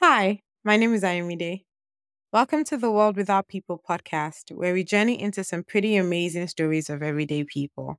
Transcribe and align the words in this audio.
Hi, 0.00 0.40
my 0.64 0.76
name 0.76 0.92
is 0.94 1.02
Ayomide. 1.02 1.64
Welcome 2.32 2.64
to 2.64 2.76
the 2.78 2.90
World 2.90 3.16
Without 3.16 3.48
People 3.48 3.82
podcast, 3.88 4.52
where 4.54 4.74
we 4.74 4.84
journey 4.84 5.20
into 5.20 5.44
some 5.44 5.64
pretty 5.64 5.96
amazing 5.96 6.48
stories 6.48 6.90
of 6.90 7.02
everyday 7.02 7.44
people. 7.44 7.98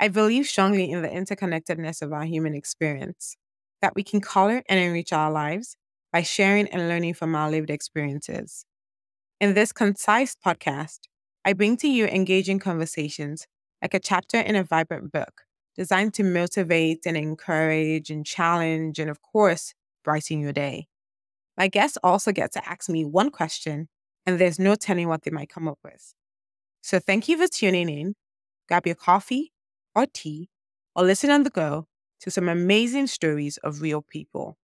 I 0.00 0.08
believe 0.08 0.46
strongly 0.46 0.90
in 0.90 1.02
the 1.02 1.08
interconnectedness 1.08 2.02
of 2.02 2.12
our 2.12 2.24
human 2.24 2.54
experience, 2.54 3.36
that 3.82 3.94
we 3.96 4.04
can 4.04 4.20
color 4.20 4.62
and 4.68 4.80
enrich 4.80 5.12
our 5.12 5.30
lives 5.32 5.76
by 6.12 6.22
sharing 6.22 6.68
and 6.68 6.88
learning 6.88 7.14
from 7.14 7.34
our 7.34 7.50
lived 7.50 7.70
experiences. 7.70 8.66
In 9.40 9.54
this 9.54 9.72
concise 9.72 10.36
podcast, 10.36 11.00
I 11.44 11.52
bring 11.54 11.76
to 11.78 11.88
you 11.88 12.06
engaging 12.06 12.58
conversations 12.60 13.46
like 13.82 13.94
a 13.94 14.00
chapter 14.00 14.38
in 14.40 14.56
a 14.56 14.64
vibrant 14.64 15.12
book 15.12 15.42
designed 15.76 16.14
to 16.14 16.24
motivate 16.24 17.06
and 17.06 17.16
encourage 17.16 18.10
and 18.10 18.26
challenge 18.26 18.98
and, 18.98 19.10
of 19.10 19.22
course, 19.22 19.74
brighten 20.04 20.40
your 20.40 20.52
day. 20.52 20.88
My 21.60 21.68
guests 21.68 21.98
also 22.02 22.32
get 22.32 22.52
to 22.52 22.66
ask 22.66 22.88
me 22.88 23.04
one 23.04 23.28
question, 23.28 23.90
and 24.24 24.38
there's 24.38 24.58
no 24.58 24.76
telling 24.76 25.08
what 25.08 25.24
they 25.24 25.30
might 25.30 25.50
come 25.50 25.68
up 25.68 25.78
with. 25.84 26.14
So 26.80 26.98
thank 26.98 27.28
you 27.28 27.36
for 27.36 27.46
tuning 27.48 27.90
in. 27.90 28.14
Grab 28.66 28.86
your 28.86 28.94
coffee 28.94 29.52
or 29.94 30.06
tea 30.06 30.48
or 30.96 31.04
listen 31.04 31.28
on 31.28 31.42
the 31.42 31.50
go 31.50 31.86
to 32.20 32.30
some 32.30 32.48
amazing 32.48 33.08
stories 33.08 33.58
of 33.58 33.82
real 33.82 34.00
people. 34.00 34.56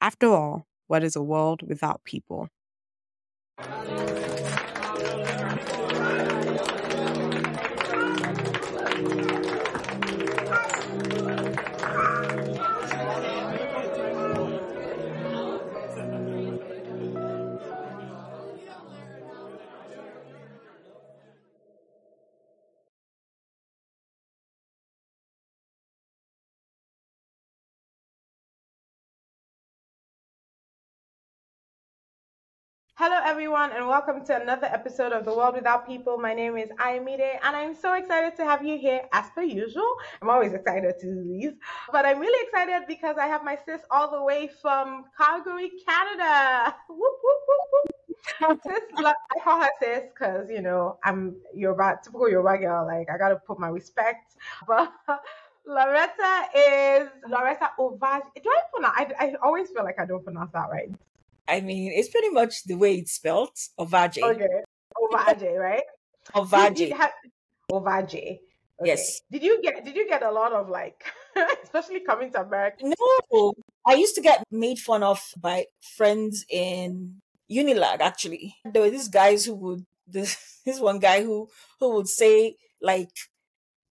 After 0.00 0.28
all, 0.28 0.64
what 0.86 1.04
is 1.04 1.16
a 1.16 1.22
world 1.22 1.68
without 1.68 2.02
people? 2.04 2.48
Hello, 33.04 33.18
everyone, 33.24 33.72
and 33.72 33.88
welcome 33.88 34.24
to 34.26 34.40
another 34.40 34.68
episode 34.68 35.10
of 35.10 35.24
The 35.24 35.34
World 35.34 35.56
Without 35.56 35.88
People. 35.88 36.18
My 36.18 36.34
name 36.34 36.56
is 36.56 36.68
Ayomide, 36.78 37.36
and 37.42 37.56
I'm 37.56 37.74
so 37.74 37.94
excited 37.94 38.36
to 38.36 38.44
have 38.44 38.64
you 38.64 38.78
here 38.78 39.02
as 39.12 39.24
per 39.34 39.42
usual. 39.42 39.96
I'm 40.22 40.30
always 40.30 40.52
excited 40.52 41.00
to 41.00 41.06
do 41.06 41.24
these, 41.24 41.50
but 41.90 42.06
I'm 42.06 42.20
really 42.20 42.46
excited 42.46 42.86
because 42.86 43.16
I 43.18 43.26
have 43.26 43.42
my 43.42 43.58
sis 43.66 43.80
all 43.90 44.08
the 44.08 44.22
way 44.22 44.48
from 44.62 45.06
Calgary, 45.18 45.72
Canada. 45.84 46.76
Whoop, 46.88 47.00
whoop, 47.24 47.40
whoop, 47.48 47.84
whoop. 48.40 48.60
sis, 48.62 48.82
I 49.04 49.40
call 49.42 49.60
her 49.60 49.70
sis 49.80 50.02
because, 50.14 50.48
you 50.48 50.62
know, 50.62 50.96
I'm 51.02 51.34
Yoruba, 51.52 51.98
typical 52.04 52.30
Yoruba 52.30 52.56
girl. 52.58 52.86
Like, 52.86 53.10
I 53.12 53.18
got 53.18 53.30
to 53.30 53.36
put 53.44 53.58
my 53.58 53.66
respect. 53.66 54.36
But 54.68 54.92
Lauretta 55.66 56.44
is 56.56 57.08
Lauretta 57.28 57.70
Ovadje. 57.80 58.30
Do 58.40 58.48
I 58.48 58.62
pronounce? 58.72 58.94
I, 58.96 59.26
I 59.26 59.34
always 59.42 59.70
feel 59.70 59.82
like 59.82 59.98
I 59.98 60.06
don't 60.06 60.22
pronounce 60.22 60.52
that 60.52 60.68
right. 60.70 60.92
I 61.48 61.60
mean, 61.60 61.92
it's 61.94 62.08
pretty 62.08 62.30
much 62.30 62.64
the 62.64 62.74
way 62.74 62.96
it's 62.96 63.12
spelled, 63.12 63.56
Ovadje. 63.78 64.22
Okay, 64.22 64.62
Ovadje, 64.96 65.56
right? 65.58 65.82
Ovadje. 66.34 66.92
Ovadje. 67.72 68.40
Okay. 68.80 68.90
Yes. 68.90 69.22
Did 69.30 69.42
you 69.42 69.62
get 69.62 69.84
Did 69.84 69.96
you 69.96 70.08
get 70.08 70.22
a 70.22 70.30
lot 70.30 70.52
of 70.52 70.68
like, 70.68 71.04
especially 71.62 72.00
coming 72.00 72.32
to 72.32 72.40
America? 72.42 72.82
No, 72.82 73.54
I 73.86 73.94
used 73.94 74.14
to 74.16 74.20
get 74.20 74.42
made 74.50 74.78
fun 74.78 75.02
of 75.02 75.20
by 75.36 75.66
friends 75.80 76.44
in 76.50 77.20
Unilag. 77.50 78.00
Actually, 78.00 78.56
there 78.64 78.82
were 78.82 78.90
these 78.90 79.08
guys 79.08 79.44
who 79.44 79.54
would 79.54 79.86
this 80.06 80.60
this 80.64 80.80
one 80.80 80.98
guy 80.98 81.22
who 81.22 81.48
who 81.78 81.94
would 81.94 82.08
say 82.08 82.56
like, 82.80 83.10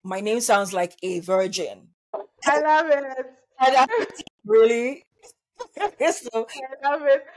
"My 0.03 0.21
name 0.21 0.41
sounds 0.41 0.73
like 0.73 0.95
a 1.03 1.19
virgin." 1.19 1.89
I 2.45 2.59
love 2.61 2.87
it. 2.89 3.25
And 3.61 3.75
I, 3.75 3.87
really, 4.45 5.03
so, 6.11 6.47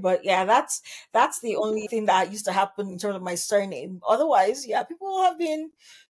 but 0.00 0.24
yeah, 0.24 0.44
that's 0.44 0.82
that's 1.12 1.40
the 1.40 1.56
only 1.56 1.86
thing 1.88 2.06
that 2.06 2.30
used 2.30 2.44
to 2.46 2.52
happen 2.52 2.88
in 2.88 2.98
terms 2.98 3.16
of 3.16 3.22
my 3.22 3.34
surname. 3.34 4.00
Otherwise, 4.06 4.66
yeah, 4.66 4.82
people 4.82 5.22
have 5.22 5.38
been 5.38 5.70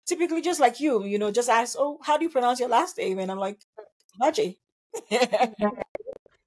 typically 0.05 0.41
just 0.41 0.59
like 0.59 0.79
you, 0.79 1.03
you 1.03 1.19
know, 1.19 1.31
just 1.31 1.49
ask, 1.49 1.75
"Oh, 1.77 1.99
how 2.03 2.17
do 2.17 2.23
you 2.23 2.29
pronounce 2.29 2.59
your 2.59 2.69
last 2.69 2.97
name?" 2.97 3.19
And 3.19 3.31
I'm 3.31 3.39
like, 3.39 3.59
Maji. 4.21 4.57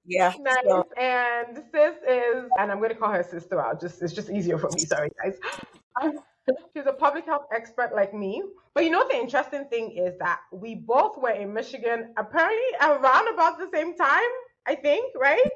yeah. 0.05 0.33
Nice. 0.41 0.55
So. 0.65 0.87
And 0.97 1.63
sis 1.71 1.95
is, 2.07 2.45
and 2.59 2.71
I'm 2.71 2.79
going 2.79 2.89
to 2.89 2.95
call 2.95 3.11
her 3.11 3.23
sister 3.23 3.61
out. 3.61 3.79
Just 3.79 4.01
it's 4.01 4.13
just 4.13 4.29
easier 4.29 4.57
for 4.57 4.69
me. 4.71 4.79
Sorry, 4.79 5.09
guys. 5.23 5.37
She's 6.75 6.85
a 6.87 6.93
public 6.93 7.25
health 7.25 7.45
expert 7.53 7.93
like 7.95 8.13
me. 8.13 8.43
But 8.73 8.83
you 8.83 8.89
know, 8.89 9.07
the 9.07 9.15
interesting 9.15 9.65
thing 9.65 9.91
is 9.91 10.17
that 10.19 10.39
we 10.51 10.75
both 10.75 11.17
were 11.17 11.31
in 11.31 11.53
Michigan 11.53 12.13
apparently 12.17 12.71
around 12.81 13.33
about 13.33 13.59
the 13.59 13.69
same 13.73 13.95
time. 13.95 14.31
I 14.65 14.75
think, 14.75 15.13
right? 15.19 15.49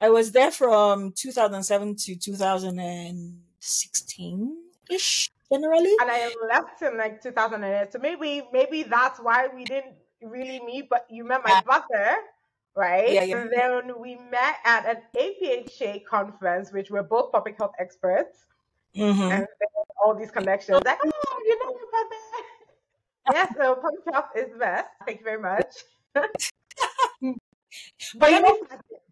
I 0.00 0.08
was 0.10 0.32
there 0.32 0.50
from 0.50 1.12
2007 1.12 1.96
to 1.96 2.16
2016 2.16 4.56
ish, 4.90 5.30
generally. 5.52 5.94
And 6.00 6.10
I 6.10 6.34
left 6.48 6.82
in 6.82 6.98
like 6.98 7.22
2008. 7.22 7.92
So 7.92 8.00
maybe 8.00 8.42
maybe 8.52 8.82
that's 8.82 9.20
why 9.20 9.46
we 9.54 9.62
didn't 9.64 9.94
really 10.22 10.58
meet. 10.64 10.88
But 10.90 11.06
you 11.08 11.24
met 11.24 11.42
my 11.44 11.62
brother, 11.64 12.16
right? 12.74 13.12
Yeah, 13.12 13.22
yeah. 13.24 13.42
And 13.42 13.52
then 13.54 13.92
we 14.00 14.16
met 14.16 14.56
at 14.64 14.86
an 14.86 15.02
APHA 15.16 16.04
conference, 16.04 16.72
which 16.72 16.90
we're 16.90 17.04
both 17.04 17.30
public 17.30 17.56
health 17.56 17.74
experts. 17.78 18.46
Mm-hmm. 18.96 19.22
And 19.22 19.46
all 20.04 20.14
these 20.14 20.30
connections. 20.30 20.80
Like, 20.84 20.98
oh, 21.04 21.42
you 21.46 21.58
know 21.60 21.70
your 21.70 21.88
brother. 21.90 22.16
yes, 23.32 23.54
so 23.56 23.74
public 23.76 24.02
health 24.12 24.30
is 24.36 24.52
the 24.52 24.58
best. 24.58 24.88
Thank 25.06 25.20
you 25.20 25.24
very 25.24 25.40
much. 25.40 25.84
But 28.16 28.30
you 28.30 28.40
know, 28.40 28.56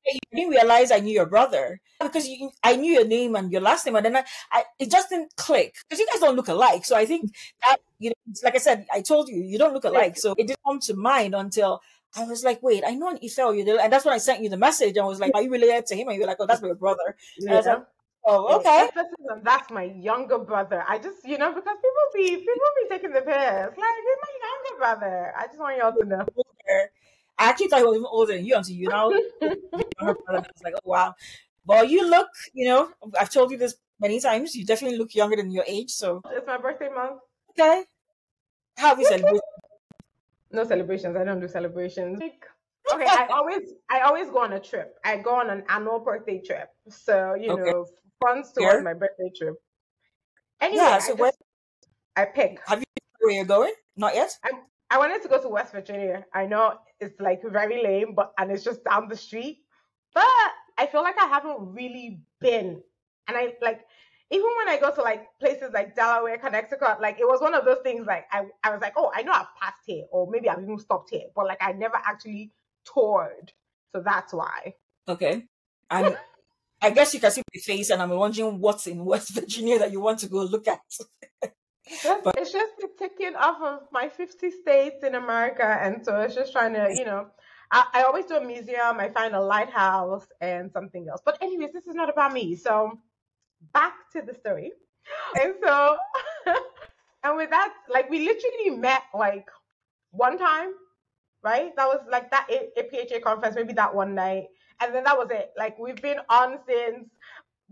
you 0.06 0.21
didn't 0.32 0.50
realize 0.50 0.91
I 0.91 1.00
knew 1.00 1.12
your 1.12 1.26
brother 1.26 1.81
because 2.00 2.28
you, 2.28 2.50
I 2.62 2.76
knew 2.76 2.93
your 2.93 3.06
name 3.06 3.37
and 3.37 3.53
your 3.53 3.60
last 3.60 3.87
name, 3.87 3.97
and 3.97 4.04
then 4.04 4.16
I, 4.16 4.25
I 4.53 4.65
it 4.78 4.91
just 4.91 5.10
didn't 5.10 5.37
click 5.37 5.75
because 5.88 6.00
you 6.00 6.06
guys 6.10 6.21
don't 6.21 6.37
look 6.37 6.48
alike. 6.48 6.84
So 6.84 6.97
I 6.97 7.06
think 7.06 7.32
that 7.65 7.78
you 7.98 8.10
know, 8.10 8.34
like 8.43 8.54
I 8.54 8.59
said, 8.59 8.87
I 8.93 9.00
told 9.03 9.28
you 9.28 9.43
you 9.43 9.59
don't 9.59 9.75
look 9.75 9.84
alike, 9.84 10.16
so 10.16 10.34
it 10.38 10.47
didn't 10.47 10.60
come 10.66 10.81
to 10.81 10.94
mind 10.94 11.34
until 11.34 11.81
I 12.16 12.25
was 12.25 12.43
like, 12.43 12.62
wait, 12.62 12.82
I 12.87 12.94
know 12.94 13.10
an 13.10 13.19
Ifel, 13.19 13.56
you 13.56 13.78
and 13.78 13.93
that's 13.93 14.04
when 14.04 14.15
I 14.15 14.19
sent 14.19 14.43
you 14.43 14.48
the 14.48 14.56
message. 14.56 14.98
I 14.98 15.04
was 15.04 15.21
like, 15.21 15.32
are 15.34 15.42
you 15.42 15.50
related 15.50 15.87
to 15.87 15.97
him? 15.97 16.09
And 16.09 16.16
you 16.16 16.22
were 16.22 16.27
like, 16.27 16.38
oh, 16.41 16.47
that's 16.47 16.62
my 16.62 16.72
brother. 16.72 17.16
Yeah. 17.38 17.53
I 17.53 17.56
was 17.56 17.66
like, 17.66 17.87
Oh, 18.25 18.59
okay. 18.59 18.88
That's 19.42 19.71
my 19.71 19.84
younger 19.84 20.38
brother. 20.38 20.84
I 20.87 20.98
just, 20.98 21.27
you 21.27 21.38
know, 21.38 21.54
because 21.54 21.77
people 21.77 22.06
be 22.15 22.37
people 22.37 22.71
be 22.82 22.88
taking 22.88 23.12
the 23.12 23.22
piss. 23.22 23.32
Like, 23.32 23.75
he's 23.77 24.21
my 24.21 24.34
younger 24.44 24.78
brother. 24.78 25.32
I 25.37 25.47
just 25.47 25.59
want 25.59 25.78
y'all 25.78 25.92
to 25.98 26.04
know. 26.04 26.27
I 27.41 27.49
actually 27.49 27.69
thought 27.69 27.78
he 27.78 27.84
was 27.87 27.97
even 27.97 28.06
older 28.06 28.34
than 28.34 28.45
you 28.45 28.55
until 28.55 28.77
you 28.77 28.89
know. 28.89 29.11
I 29.43 30.05
was 30.05 30.62
like, 30.62 30.75
oh 30.75 30.81
wow. 30.84 31.15
Well, 31.65 31.84
you 31.84 32.09
look, 32.09 32.28
you 32.53 32.67
know, 32.67 32.91
I've 33.19 33.31
told 33.31 33.51
you 33.51 33.56
this 33.56 33.77
many 33.99 34.21
times. 34.21 34.55
You 34.55 34.67
definitely 34.67 34.99
look 34.99 35.15
younger 35.15 35.37
than 35.37 35.51
your 35.51 35.65
age. 35.67 35.91
So 35.91 36.21
it's 36.31 36.47
my 36.47 36.59
birthday 36.59 36.91
month. 36.95 37.21
Okay. 37.51 37.84
How 38.77 38.89
have 38.89 38.99
you 38.99 39.06
celebrated? 39.06 39.41
No 40.53 40.65
celebrations. 40.65 41.17
I 41.17 41.25
don't 41.25 41.41
do 41.41 41.49
celebrations. 41.49 42.21
Okay, 42.93 43.05
I 43.06 43.27
always 43.33 43.72
I 43.91 44.01
always 44.01 44.28
go 44.28 44.43
on 44.43 44.53
a 44.53 44.61
trip. 44.61 44.97
I 45.03 45.17
go 45.17 45.34
on 45.37 45.49
an 45.49 45.65
annual 45.71 46.01
birthday 46.01 46.43
trip. 46.45 46.69
So 46.89 47.34
you 47.34 47.53
okay. 47.53 47.71
know, 47.71 47.87
funds 48.22 48.53
towards 48.53 48.75
Here? 48.75 48.83
my 48.83 48.93
birthday 48.95 49.31
trip. 49.34 49.55
Anyway, 50.61 50.83
yeah, 50.83 50.99
so 50.99 51.15
I, 51.15 51.17
just, 51.17 51.43
I 52.17 52.25
pick. 52.27 52.61
Have 52.67 52.81
you 52.81 52.84
where 53.21 53.34
you're 53.34 53.45
going? 53.47 53.72
Not 53.97 54.15
yet. 54.15 54.31
I'm, 54.45 54.61
I 54.91 54.99
wanted 54.99 55.23
to 55.23 55.28
go 55.28 55.41
to 55.41 55.49
West 55.49 55.73
Virginia. 55.73 56.25
I 56.34 56.47
know 56.47 56.75
it's 56.99 57.19
like 57.21 57.43
very 57.45 57.83
lame, 57.83 58.15
but 58.15 58.33
and 58.39 58.51
it's 58.51 58.65
just 58.65 58.84
down 58.84 59.09
the 59.09 59.17
street. 59.17 59.59
But 60.12 60.25
I 60.78 60.87
feel 60.91 61.03
like 61.03 61.19
I 61.19 61.27
haven't 61.27 61.73
really 61.73 62.21
been. 62.41 62.83
And 63.28 63.37
I 63.37 63.54
like 63.63 63.81
even 64.31 64.48
when 64.59 64.69
I 64.69 64.78
go 64.81 64.92
to 64.95 65.03
like 65.03 65.27
places 65.39 65.71
like 65.72 65.95
Delaware, 65.95 66.39
Connecticut, 66.39 67.01
like 67.01 67.21
it 67.21 67.27
was 67.27 67.41
one 67.41 67.54
of 67.54 67.65
those 67.65 67.78
things 67.83 68.07
like 68.07 68.25
I, 68.33 68.45
I 68.65 68.71
was 68.71 68.81
like, 68.81 68.95
oh, 68.97 69.10
I 69.15 69.22
know 69.22 69.33
I've 69.33 69.54
passed 69.60 69.83
here, 69.87 70.04
or 70.10 70.28
maybe 70.31 70.48
I've 70.48 70.63
even 70.63 70.78
stopped 70.78 71.10
here, 71.10 71.27
but 71.34 71.47
like 71.47 71.59
I 71.60 71.72
never 71.72 71.97
actually 71.97 72.53
toured. 72.84 73.53
So 73.95 74.03
that's 74.04 74.33
why. 74.33 74.75
Okay. 75.09 75.45
And 75.91 76.16
I 76.81 76.91
guess 76.91 77.13
you 77.13 77.21
can 77.21 77.31
see 77.31 77.42
my 77.54 77.60
face 77.60 77.91
and 77.91 78.01
I'm 78.01 78.10
wondering 78.10 78.60
what's 78.60 78.87
in 78.87 79.04
West 79.04 79.31
Virginia 79.34 79.78
that 79.78 79.92
you 79.92 80.01
want 80.01 80.21
to 80.21 80.28
go 80.28 80.42
look 80.45 80.66
at. 80.66 80.81
but, 82.25 82.39
it's 82.39 82.53
just 82.53 82.72
the 82.78 82.89
ticking 82.98 83.34
off 83.37 83.60
of 83.63 83.89
my 83.92 84.09
50 84.09 84.51
states 84.51 85.04
in 85.04 85.15
America. 85.15 85.65
And 85.65 86.04
so 86.04 86.21
it's 86.21 86.34
just 86.34 86.53
trying 86.53 86.75
to, 86.75 86.92
you 86.95 87.04
know, 87.04 87.27
I, 87.71 87.87
I, 87.92 88.03
always 88.03 88.27
do 88.27 88.37
a 88.37 88.45
museum, 88.45 88.98
I 88.98 89.10
find 89.10 89.34
a 89.34 89.41
lighthouse 89.41 90.27
and 90.41 90.71
something 90.72 91.07
else. 91.09 91.21
But, 91.25 91.39
anyways, 91.42 91.72
this 91.72 91.87
is 91.87 91.95
not 91.95 92.10
about 92.10 92.33
me. 92.33 92.57
So, 92.57 92.98
back 93.72 93.95
to 94.13 94.22
the 94.22 94.34
story. 94.34 94.72
And 95.41 95.54
so, 95.63 95.97
and 97.25 97.37
with 97.37 97.51
that, 97.51 97.72
like, 97.89 98.10
we 98.10 98.25
literally 98.25 98.71
met 98.71 99.03
like 99.15 99.48
one 100.10 100.39
time, 100.39 100.72
right? 101.42 101.75
That 101.77 101.87
was 101.87 102.01
like 102.10 102.31
that 102.31 102.48
APHA 102.78 103.22
conference, 103.22 103.57
maybe 103.57 103.75
that 103.75 103.95
one 103.95 104.15
night. 104.15 104.47
and 104.81 104.95
then 104.95 105.04
that 105.04 105.16
was 105.16 105.28
it. 105.31 105.53
Like 105.57 105.78
we've 105.78 106.01
been 106.01 106.19
on 106.28 106.59
since 106.66 107.09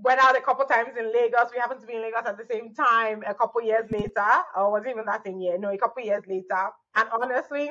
went 0.03 0.21
out 0.21 0.37
a 0.37 0.41
couple 0.41 0.65
times 0.65 0.91
in 0.99 1.12
Lagos. 1.12 1.50
We 1.53 1.59
happened 1.59 1.81
to 1.81 1.87
be 1.87 1.95
in 1.95 2.03
Lagos 2.03 2.27
at 2.27 2.39
the 2.39 2.47
same 2.50 2.75
time 2.75 3.23
a 3.27 3.35
couple 3.35 3.62
years 3.62 3.91
later, 3.91 4.31
or 4.56 4.73
was 4.73 4.85
it 4.87 4.91
even 4.91 5.05
that 5.06 5.25
same 5.25 5.41
year? 5.41 5.59
No, 5.59 5.71
a 5.71 5.79
couple 5.79 6.03
years 6.03 6.23
later. 6.27 6.71
And 6.95 7.09
honestly, 7.12 7.71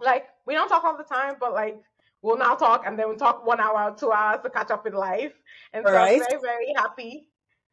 like 0.00 0.26
we 0.46 0.54
don't 0.54 0.68
talk 0.68 0.84
all 0.84 0.96
the 0.96 1.04
time, 1.04 1.36
but 1.40 1.52
like 1.52 1.80
we'll 2.22 2.38
now 2.38 2.54
talk 2.54 2.84
and 2.86 2.98
then 2.98 3.08
we'll 3.08 3.16
talk 3.16 3.46
one 3.46 3.60
hour, 3.60 3.94
two 3.98 4.12
hours 4.12 4.40
to 4.42 4.50
catch 4.50 4.70
up 4.70 4.84
with 4.84 4.94
life. 4.94 5.32
And 5.72 5.84
so 5.86 5.92
right. 5.92 6.20
I'm 6.20 6.28
very, 6.28 6.40
very 6.40 6.74
happy. 6.76 7.28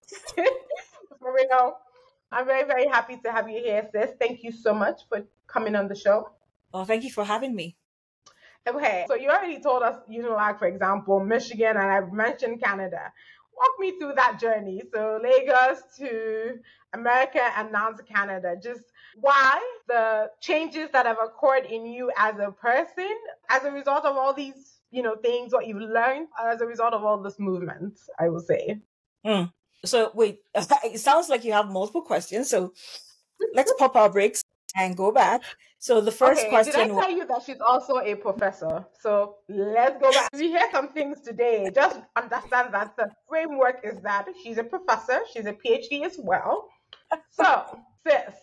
For 1.19 1.33
real. 1.33 1.77
I'm 2.31 2.45
very, 2.45 2.67
very 2.67 2.87
happy 2.87 3.17
to 3.23 3.31
have 3.31 3.49
you 3.49 3.61
here, 3.61 3.87
sis. 3.91 4.11
Thank 4.19 4.43
you 4.43 4.51
so 4.51 4.73
much 4.73 5.01
for 5.07 5.23
coming 5.47 5.75
on 5.75 5.87
the 5.87 5.95
show. 5.95 6.29
Well, 6.73 6.83
thank 6.83 7.03
you 7.03 7.11
for 7.11 7.23
having 7.23 7.55
me. 7.55 7.77
Okay, 8.67 9.05
so 9.07 9.13
you 9.13 9.29
already 9.29 9.61
told 9.61 9.83
us 9.83 9.95
you 10.09 10.23
know, 10.23 10.33
like 10.33 10.57
for 10.57 10.67
example, 10.67 11.19
Michigan, 11.19 11.77
and 11.77 11.91
I've 11.91 12.11
mentioned 12.11 12.61
Canada. 12.61 13.13
Walk 13.57 13.79
me 13.79 13.97
through 13.99 14.13
that 14.15 14.39
journey. 14.39 14.81
So 14.93 15.19
Lagos 15.21 15.81
to 15.97 16.59
America 16.93 17.41
and 17.57 17.71
now 17.71 17.91
to 17.91 18.03
Canada. 18.03 18.55
Just 18.61 18.83
why 19.19 19.61
the 19.87 20.29
changes 20.41 20.89
that 20.91 21.05
have 21.05 21.17
occurred 21.23 21.65
in 21.65 21.85
you 21.85 22.11
as 22.17 22.35
a 22.39 22.51
person 22.51 23.15
as 23.49 23.63
a 23.63 23.71
result 23.71 24.05
of 24.05 24.17
all 24.17 24.33
these, 24.33 24.79
you 24.91 25.01
know, 25.01 25.15
things, 25.15 25.53
what 25.53 25.67
you've 25.67 25.81
learned 25.81 26.27
as 26.43 26.61
a 26.61 26.65
result 26.65 26.93
of 26.93 27.03
all 27.03 27.21
this 27.21 27.39
movement, 27.39 27.99
I 28.19 28.29
will 28.29 28.39
say. 28.39 28.79
Mm. 29.25 29.51
So 29.85 30.11
wait, 30.13 30.39
it 30.55 30.99
sounds 30.99 31.29
like 31.29 31.43
you 31.43 31.53
have 31.53 31.67
multiple 31.67 32.01
questions. 32.01 32.49
So 32.49 32.73
let's 33.53 33.73
pop 33.77 33.95
our 33.95 34.09
brakes 34.09 34.43
and 34.75 34.95
go 34.95 35.11
back. 35.11 35.41
So 35.79 36.01
the 36.01 36.11
first 36.11 36.41
okay, 36.41 36.49
question. 36.49 36.87
Did 36.89 36.97
I 36.97 37.01
tell 37.01 37.11
you 37.11 37.25
that 37.27 37.41
she's 37.45 37.61
also 37.61 37.97
a 37.99 38.15
professor? 38.15 38.85
So 38.99 39.37
let's 39.47 40.01
go 40.01 40.11
back. 40.11 40.29
We 40.33 40.49
hear 40.49 40.67
some 40.71 40.89
things 40.89 41.21
today. 41.21 41.69
Just 41.73 41.99
understand 42.15 42.73
that 42.73 42.95
the 42.97 43.09
framework 43.29 43.81
is 43.83 43.99
that 44.01 44.27
she's 44.41 44.57
a 44.57 44.63
professor. 44.63 45.19
She's 45.31 45.45
a 45.45 45.53
PhD 45.53 46.05
as 46.05 46.17
well. 46.19 46.69
So 47.29 47.79
sis, 48.07 48.33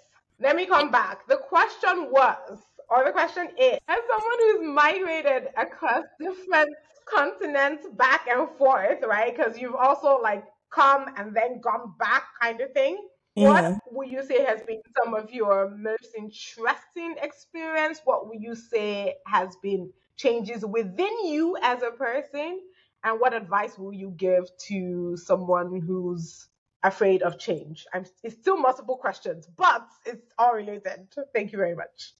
let 0.40 0.54
me 0.54 0.66
come 0.66 0.90
back. 0.90 1.26
The 1.26 1.36
question 1.36 2.10
was, 2.10 2.60
or 2.88 3.04
the 3.04 3.10
question 3.10 3.48
is, 3.58 3.78
as 3.88 3.98
someone 4.08 4.38
who's 4.40 4.68
migrated 4.68 5.48
across 5.56 6.04
different 6.20 6.70
continents 7.06 7.86
back 7.96 8.26
and 8.28 8.48
forth, 8.58 8.98
right? 9.06 9.36
Because 9.36 9.58
you've 9.58 9.74
also 9.74 10.20
like 10.20 10.44
come 10.70 11.06
and 11.16 11.34
then 11.34 11.60
gone 11.60 11.94
back 11.98 12.24
kind 12.40 12.60
of 12.60 12.72
thing. 12.72 12.98
What 13.34 13.78
would 13.90 14.10
you 14.10 14.22
say 14.24 14.44
has 14.44 14.62
been 14.62 14.82
some 15.02 15.14
of 15.14 15.32
your 15.32 15.70
most 15.70 16.08
interesting 16.16 17.16
experience? 17.22 18.00
What 18.04 18.28
would 18.28 18.42
you 18.42 18.54
say 18.54 19.14
has 19.26 19.56
been 19.62 19.90
changes 20.16 20.64
within 20.64 21.26
you 21.26 21.56
as 21.62 21.82
a 21.82 21.90
person? 21.90 22.60
And 23.04 23.20
what 23.20 23.34
advice 23.34 23.78
will 23.78 23.92
you 23.92 24.12
give 24.16 24.44
to 24.68 25.16
someone 25.16 25.80
who's 25.80 26.48
afraid 26.82 27.22
of 27.22 27.38
change? 27.38 27.86
I'm, 27.92 28.04
it's 28.22 28.36
still 28.36 28.56
multiple 28.56 28.96
questions, 28.96 29.48
but 29.56 29.86
it's 30.04 30.32
all 30.38 30.54
related. 30.54 31.08
Thank 31.34 31.52
you 31.52 31.58
very 31.58 31.74
much. 31.74 32.12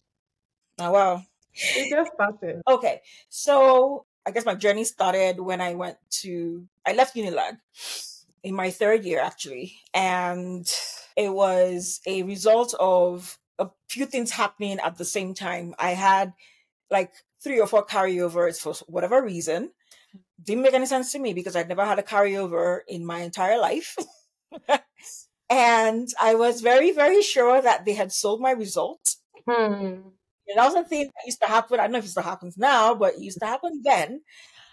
Oh, 0.79 0.91
wow. 0.91 1.23
It 1.55 1.91
just 1.91 2.13
started. 2.15 2.63
Okay. 2.67 3.01
So 3.29 4.07
I 4.25 4.31
guess 4.31 4.47
my 4.47 4.55
journey 4.55 4.85
started 4.85 5.39
when 5.39 5.61
I 5.61 5.75
went 5.75 5.99
to, 6.23 6.67
I 6.87 6.95
left 6.95 7.15
Unilag 7.15 7.59
in 8.43 8.55
my 8.55 8.71
third 8.71 9.05
year 9.05 9.21
actually. 9.21 9.75
And 9.95 10.67
it 11.17 11.33
was 11.33 12.01
a 12.07 12.23
result 12.23 12.75
of 12.79 13.39
a 13.59 13.71
few 13.89 14.07
things 14.07 14.31
happening 14.31 14.79
at 14.81 14.97
the 14.97 15.05
same 15.05 15.35
time. 15.35 15.75
I 15.79 15.91
had 15.91 16.33
like 16.91 17.13
three 17.43 17.61
or 17.61 17.67
four 17.67 17.85
carryovers 17.85 18.59
for 18.61 18.75
whatever 18.87 19.23
reason. 19.23 19.71
Didn't 20.43 20.63
make 20.63 20.75
any 20.75 20.87
sense 20.87 21.13
to 21.13 21.19
me 21.19 21.35
because 21.35 21.57
I'd 21.57 21.69
never 21.69 21.85
had 21.85 21.99
a 21.99 22.03
carryover 22.03 22.81
in 22.89 23.05
my 23.05 23.21
entire 23.21 23.59
life. 23.59 23.97
and 25.51 26.09
I 26.21 26.35
was 26.35 26.61
very, 26.61 26.93
very 26.93 27.23
sure 27.23 27.61
that 27.61 27.85
they 27.85 27.95
had 27.95 28.13
sold 28.13 28.41
my 28.41 28.53
results. 28.53 29.21
Hmm. 29.49 30.01
And 30.49 30.59
that 30.59 30.65
was 30.65 30.75
a 30.75 30.85
thing 30.85 31.05
that 31.05 31.27
used 31.27 31.41
to 31.41 31.49
happen. 31.49 31.79
I 31.79 31.85
don't 31.85 31.93
know 31.93 31.99
if 31.99 32.05
it 32.05 32.09
still 32.09 32.23
happens 32.23 32.59
now, 32.59 32.95
but 32.95 33.15
it 33.15 33.21
used 33.21 33.39
to 33.41 33.47
happen 33.47 33.81
then. 33.85 34.23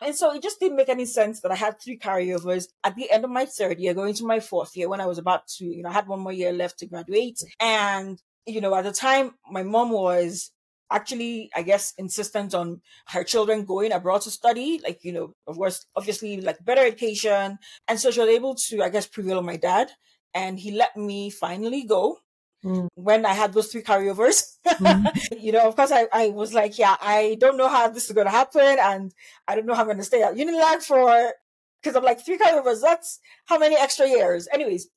And 0.01 0.15
so 0.15 0.33
it 0.33 0.41
just 0.41 0.59
didn't 0.59 0.77
make 0.77 0.89
any 0.89 1.05
sense 1.05 1.41
that 1.41 1.51
I 1.51 1.55
had 1.55 1.79
three 1.79 1.97
carryovers 1.97 2.67
at 2.83 2.95
the 2.95 3.11
end 3.11 3.25
of 3.25 3.31
my 3.31 3.45
third 3.45 3.79
year, 3.79 3.93
going 3.93 4.13
to 4.15 4.25
my 4.25 4.39
fourth 4.39 4.75
year 4.75 4.89
when 4.89 5.01
I 5.01 5.05
was 5.05 5.17
about 5.17 5.47
to, 5.57 5.65
you 5.65 5.83
know, 5.83 5.89
I 5.89 5.93
had 5.93 6.07
one 6.07 6.19
more 6.19 6.31
year 6.31 6.51
left 6.51 6.79
to 6.79 6.87
graduate. 6.87 7.39
And, 7.59 8.21
you 8.45 8.61
know, 8.61 8.73
at 8.75 8.83
the 8.83 8.91
time, 8.91 9.35
my 9.49 9.63
mom 9.63 9.91
was 9.91 10.51
actually, 10.91 11.49
I 11.55 11.61
guess, 11.61 11.93
insistent 11.97 12.55
on 12.55 12.81
her 13.09 13.23
children 13.23 13.65
going 13.65 13.91
abroad 13.91 14.21
to 14.21 14.31
study, 14.31 14.81
like, 14.83 15.03
you 15.03 15.11
know, 15.11 15.33
of 15.47 15.57
course, 15.57 15.85
obviously, 15.95 16.41
like 16.41 16.63
better 16.63 16.81
education. 16.81 17.59
And 17.87 17.99
so 17.99 18.11
she 18.11 18.19
was 18.19 18.29
able 18.29 18.55
to, 18.55 18.81
I 18.81 18.89
guess, 18.89 19.07
prevail 19.07 19.37
on 19.37 19.45
my 19.45 19.57
dad. 19.57 19.91
And 20.33 20.59
he 20.59 20.71
let 20.71 20.95
me 20.95 21.29
finally 21.29 21.83
go 21.83 22.19
Mm. 22.63 22.89
when 22.95 23.25
I 23.25 23.33
had 23.33 23.53
those 23.53 23.71
three 23.71 23.83
carryovers. 23.83 24.57
Mm. 24.67 25.07
you 25.39 25.51
know, 25.53 25.67
of 25.67 25.75
course, 25.75 25.91
I, 25.91 26.07
I 26.11 26.29
was 26.29 26.53
like, 26.53 26.77
yeah, 26.77 26.97
I 26.99 27.37
don't 27.39 27.57
know 27.57 27.69
how 27.69 27.87
this 27.87 28.05
is 28.05 28.11
going 28.11 28.27
to 28.27 28.31
happen. 28.31 28.77
And 28.79 29.13
I 29.47 29.55
don't 29.55 29.65
know 29.65 29.73
how 29.73 29.81
I'm 29.81 29.87
going 29.87 29.97
to 29.97 30.03
stay 30.03 30.23
at 30.23 30.35
Unilag 30.35 30.83
for, 30.83 31.33
because 31.81 31.95
I'm 31.95 32.03
like, 32.03 32.19
three 32.19 32.37
carryovers, 32.37 32.81
that's 32.81 33.19
how 33.45 33.57
many 33.57 33.77
extra 33.77 34.07
years? 34.07 34.47
Anyways, 34.51 34.89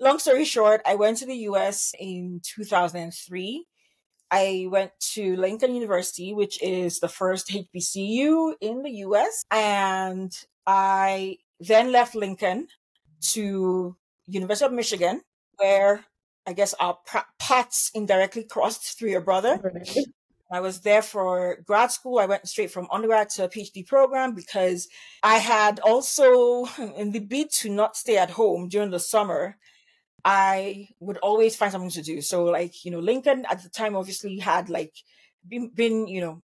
long 0.00 0.18
story 0.18 0.44
short, 0.44 0.82
I 0.84 0.96
went 0.96 1.18
to 1.18 1.26
the 1.26 1.36
US 1.48 1.92
in 1.98 2.40
2003. 2.44 3.64
I 4.30 4.66
went 4.70 4.92
to 5.14 5.36
Lincoln 5.36 5.74
University, 5.74 6.34
which 6.34 6.62
is 6.62 7.00
the 7.00 7.08
first 7.08 7.48
HBCU 7.48 8.54
in 8.60 8.82
the 8.82 8.90
US. 9.06 9.44
And 9.50 10.32
I 10.66 11.38
then 11.60 11.92
left 11.92 12.14
Lincoln 12.14 12.68
to 13.32 13.96
University 14.26 14.66
of 14.66 14.72
Michigan, 14.72 15.22
where 15.56 16.04
I 16.46 16.52
guess 16.52 16.74
uh, 16.80 16.94
our 17.14 17.24
paths 17.38 17.90
indirectly 17.94 18.44
crossed 18.44 18.98
through 18.98 19.10
your 19.10 19.20
brother. 19.20 19.60
I 20.50 20.60
was 20.60 20.80
there 20.80 21.00
for 21.00 21.58
grad 21.66 21.90
school. 21.90 22.18
I 22.18 22.26
went 22.26 22.46
straight 22.46 22.70
from 22.70 22.88
undergrad 22.90 23.30
to 23.30 23.44
a 23.44 23.48
PhD 23.48 23.86
program 23.86 24.34
because 24.34 24.88
I 25.22 25.38
had 25.38 25.80
also, 25.80 26.66
in 26.96 27.12
the 27.12 27.20
bid 27.20 27.50
to 27.60 27.70
not 27.70 27.96
stay 27.96 28.18
at 28.18 28.30
home 28.30 28.68
during 28.68 28.90
the 28.90 29.00
summer, 29.00 29.56
I 30.24 30.88
would 31.00 31.16
always 31.18 31.56
find 31.56 31.72
something 31.72 31.90
to 31.90 32.02
do. 32.02 32.20
So, 32.20 32.44
like, 32.44 32.84
you 32.84 32.90
know, 32.90 33.00
Lincoln 33.00 33.46
at 33.50 33.62
the 33.62 33.70
time 33.70 33.96
obviously 33.96 34.38
had 34.38 34.68
like 34.68 34.94
been, 35.48 35.68
been 35.68 36.06
you 36.06 36.20
know, 36.20 36.42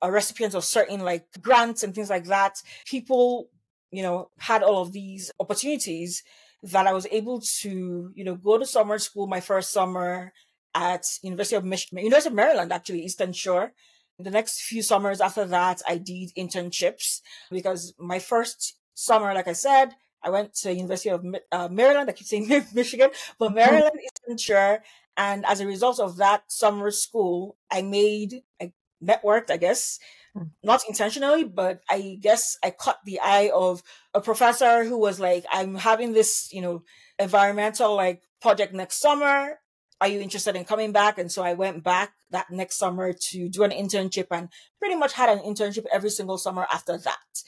a 0.00 0.10
recipient 0.10 0.54
of 0.54 0.64
certain 0.64 1.00
like 1.00 1.26
grants 1.40 1.82
and 1.82 1.94
things 1.94 2.10
like 2.10 2.26
that. 2.26 2.62
People, 2.86 3.50
you 3.90 4.02
know, 4.02 4.30
had 4.38 4.62
all 4.62 4.82
of 4.82 4.92
these 4.92 5.32
opportunities 5.40 6.22
that 6.62 6.86
I 6.86 6.92
was 6.92 7.06
able 7.10 7.40
to, 7.60 8.10
you 8.14 8.24
know, 8.24 8.34
go 8.34 8.58
to 8.58 8.66
summer 8.66 8.98
school 8.98 9.26
my 9.26 9.40
first 9.40 9.72
summer 9.72 10.32
at 10.74 11.04
University 11.22 11.56
of 11.56 11.64
Michigan, 11.64 11.98
University 12.04 12.30
of 12.30 12.34
Maryland, 12.34 12.72
actually, 12.72 13.02
Eastern 13.04 13.32
Shore. 13.32 13.72
The 14.18 14.30
next 14.30 14.62
few 14.62 14.82
summers 14.82 15.20
after 15.20 15.44
that, 15.46 15.80
I 15.86 15.98
did 15.98 16.30
internships 16.36 17.20
because 17.50 17.94
my 17.98 18.18
first 18.18 18.76
summer, 18.94 19.32
like 19.32 19.46
I 19.46 19.52
said, 19.52 19.94
I 20.22 20.30
went 20.30 20.54
to 20.56 20.74
University 20.74 21.10
of 21.10 21.24
uh, 21.52 21.68
Maryland. 21.70 22.10
I 22.10 22.12
keep 22.12 22.26
saying 22.26 22.48
Michigan, 22.74 23.10
but 23.38 23.54
Maryland 23.54 23.94
Eastern 24.02 24.36
Shore. 24.36 24.82
And 25.16 25.44
as 25.46 25.60
a 25.60 25.66
result 25.66 26.00
of 26.00 26.16
that 26.16 26.42
summer 26.48 26.90
school, 26.90 27.56
I 27.70 27.82
made, 27.82 28.42
I 28.60 28.72
networked, 29.02 29.50
I 29.50 29.56
guess, 29.56 29.98
Hmm. 30.34 30.44
not 30.62 30.82
intentionally, 30.88 31.44
but 31.44 31.80
I 31.88 32.18
guess 32.20 32.58
I 32.62 32.70
caught 32.70 32.98
the 33.04 33.20
eye 33.20 33.50
of 33.54 33.82
a 34.14 34.20
professor 34.20 34.84
who 34.84 34.98
was 34.98 35.18
like, 35.18 35.44
I'm 35.50 35.74
having 35.74 36.12
this, 36.12 36.50
you 36.52 36.60
know, 36.60 36.82
environmental 37.18 37.94
like 37.96 38.22
project 38.40 38.74
next 38.74 39.00
summer. 39.00 39.58
Are 40.00 40.08
you 40.08 40.20
interested 40.20 40.54
in 40.54 40.64
coming 40.64 40.92
back? 40.92 41.18
And 41.18 41.30
so 41.32 41.42
I 41.42 41.54
went 41.54 41.82
back 41.82 42.12
that 42.30 42.50
next 42.50 42.76
summer 42.76 43.12
to 43.12 43.48
do 43.48 43.64
an 43.64 43.70
internship 43.70 44.26
and 44.30 44.48
pretty 44.78 44.94
much 44.94 45.14
had 45.14 45.28
an 45.28 45.44
internship 45.44 45.86
every 45.92 46.10
single 46.10 46.38
summer 46.38 46.66
after 46.72 46.96
that. 46.98 47.42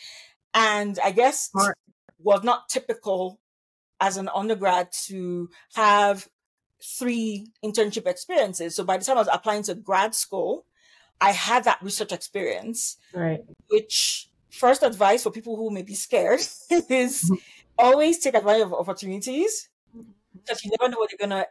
And 0.52 0.98
I 1.04 1.12
guess 1.12 1.50
Smart. 1.50 1.78
was 2.18 2.42
not 2.42 2.68
typical 2.68 3.40
as 4.00 4.16
an 4.16 4.28
undergrad 4.34 4.88
to 5.06 5.50
have 5.74 6.28
three 6.82 7.46
internship 7.64 8.06
experiences. 8.06 8.74
So 8.74 8.84
by 8.84 8.96
the 8.96 9.04
time 9.04 9.16
I 9.16 9.20
was 9.20 9.28
applying 9.30 9.62
to 9.64 9.74
grad 9.74 10.14
school, 10.14 10.64
I 11.20 11.32
had 11.32 11.64
that 11.64 11.82
research 11.82 12.12
experience. 12.12 12.96
Right. 13.14 13.40
Which 13.68 14.30
first 14.50 14.82
advice 14.82 15.22
for 15.22 15.30
people 15.30 15.56
who 15.56 15.70
may 15.70 15.82
be 15.82 15.94
scared 15.94 16.40
is 16.70 17.22
mm-hmm. 17.24 17.34
always 17.78 18.18
take 18.18 18.34
advantage 18.34 18.62
of 18.62 18.74
opportunities 18.74 19.68
because 20.32 20.64
you 20.64 20.70
never 20.78 20.90
know 20.90 20.98
what 20.98 21.10
you're 21.10 21.28
gonna 21.28 21.46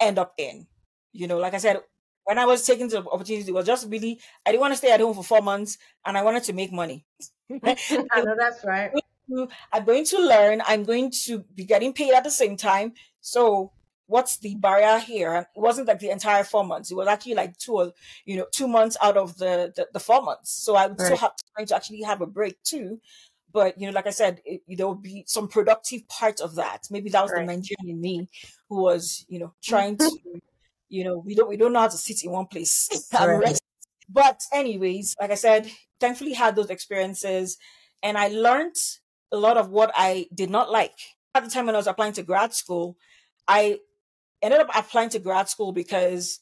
end 0.00 0.18
up 0.18 0.34
in. 0.38 0.66
You 1.12 1.26
know, 1.26 1.38
like 1.38 1.54
I 1.54 1.58
said, 1.58 1.80
when 2.24 2.38
I 2.38 2.46
was 2.46 2.64
taking 2.64 2.88
the 2.88 2.98
opportunity, 2.98 3.48
it 3.48 3.54
was 3.54 3.66
just 3.66 3.88
really 3.90 4.20
I 4.46 4.50
didn't 4.50 4.60
want 4.60 4.72
to 4.72 4.78
stay 4.78 4.92
at 4.92 5.00
home 5.00 5.14
for 5.14 5.24
four 5.24 5.42
months 5.42 5.78
and 6.04 6.16
I 6.16 6.22
wanted 6.22 6.44
to 6.44 6.52
make 6.52 6.72
money. 6.72 7.04
I 7.50 8.22
know 8.22 8.34
that's 8.38 8.64
right. 8.64 8.90
I'm 9.72 9.84
going 9.84 10.04
to 10.06 10.18
learn. 10.18 10.62
I'm 10.66 10.84
going 10.84 11.12
to 11.26 11.44
be 11.54 11.64
getting 11.64 11.92
paid 11.92 12.12
at 12.12 12.24
the 12.24 12.30
same 12.30 12.56
time. 12.56 12.94
So 13.20 13.72
what's 14.10 14.38
the 14.38 14.56
barrier 14.56 14.98
here? 14.98 15.32
And 15.32 15.46
it 15.54 15.60
wasn't 15.60 15.86
like 15.86 16.00
the 16.00 16.10
entire 16.10 16.42
four 16.42 16.64
months. 16.64 16.90
It 16.90 16.96
was 16.96 17.06
actually 17.06 17.34
like 17.34 17.56
two 17.56 17.74
or, 17.74 17.92
you 18.24 18.36
know, 18.36 18.46
two 18.52 18.66
months 18.66 18.96
out 19.00 19.16
of 19.16 19.38
the, 19.38 19.72
the, 19.74 19.86
the 19.92 20.00
four 20.00 20.20
months. 20.20 20.50
So 20.50 20.74
I 20.74 20.88
would 20.88 20.98
right. 20.98 21.06
still 21.06 21.16
have 21.18 21.32
time 21.56 21.66
to 21.66 21.76
actually 21.76 22.02
have 22.02 22.20
a 22.20 22.26
break 22.26 22.60
too. 22.64 23.00
but 23.52 23.78
you 23.78 23.86
know, 23.86 23.92
like 23.92 24.08
I 24.08 24.10
said, 24.10 24.40
it, 24.44 24.62
there 24.68 24.86
will 24.86 24.94
be 24.96 25.24
some 25.26 25.46
productive 25.48 26.06
part 26.08 26.40
of 26.40 26.56
that. 26.56 26.88
Maybe 26.90 27.08
that 27.10 27.22
was 27.22 27.32
right. 27.32 27.46
the 27.46 27.52
Nigerian 27.52 27.88
in 27.88 28.00
me 28.00 28.28
who 28.68 28.82
was, 28.82 29.24
you 29.28 29.38
know, 29.38 29.46
mm-hmm. 29.46 29.70
trying 29.70 29.96
to, 29.98 30.10
you 30.88 31.04
know, 31.04 31.18
we 31.18 31.34
don't 31.36 31.48
we 31.48 31.56
don't 31.56 31.72
know 31.72 31.80
how 31.80 31.88
to 31.88 31.96
sit 31.96 32.24
in 32.24 32.32
one 32.32 32.46
place 32.46 32.88
right. 33.14 33.58
But 34.08 34.40
anyways, 34.52 35.14
like 35.20 35.30
I 35.30 35.36
said, 35.36 35.70
thankfully 36.00 36.32
had 36.32 36.56
those 36.56 36.70
experiences, 36.70 37.58
and 38.02 38.18
I 38.18 38.26
learned 38.28 38.74
a 39.30 39.36
lot 39.36 39.56
of 39.56 39.70
what 39.70 39.92
I 39.94 40.26
did 40.34 40.50
not 40.50 40.68
like 40.68 40.98
at 41.32 41.44
the 41.44 41.50
time 41.50 41.66
when 41.66 41.76
I 41.76 41.78
was 41.78 41.86
applying 41.86 42.14
to 42.14 42.24
grad 42.24 42.52
school. 42.52 42.96
I 43.46 43.78
ended 44.42 44.60
up 44.60 44.70
applying 44.74 45.10
to 45.10 45.18
grad 45.18 45.48
school 45.48 45.72
because 45.72 46.40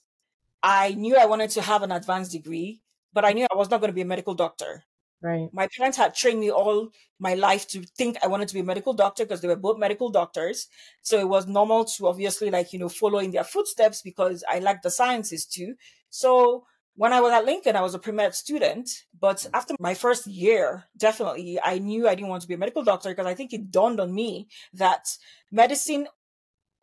I 0.63 0.93
knew 0.93 1.17
I 1.17 1.27
wanted 1.27 1.51
to 1.51 1.63
have 1.63 1.83
an 1.83 1.93
advanced 1.93 2.33
degree, 2.33 2.83
but 3.13 3.25
I 3.25 3.33
knew 3.33 3.47
I 3.51 3.57
was 3.57 3.71
not 3.71 3.81
going 3.81 3.91
to 3.91 3.95
be 3.95 4.03
a 4.03 4.07
medical 4.07 4.35
doctor. 4.35 4.85
Right. 5.21 5.49
My 5.53 5.69
parents 5.77 5.97
had 5.97 6.15
trained 6.15 6.39
me 6.39 6.51
all 6.51 6.91
my 7.19 7.35
life 7.35 7.67
to 7.69 7.83
think 7.83 8.19
I 8.23 8.29
wanted 8.29 8.49
to 8.49 8.55
be 8.55 8.61
a 8.61 8.65
medical 8.65 8.93
doctor 8.93 9.25
because 9.25 9.41
they 9.41 9.49
were 9.49 9.57
both 9.57 9.79
medical 9.79 10.11
doctors. 10.11 10.69
So 11.03 11.19
it 11.19 11.29
was 11.29 11.49
normal 11.49 11.85
to 11.87 12.07
obviously 12.07 12.51
like, 12.51 12.73
you 12.73 12.79
know, 12.79 12.89
follow 12.89 13.19
in 13.19 13.33
their 13.33 13.45
footsteps 13.45 14.01
because 14.01 14.45
I 14.49 14.61
liked 14.61 14.85
the 14.85 14.91
sciences 14.91 15.45
too. 15.45 15.75
So 16.11 16.65
when 16.95 17.13
I 17.13 17.21
was 17.21 17.33
at 17.33 17.45
Lincoln, 17.45 17.77
I 17.77 17.81
was 17.81 17.95
a 17.95 17.99
pre-med 17.99 18.35
student, 18.35 18.91
but 19.19 19.47
after 19.55 19.75
my 19.79 19.95
first 19.95 20.27
year, 20.27 20.85
definitely, 20.97 21.59
I 21.63 21.79
knew 21.79 22.09
I 22.09 22.15
didn't 22.15 22.29
want 22.29 22.43
to 22.43 22.49
be 22.49 22.55
a 22.55 22.59
medical 22.59 22.83
doctor 22.83 23.11
because 23.11 23.27
I 23.27 23.35
think 23.35 23.53
it 23.53 23.71
dawned 23.71 24.01
on 24.01 24.13
me 24.13 24.49
that 24.73 25.07
medicine 25.53 26.09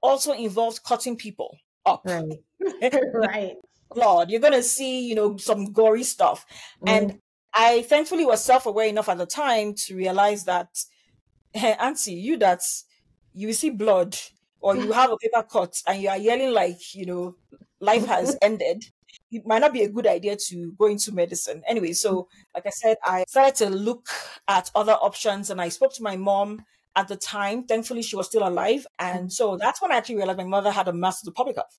also 0.06 0.34
involves 0.34 0.80
cutting 0.80 1.16
people 1.16 1.58
up. 1.86 2.02
Right. 2.06 2.40
right. 3.14 3.56
Lord, 3.96 4.30
you're 4.30 4.42
gonna 4.42 4.64
see, 4.64 5.08
you 5.08 5.16
know, 5.16 5.38
some 5.38 5.72
gory 5.72 6.04
stuff. 6.04 6.46
Mm. 6.86 6.90
And 6.90 7.20
I 7.54 7.84
thankfully 7.84 8.26
was 8.26 8.44
self-aware 8.44 8.88
enough 8.88 9.10
at 9.10 9.18
the 9.18 9.26
time 9.26 9.74
to 9.86 9.96
realize 9.96 10.44
that, 10.46 10.68
hey, 11.54 11.76
Auntie, 11.80 12.14
you 12.14 12.38
that 12.38 12.62
you 13.34 13.54
see 13.54 13.70
blood 13.70 14.18
or 14.60 14.76
you 14.76 14.92
have 14.92 15.12
a 15.12 15.18
paper 15.18 15.44
cut 15.44 15.82
and 15.88 16.02
you 16.02 16.10
are 16.10 16.18
yelling 16.18 16.54
like, 16.54 16.96
you 16.96 17.06
know, 17.06 17.36
life 17.80 18.06
has 18.06 18.38
ended. 18.42 18.84
It 19.32 19.46
might 19.46 19.60
not 19.60 19.74
be 19.74 19.84
a 19.84 19.90
good 19.90 20.08
idea 20.08 20.38
to 20.48 20.74
go 20.78 20.88
into 20.88 21.14
medicine. 21.14 21.62
Anyway, 21.68 21.94
so 21.94 22.28
like 22.54 22.66
I 22.66 22.72
said, 22.72 22.98
I 23.04 23.26
started 23.28 23.56
to 23.56 23.70
look 23.70 24.08
at 24.48 24.72
other 24.76 24.94
options 24.94 25.50
and 25.50 25.62
I 25.62 25.70
spoke 25.70 25.94
to 25.96 26.04
my 26.04 26.16
mom 26.18 26.64
at 26.96 27.08
the 27.08 27.16
time. 27.16 27.66
Thankfully, 27.66 28.02
she 28.02 28.16
was 28.16 28.28
still 28.28 28.48
alive. 28.48 28.88
And 29.00 29.32
so 29.32 29.58
that's 29.58 29.82
when 29.82 29.92
I 29.92 29.98
actually 29.98 30.16
realized 30.16 30.38
my 30.38 30.46
mother 30.46 30.72
had 30.72 30.88
a 30.88 30.94
master's 30.94 31.30
of 31.30 31.36
public 31.36 31.58
health 31.58 31.78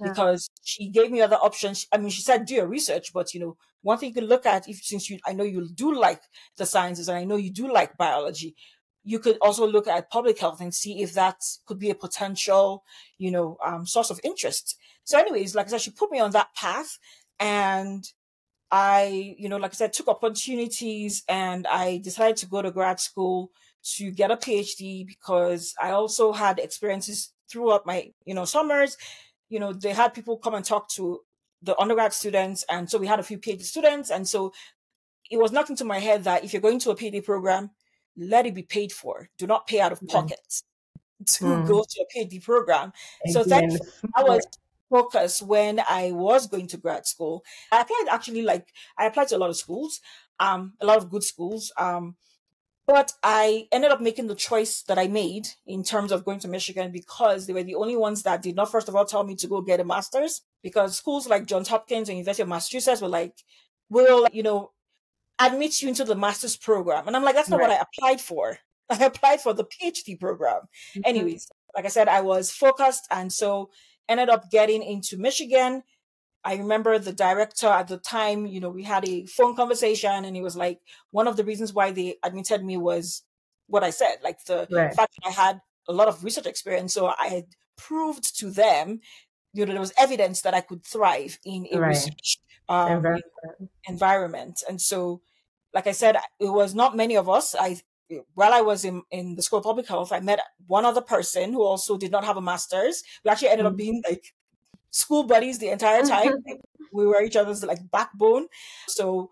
yeah. 0.00 0.08
because 0.08 0.48
she 0.62 0.88
gave 0.88 1.10
me 1.10 1.20
other 1.20 1.36
options. 1.36 1.86
I 1.92 1.98
mean, 1.98 2.10
she 2.10 2.22
said 2.22 2.46
do 2.46 2.54
your 2.54 2.66
research, 2.66 3.12
but 3.12 3.34
you 3.34 3.40
know, 3.40 3.56
one 3.82 3.98
thing 3.98 4.08
you 4.08 4.14
could 4.14 4.28
look 4.28 4.46
at 4.46 4.68
if 4.68 4.82
since 4.82 5.08
you 5.08 5.18
I 5.26 5.32
know 5.32 5.44
you 5.44 5.68
do 5.74 5.94
like 5.94 6.22
the 6.56 6.66
sciences 6.66 7.08
and 7.08 7.18
I 7.18 7.24
know 7.24 7.36
you 7.36 7.50
do 7.50 7.72
like 7.72 7.96
biology, 7.96 8.56
you 9.04 9.18
could 9.18 9.38
also 9.40 9.66
look 9.66 9.86
at 9.86 10.10
public 10.10 10.38
health 10.38 10.60
and 10.60 10.74
see 10.74 11.02
if 11.02 11.14
that 11.14 11.36
could 11.66 11.78
be 11.78 11.90
a 11.90 11.94
potential, 11.94 12.82
you 13.18 13.30
know, 13.30 13.56
um, 13.64 13.86
source 13.86 14.10
of 14.10 14.20
interest. 14.24 14.76
So, 15.04 15.18
anyways, 15.18 15.54
like 15.54 15.66
I 15.66 15.70
said, 15.70 15.82
she 15.82 15.92
put 15.92 16.10
me 16.10 16.18
on 16.18 16.32
that 16.32 16.48
path, 16.56 16.98
and 17.38 18.04
I, 18.72 19.36
you 19.38 19.48
know, 19.48 19.58
like 19.58 19.70
I 19.70 19.74
said, 19.74 19.92
took 19.92 20.08
opportunities, 20.08 21.22
and 21.28 21.68
I 21.68 21.98
decided 21.98 22.36
to 22.38 22.46
go 22.46 22.62
to 22.62 22.72
grad 22.72 22.98
school 22.98 23.52
to 23.94 24.10
get 24.10 24.30
a 24.30 24.36
PhD 24.36 25.06
because 25.06 25.74
I 25.80 25.90
also 25.90 26.32
had 26.32 26.58
experiences 26.58 27.32
throughout 27.50 27.86
my, 27.86 28.12
you 28.24 28.34
know, 28.34 28.44
summers 28.44 28.96
you 29.48 29.60
know, 29.60 29.72
they 29.72 29.92
had 29.92 30.14
people 30.14 30.36
come 30.36 30.54
and 30.54 30.64
talk 30.64 30.88
to 30.90 31.20
the 31.62 31.78
undergrad 31.78 32.12
students. 32.12 32.64
And 32.68 32.88
so 32.90 32.98
we 32.98 33.06
had 33.06 33.20
a 33.20 33.22
few 33.22 33.38
PhD 33.38 33.62
students. 33.62 34.10
And 34.10 34.28
so 34.28 34.52
it 35.30 35.38
was 35.38 35.52
knocked 35.52 35.70
into 35.70 35.84
my 35.84 35.98
head 35.98 36.24
that 36.24 36.44
if 36.44 36.52
you're 36.52 36.62
going 36.62 36.78
to 36.80 36.90
a 36.90 36.96
PhD 36.96 37.24
program, 37.24 37.70
let 38.16 38.46
it 38.46 38.54
be 38.54 38.62
paid 38.62 38.92
for. 38.92 39.28
Do 39.38 39.46
not 39.46 39.66
pay 39.66 39.80
out 39.80 39.92
of 39.92 40.00
pocket 40.08 40.62
to 41.26 41.44
mm. 41.44 41.66
go 41.66 41.84
to 41.88 42.04
a 42.04 42.18
PhD 42.18 42.42
program. 42.42 42.92
Again. 43.24 43.32
So 43.32 43.44
thankfully, 43.44 43.90
I 44.14 44.22
was 44.22 44.46
focused 44.90 45.42
when 45.42 45.80
I 45.88 46.12
was 46.12 46.46
going 46.46 46.68
to 46.68 46.76
grad 46.76 47.06
school. 47.06 47.44
I 47.72 47.80
applied 47.80 48.06
actually 48.10 48.42
like 48.42 48.68
I 48.98 49.06
applied 49.06 49.28
to 49.28 49.36
a 49.36 49.38
lot 49.38 49.50
of 49.50 49.56
schools, 49.56 50.00
um, 50.38 50.74
a 50.80 50.86
lot 50.86 50.98
of 50.98 51.10
good 51.10 51.24
schools. 51.24 51.72
Um, 51.76 52.16
but 52.86 53.12
I 53.22 53.66
ended 53.72 53.90
up 53.90 54.00
making 54.00 54.28
the 54.28 54.34
choice 54.34 54.82
that 54.82 54.98
I 54.98 55.08
made 55.08 55.48
in 55.66 55.82
terms 55.82 56.12
of 56.12 56.24
going 56.24 56.38
to 56.40 56.48
Michigan 56.48 56.92
because 56.92 57.46
they 57.46 57.52
were 57.52 57.64
the 57.64 57.74
only 57.74 57.96
ones 57.96 58.22
that 58.22 58.42
did 58.42 58.54
not, 58.54 58.70
first 58.70 58.88
of 58.88 58.94
all, 58.94 59.04
tell 59.04 59.24
me 59.24 59.34
to 59.36 59.48
go 59.48 59.60
get 59.60 59.80
a 59.80 59.84
master's. 59.84 60.42
Because 60.62 60.96
schools 60.96 61.28
like 61.28 61.46
Johns 61.46 61.68
Hopkins 61.68 62.08
and 62.08 62.18
University 62.18 62.42
of 62.42 62.48
Massachusetts 62.48 63.00
were 63.00 63.08
like, 63.08 63.34
we'll, 63.90 64.28
you 64.32 64.42
know, 64.42 64.70
admit 65.40 65.82
you 65.82 65.88
into 65.88 66.04
the 66.04 66.14
master's 66.14 66.56
program. 66.56 67.08
And 67.08 67.16
I'm 67.16 67.24
like, 67.24 67.34
that's 67.34 67.48
not 67.48 67.58
right. 67.58 67.68
what 67.68 67.78
I 67.78 67.82
applied 67.82 68.20
for. 68.20 68.58
I 68.90 69.04
applied 69.04 69.40
for 69.40 69.52
the 69.52 69.64
PhD 69.64 70.18
program. 70.18 70.60
Mm-hmm. 70.92 71.00
Anyways, 71.04 71.48
like 71.74 71.86
I 71.86 71.88
said, 71.88 72.06
I 72.06 72.20
was 72.20 72.52
focused 72.52 73.06
and 73.10 73.32
so 73.32 73.70
ended 74.08 74.28
up 74.28 74.50
getting 74.50 74.82
into 74.82 75.16
Michigan 75.16 75.82
I 76.46 76.54
remember 76.54 76.96
the 77.00 77.12
director 77.12 77.66
at 77.66 77.88
the 77.88 77.98
time, 77.98 78.46
you 78.46 78.60
know, 78.60 78.68
we 78.70 78.84
had 78.84 79.06
a 79.06 79.26
phone 79.26 79.56
conversation 79.56 80.24
and 80.24 80.36
he 80.36 80.42
was 80.42 80.56
like, 80.56 80.78
one 81.10 81.26
of 81.26 81.36
the 81.36 81.42
reasons 81.42 81.74
why 81.74 81.90
they 81.90 82.18
admitted 82.22 82.64
me 82.64 82.76
was 82.76 83.24
what 83.66 83.82
I 83.82 83.90
said, 83.90 84.18
like 84.22 84.44
the 84.44 84.68
right. 84.70 84.94
fact 84.94 85.12
that 85.16 85.28
I 85.28 85.32
had 85.32 85.60
a 85.88 85.92
lot 85.92 86.06
of 86.06 86.22
research 86.22 86.46
experience. 86.46 86.94
So 86.94 87.08
I 87.08 87.26
had 87.26 87.46
proved 87.76 88.38
to 88.38 88.52
them, 88.52 89.00
you 89.54 89.66
know, 89.66 89.72
there 89.72 89.80
was 89.80 89.92
evidence 89.98 90.42
that 90.42 90.54
I 90.54 90.60
could 90.60 90.84
thrive 90.84 91.36
in 91.44 91.66
a 91.72 91.80
right. 91.80 91.88
research 91.88 92.38
um, 92.68 92.92
environment. 92.92 93.24
environment. 93.88 94.62
And 94.68 94.80
so, 94.80 95.22
like 95.74 95.88
I 95.88 95.92
said, 95.92 96.16
it 96.38 96.48
was 96.48 96.76
not 96.76 96.96
many 96.96 97.16
of 97.16 97.28
us. 97.28 97.56
I 97.58 97.80
while 98.34 98.52
I 98.52 98.60
was 98.60 98.84
in, 98.84 99.02
in 99.10 99.34
the 99.34 99.42
School 99.42 99.58
of 99.58 99.64
Public 99.64 99.88
Health, 99.88 100.12
I 100.12 100.20
met 100.20 100.38
one 100.68 100.84
other 100.84 101.00
person 101.00 101.52
who 101.52 101.64
also 101.64 101.98
did 101.98 102.12
not 102.12 102.24
have 102.24 102.36
a 102.36 102.40
master's. 102.40 103.02
We 103.24 103.32
actually 103.32 103.48
ended 103.48 103.66
mm-hmm. 103.66 103.74
up 103.74 103.76
being 103.76 104.02
like 104.08 104.32
school 104.96 105.24
buddies 105.24 105.58
the 105.58 105.68
entire 105.68 106.02
time. 106.14 106.32
we 106.92 107.06
were 107.06 107.22
each 107.22 107.36
other's 107.36 107.64
like 107.64 107.90
backbone. 107.90 108.46
So 108.88 109.30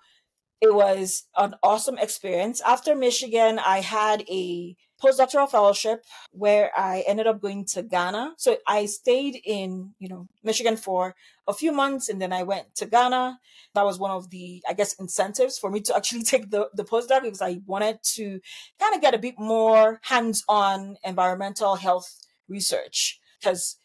it 0.61 0.75
was 0.75 1.25
an 1.37 1.55
awesome 1.63 1.99
experience. 1.99 2.61
After 2.63 2.95
Michigan, 2.95 3.59
I 3.59 3.81
had 3.81 4.23
a 4.31 4.77
postdoctoral 5.03 5.51
fellowship 5.51 6.05
where 6.31 6.71
I 6.77 7.05
ended 7.07 7.27
up 7.27 7.41
going 7.41 7.67
to 7.67 7.83
Ghana. 7.83 8.35
So 8.39 8.57
I 8.67 8.87
stayed 8.87 9.41
in, 9.45 9.95
you 9.99 10.09
know, 10.09 10.29
Michigan 10.43 10.77
for 10.77 11.15
a 11.47 11.53
few 11.53 11.73
months 11.73 12.09
and 12.09 12.21
then 12.23 12.33
I 12.33 12.45
went 12.45 12.75
to 12.77 12.87
Ghana. 12.87 13.41
That 13.75 13.85
was 13.85 13.99
one 13.99 14.13
of 14.13 14.31
the, 14.31 14.63
I 14.69 14.73
guess, 14.73 14.95
incentives 14.95 15.59
for 15.59 15.71
me 15.71 15.81
to 15.81 15.97
actually 15.97 16.23
take 16.23 16.51
the, 16.51 16.71
the 16.73 16.85
postdoc 16.85 17.23
because 17.23 17.43
I 17.43 17.61
wanted 17.67 17.99
to 18.15 18.41
kind 18.81 18.95
of 18.95 19.03
get 19.03 19.15
a 19.15 19.19
bit 19.19 19.35
more 19.39 20.01
hands-on 20.05 20.97
environmental 21.05 21.75
health 21.75 22.09
research 22.49 23.21
because 23.41 23.77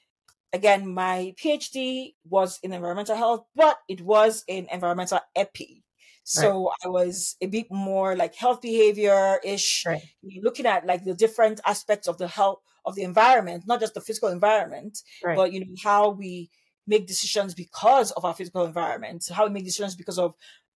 again, 0.54 0.88
my 0.94 1.34
PhD 1.42 2.16
was 2.28 2.60
in 2.64 2.74
environmental 2.74 3.16
health, 3.16 3.46
but 3.56 3.80
it 3.88 4.02
was 4.02 4.44
in 4.48 4.68
environmental 4.72 5.20
epi. 5.36 5.84
So 6.24 6.66
right. 6.66 6.76
I 6.86 6.90
was 6.90 7.36
a 7.42 7.48
bit 7.48 7.68
more 7.72 8.16
like 8.16 8.36
health 8.36 8.62
behavior 8.62 9.40
ish, 9.44 9.84
right. 9.86 10.04
looking 10.44 10.68
at 10.68 10.86
like 10.86 11.04
the 11.04 11.16
different 11.16 11.60
aspects 11.66 12.08
of 12.08 12.20
the 12.20 12.28
health 12.28 12.60
of 12.86 12.94
the 12.94 13.02
environment, 13.02 13.64
not 13.66 13.80
just 13.80 13.96
the 13.96 14.02
physical 14.02 14.30
environment, 14.30 15.00
right. 15.24 15.36
but 15.36 15.52
you 15.52 15.62
know 15.62 15.74
how 15.84 16.10
we 16.10 16.52
make 16.86 17.08
decisions 17.08 17.56
because 17.56 18.12
of 18.12 18.26
our 18.26 18.36
physical 18.36 18.64
environment, 18.66 19.26
how 19.32 19.48
we 19.48 19.54
make 19.54 19.66
decisions 19.66 19.96
because 19.96 20.20
of 20.20 20.36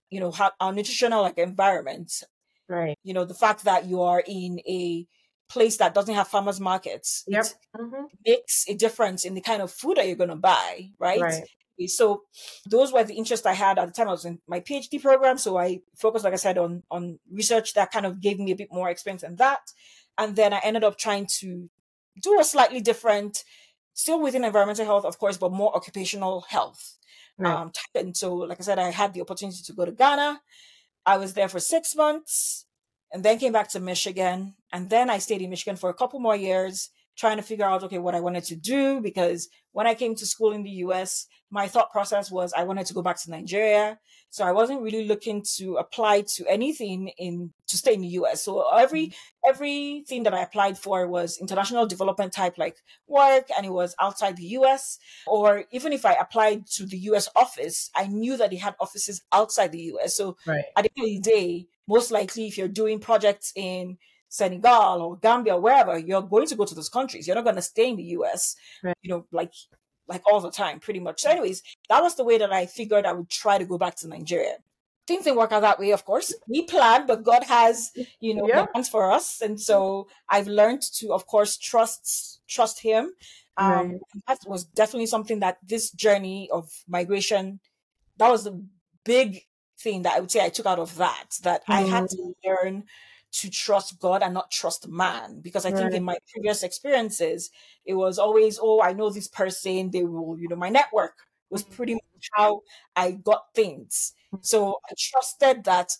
you 0.10 0.20
know 0.20 0.32
how 0.32 0.52
our 0.60 0.74
nutritional 0.74 1.22
like 1.22 1.38
environment. 1.38 2.12
Right. 2.68 2.98
You 3.04 3.14
know 3.14 3.26
the 3.26 3.36
fact 3.36 3.66
that 3.66 3.86
you 3.86 4.02
are 4.02 4.24
in 4.26 4.60
a 4.68 5.06
place 5.50 5.78
that 5.78 5.94
doesn't 5.94 6.16
have 6.16 6.28
farmers 6.28 6.60
markets 6.60 7.24
yep. 7.28 7.46
Mm-hmm. 7.78 8.06
makes 8.26 8.66
a 8.68 8.76
difference 8.76 9.26
in 9.26 9.34
the 9.34 9.42
kind 9.42 9.62
of 9.62 9.72
food 9.72 9.98
that 9.98 10.08
you're 10.08 10.16
going 10.16 10.30
to 10.30 10.36
buy, 10.36 10.90
right? 11.00 11.22
right? 11.22 11.44
So 11.88 12.24
those 12.70 12.94
were 12.94 13.04
the 13.04 13.16
interests 13.16 13.46
I 13.46 13.54
had 13.54 13.80
at 13.80 13.88
the 13.88 13.94
time. 13.94 14.08
I 14.08 14.12
was 14.12 14.26
in 14.26 14.40
my 14.48 14.60
PhD 14.60 15.02
program, 15.02 15.38
so 15.38 15.58
I 15.58 15.80
focused, 15.98 16.24
like 16.24 16.34
I 16.34 16.38
said, 16.38 16.58
on 16.58 16.84
on 16.92 17.20
research 17.32 17.74
that 17.74 17.92
kind 17.92 18.06
of 18.06 18.22
gave 18.22 18.40
me 18.40 18.52
a 18.52 18.56
bit 18.56 18.70
more 18.72 18.90
experience 18.90 19.24
in 19.24 19.36
that. 19.38 19.62
And 20.18 20.36
then 20.36 20.54
I 20.54 20.60
ended 20.64 20.84
up 20.84 20.98
trying 20.98 21.28
to 21.40 21.70
do 22.22 22.40
a 22.40 22.44
slightly 22.44 22.80
different, 22.80 23.44
still 23.94 24.22
within 24.22 24.44
environmental 24.44 24.86
health, 24.86 25.06
of 25.06 25.18
course, 25.18 25.38
but 25.38 25.52
more 25.52 25.76
occupational 25.76 26.42
health. 26.42 26.98
Right. 27.38 27.54
Um, 27.54 27.72
and 27.96 28.16
so, 28.16 28.36
like 28.36 28.60
I 28.60 28.64
said, 28.64 28.80
I 28.80 28.92
had 28.92 29.14
the 29.14 29.22
opportunity 29.22 29.64
to 29.64 29.74
go 29.74 29.86
to 29.86 29.92
Ghana. 29.92 30.42
I 31.06 31.18
was 31.18 31.34
there 31.34 31.50
for 31.50 31.60
six 31.60 31.96
months 31.96 32.66
and 33.12 33.24
then 33.24 33.40
came 33.40 33.54
back 33.54 33.70
to 33.70 33.80
Michigan. 33.80 34.56
And 34.74 34.90
then 34.90 35.10
I 35.10 35.20
stayed 35.20 35.42
in 35.42 35.52
Michigan 35.52 35.78
for 35.78 35.90
a 35.90 35.94
couple 35.94 36.20
more 36.20 36.36
years. 36.36 36.90
trying 37.16 37.38
to 37.38 37.44
figure 37.44 37.64
out, 37.64 37.84
okay, 37.84 38.00
what 38.00 38.16
I 38.16 38.20
wanted 38.20 38.44
to 38.44 38.56
do. 38.56 39.00
Because 39.00 39.48
when 39.72 39.86
I 39.86 39.94
came 39.94 40.16
to 40.16 40.26
school 40.26 40.52
in 40.52 40.64
the 40.64 40.78
US, 40.88 41.28
my 41.52 41.68
thought 41.68 41.92
process 41.92 42.32
was 42.32 42.52
I 42.58 42.64
wanted 42.64 42.88
to 42.88 42.96
go 42.96 43.04
back 43.04 43.22
to 43.22 43.30
Nigeria. 43.30 44.00
So 44.32 44.44
I 44.44 44.52
wasn't 44.52 44.82
really 44.82 45.06
looking 45.06 45.44
to 45.58 45.76
apply 45.76 46.22
to 46.36 46.48
anything 46.48 47.12
in 47.20 47.54
to 47.68 47.78
stay 47.78 47.94
in 47.94 48.02
the 48.02 48.16
US. 48.20 48.44
So 48.44 48.68
every 48.76 49.08
mm-hmm. 49.10 49.50
everything 49.52 50.24
that 50.24 50.34
I 50.34 50.42
applied 50.42 50.80
for 50.80 51.08
was 51.08 51.38
international 51.38 51.86
development 51.86 52.34
type 52.34 52.58
like 52.58 52.78
work 53.08 53.50
and 53.56 53.64
it 53.68 53.72
was 53.72 53.96
outside 54.02 54.36
the 54.36 54.58
US. 54.58 54.98
Or 55.28 55.66
even 55.72 55.94
if 55.94 56.04
I 56.04 56.14
applied 56.14 56.66
to 56.78 56.88
the 56.88 56.98
US 57.10 57.30
office, 57.36 57.92
I 57.96 58.08
knew 58.08 58.36
that 58.38 58.50
they 58.50 58.58
had 58.58 58.74
offices 58.80 59.22
outside 59.32 59.72
the 59.72 59.94
US. 59.94 60.18
So 60.18 60.36
right. 60.48 60.66
at 60.76 60.86
the 60.86 60.92
end 60.98 61.06
of 61.06 61.24
the 61.24 61.32
day, 61.32 61.68
most 61.88 62.10
likely 62.10 62.48
if 62.48 62.58
you're 62.58 62.68
doing 62.68 63.00
projects 63.00 63.54
in 63.56 64.00
Senegal 64.34 65.04
or 65.04 65.18
Gambia, 65.18 65.54
or 65.54 65.62
wherever, 65.62 65.96
you're 65.96 66.24
going 66.24 66.48
to 66.48 66.56
go 66.56 66.66
to 66.66 66.74
those 66.74 66.90
countries. 66.90 67.28
You're 67.28 67.36
not 67.36 67.44
going 67.44 67.56
to 67.56 67.62
stay 67.62 67.90
in 67.90 67.98
the 67.98 68.18
US, 68.18 68.56
right. 68.82 68.98
you 69.04 69.10
know, 69.12 69.28
like 69.32 69.54
like 70.08 70.24
all 70.26 70.42
the 70.42 70.50
time, 70.50 70.80
pretty 70.80 71.00
much. 71.00 71.22
So, 71.22 71.30
anyways, 71.30 71.62
that 71.88 72.02
was 72.02 72.16
the 72.16 72.24
way 72.24 72.40
that 72.40 72.52
I 72.52 72.66
figured 72.66 73.06
I 73.06 73.14
would 73.14 73.30
try 73.30 73.60
to 73.60 73.66
go 73.66 73.78
back 73.78 73.96
to 73.98 74.08
Nigeria. 74.08 74.56
Things 75.06 75.26
didn't 75.26 75.38
work 75.38 75.52
out 75.52 75.62
that 75.62 75.80
way, 75.80 75.92
of 75.92 76.04
course. 76.04 76.34
We 76.48 76.64
planned, 76.64 77.06
but 77.06 77.24
God 77.24 77.44
has, 77.44 77.92
you 78.20 78.34
know, 78.34 78.48
yeah. 78.48 78.66
plans 78.66 78.90
for 78.90 79.12
us, 79.12 79.40
and 79.40 79.62
so 79.62 80.08
I've 80.28 80.48
learned 80.48 80.82
to, 80.98 81.14
of 81.14 81.28
course, 81.28 81.56
trust 81.56 82.42
trust 82.48 82.82
Him. 82.82 83.14
Um, 83.56 83.92
right. 83.92 84.00
That 84.28 84.40
was 84.48 84.64
definitely 84.64 85.06
something 85.06 85.42
that 85.42 85.60
this 85.62 85.92
journey 85.92 86.50
of 86.52 86.72
migration, 86.88 87.60
that 88.18 88.32
was 88.32 88.46
the 88.46 88.66
big 89.06 89.44
thing 89.80 90.02
that 90.04 90.16
I 90.18 90.22
would 90.22 90.32
say 90.32 90.44
I 90.44 90.50
took 90.50 90.66
out 90.66 90.80
of 90.80 90.96
that. 90.96 91.38
That 91.44 91.62
mm. 91.68 91.76
I 91.76 91.82
had 91.82 92.10
to 92.10 92.18
mm. 92.18 92.34
learn 92.44 92.86
to 93.34 93.50
trust 93.50 94.00
God 94.00 94.24
and 94.24 94.34
not 94.34 94.52
trust 94.52 94.88
man. 94.88 95.42
Because 95.42 95.66
I 95.66 95.72
right. 95.72 95.80
think 95.80 95.94
in 95.94 96.04
my 96.04 96.18
previous 96.32 96.64
experiences, 96.64 97.50
it 97.86 97.96
was 97.96 98.20
always, 98.20 98.60
oh, 98.62 98.82
I 98.82 98.94
know 98.94 99.10
this 99.10 99.28
person, 99.28 99.92
they 99.92 100.04
will, 100.04 100.38
you 100.40 100.48
know, 100.48 100.56
my 100.56 100.70
network 100.70 101.16
was 101.50 101.64
mm-hmm. 101.64 101.74
pretty 101.74 101.94
much 101.96 102.30
how 102.34 102.62
I 102.96 103.12
got 103.12 103.54
things. 103.54 104.14
Mm-hmm. 104.34 104.42
So 104.42 104.80
I 104.90 104.94
trusted 104.98 105.64
that 105.66 105.92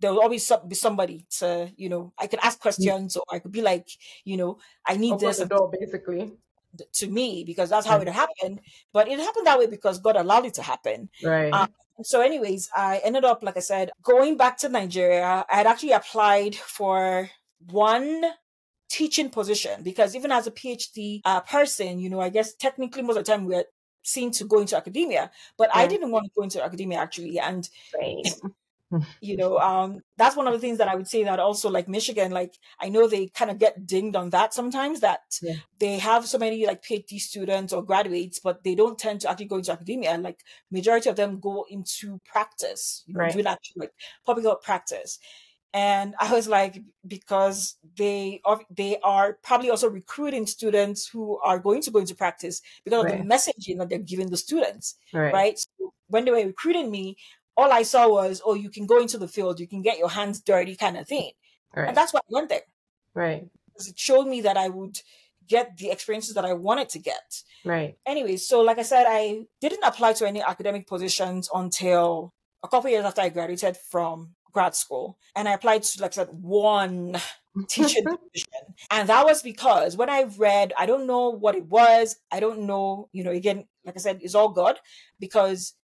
there 0.00 0.12
will 0.12 0.20
always 0.20 0.50
be 0.68 0.74
somebody 0.74 1.26
to, 1.38 1.72
you 1.76 1.88
know, 1.88 2.12
I 2.18 2.26
could 2.28 2.38
ask 2.42 2.60
questions 2.60 3.16
or 3.16 3.24
I 3.32 3.40
could 3.40 3.50
be 3.52 3.62
like, 3.62 3.88
you 4.24 4.36
know, 4.36 4.58
I 4.86 4.96
need 4.96 5.14
Open 5.14 5.26
this. 5.26 5.38
The 5.38 5.46
door, 5.46 5.70
basically. 5.70 6.32
To 6.92 7.06
me, 7.08 7.44
because 7.44 7.70
that's 7.70 7.86
how 7.86 7.98
it 7.98 8.08
happened. 8.08 8.60
But 8.92 9.08
it 9.08 9.18
happened 9.18 9.46
that 9.46 9.58
way 9.58 9.66
because 9.66 9.98
God 9.98 10.16
allowed 10.16 10.44
it 10.44 10.54
to 10.54 10.62
happen. 10.62 11.08
Right. 11.24 11.50
Um, 11.50 11.72
so, 12.02 12.20
anyways, 12.20 12.70
I 12.74 13.00
ended 13.04 13.24
up, 13.24 13.42
like 13.42 13.56
I 13.56 13.60
said, 13.60 13.90
going 14.02 14.36
back 14.36 14.58
to 14.58 14.68
Nigeria. 14.68 15.44
I 15.50 15.56
had 15.56 15.66
actually 15.66 15.92
applied 15.92 16.54
for 16.54 17.30
one 17.70 18.24
teaching 18.90 19.28
position 19.30 19.82
because 19.82 20.16
even 20.16 20.32
as 20.32 20.46
a 20.46 20.50
PhD 20.50 21.20
uh, 21.24 21.40
person, 21.40 21.98
you 21.98 22.08
know, 22.10 22.20
I 22.20 22.30
guess 22.30 22.54
technically 22.54 23.02
most 23.02 23.16
of 23.16 23.24
the 23.24 23.32
time 23.32 23.44
we're 23.44 23.64
seen 24.02 24.30
to 24.32 24.44
go 24.44 24.60
into 24.60 24.76
academia, 24.76 25.30
but 25.56 25.70
yeah. 25.74 25.80
I 25.80 25.86
didn't 25.86 26.10
want 26.10 26.24
to 26.24 26.30
go 26.34 26.42
into 26.42 26.64
academia 26.64 26.98
actually. 26.98 27.38
And 27.38 27.68
right. 27.94 28.22
You 29.20 29.36
know 29.36 29.58
um 29.58 30.00
that's 30.16 30.36
one 30.36 30.46
of 30.46 30.52
the 30.52 30.58
things 30.58 30.78
that 30.78 30.88
i 30.88 30.94
would 30.94 31.08
say 31.08 31.24
that 31.24 31.38
also 31.38 31.68
like 31.68 31.88
michigan 31.88 32.32
like 32.32 32.54
i 32.80 32.88
know 32.88 33.06
they 33.06 33.26
kind 33.26 33.50
of 33.50 33.58
get 33.58 33.86
dinged 33.86 34.16
on 34.16 34.30
that 34.30 34.54
sometimes 34.54 35.00
that 35.00 35.20
yeah. 35.42 35.54
they 35.78 35.98
have 35.98 36.26
so 36.26 36.38
many 36.38 36.66
like 36.66 36.82
phd 36.82 37.18
students 37.18 37.72
or 37.72 37.82
graduates 37.82 38.38
but 38.38 38.64
they 38.64 38.74
don't 38.74 38.98
tend 38.98 39.20
to 39.20 39.30
actually 39.30 39.46
go 39.46 39.56
into 39.56 39.72
academia 39.72 40.16
like 40.18 40.40
majority 40.70 41.08
of 41.08 41.16
them 41.16 41.38
go 41.38 41.66
into 41.68 42.18
practice 42.24 43.04
you 43.06 43.14
know 43.14 43.20
right. 43.20 43.32
doing 43.32 43.46
actually 43.46 43.80
like 43.80 43.92
public 44.24 44.44
health 44.44 44.62
practice 44.62 45.18
and 45.74 46.14
i 46.18 46.32
was 46.32 46.48
like 46.48 46.82
because 47.06 47.76
they 47.96 48.40
are 48.46 48.60
they 48.70 48.98
are 49.00 49.38
probably 49.42 49.68
also 49.68 49.88
recruiting 49.88 50.46
students 50.46 51.06
who 51.06 51.38
are 51.40 51.58
going 51.58 51.82
to 51.82 51.90
go 51.90 51.98
into 51.98 52.14
practice 52.14 52.62
because 52.84 53.04
right. 53.04 53.20
of 53.20 53.28
the 53.28 53.34
messaging 53.34 53.76
that 53.76 53.90
they're 53.90 53.98
giving 53.98 54.30
the 54.30 54.36
students 54.36 54.96
right, 55.12 55.32
right? 55.32 55.58
So 55.58 55.92
when 56.08 56.24
they 56.24 56.30
were 56.30 56.38
recruiting 56.38 56.90
me 56.90 57.16
all 57.58 57.72
I 57.72 57.82
saw 57.82 58.08
was, 58.08 58.40
oh, 58.46 58.54
you 58.54 58.70
can 58.70 58.86
go 58.86 59.00
into 59.00 59.18
the 59.18 59.26
field, 59.26 59.58
you 59.58 59.66
can 59.66 59.82
get 59.82 59.98
your 59.98 60.08
hands 60.08 60.40
dirty 60.40 60.76
kind 60.76 60.96
of 60.96 61.08
thing. 61.08 61.32
Right. 61.74 61.88
And 61.88 61.96
that's 61.96 62.14
why 62.14 62.20
I 62.20 62.30
went 62.30 62.48
there. 62.48 62.62
Right. 63.14 63.48
Because 63.66 63.88
it 63.88 63.98
showed 63.98 64.28
me 64.28 64.40
that 64.42 64.56
I 64.56 64.68
would 64.68 65.00
get 65.48 65.76
the 65.76 65.90
experiences 65.90 66.34
that 66.34 66.44
I 66.44 66.52
wanted 66.52 66.88
to 66.90 67.00
get. 67.00 67.42
Right. 67.64 67.96
Anyway, 68.06 68.36
so 68.36 68.60
like 68.60 68.78
I 68.78 68.82
said, 68.82 69.06
I 69.08 69.46
didn't 69.60 69.82
apply 69.82 70.12
to 70.14 70.28
any 70.28 70.40
academic 70.40 70.86
positions 70.86 71.50
until 71.52 72.32
a 72.62 72.68
couple 72.68 72.90
years 72.90 73.04
after 73.04 73.22
I 73.22 73.28
graduated 73.28 73.76
from 73.76 74.36
grad 74.52 74.76
school. 74.76 75.18
And 75.34 75.48
I 75.48 75.54
applied 75.54 75.82
to, 75.82 76.02
like 76.02 76.12
I 76.12 76.14
said, 76.14 76.28
one 76.30 77.16
teaching 77.68 78.04
position. 78.04 78.74
And 78.92 79.08
that 79.08 79.26
was 79.26 79.42
because 79.42 79.96
when 79.96 80.10
I 80.10 80.26
read, 80.36 80.72
I 80.78 80.86
don't 80.86 81.08
know 81.08 81.30
what 81.30 81.56
it 81.56 81.66
was. 81.66 82.16
I 82.30 82.38
don't 82.38 82.60
know, 82.60 83.08
you 83.12 83.24
know, 83.24 83.32
again, 83.32 83.66
like 83.84 83.96
I 83.96 84.00
said, 84.00 84.20
it's 84.22 84.36
all 84.36 84.50
God 84.50 84.76
because 85.18 85.74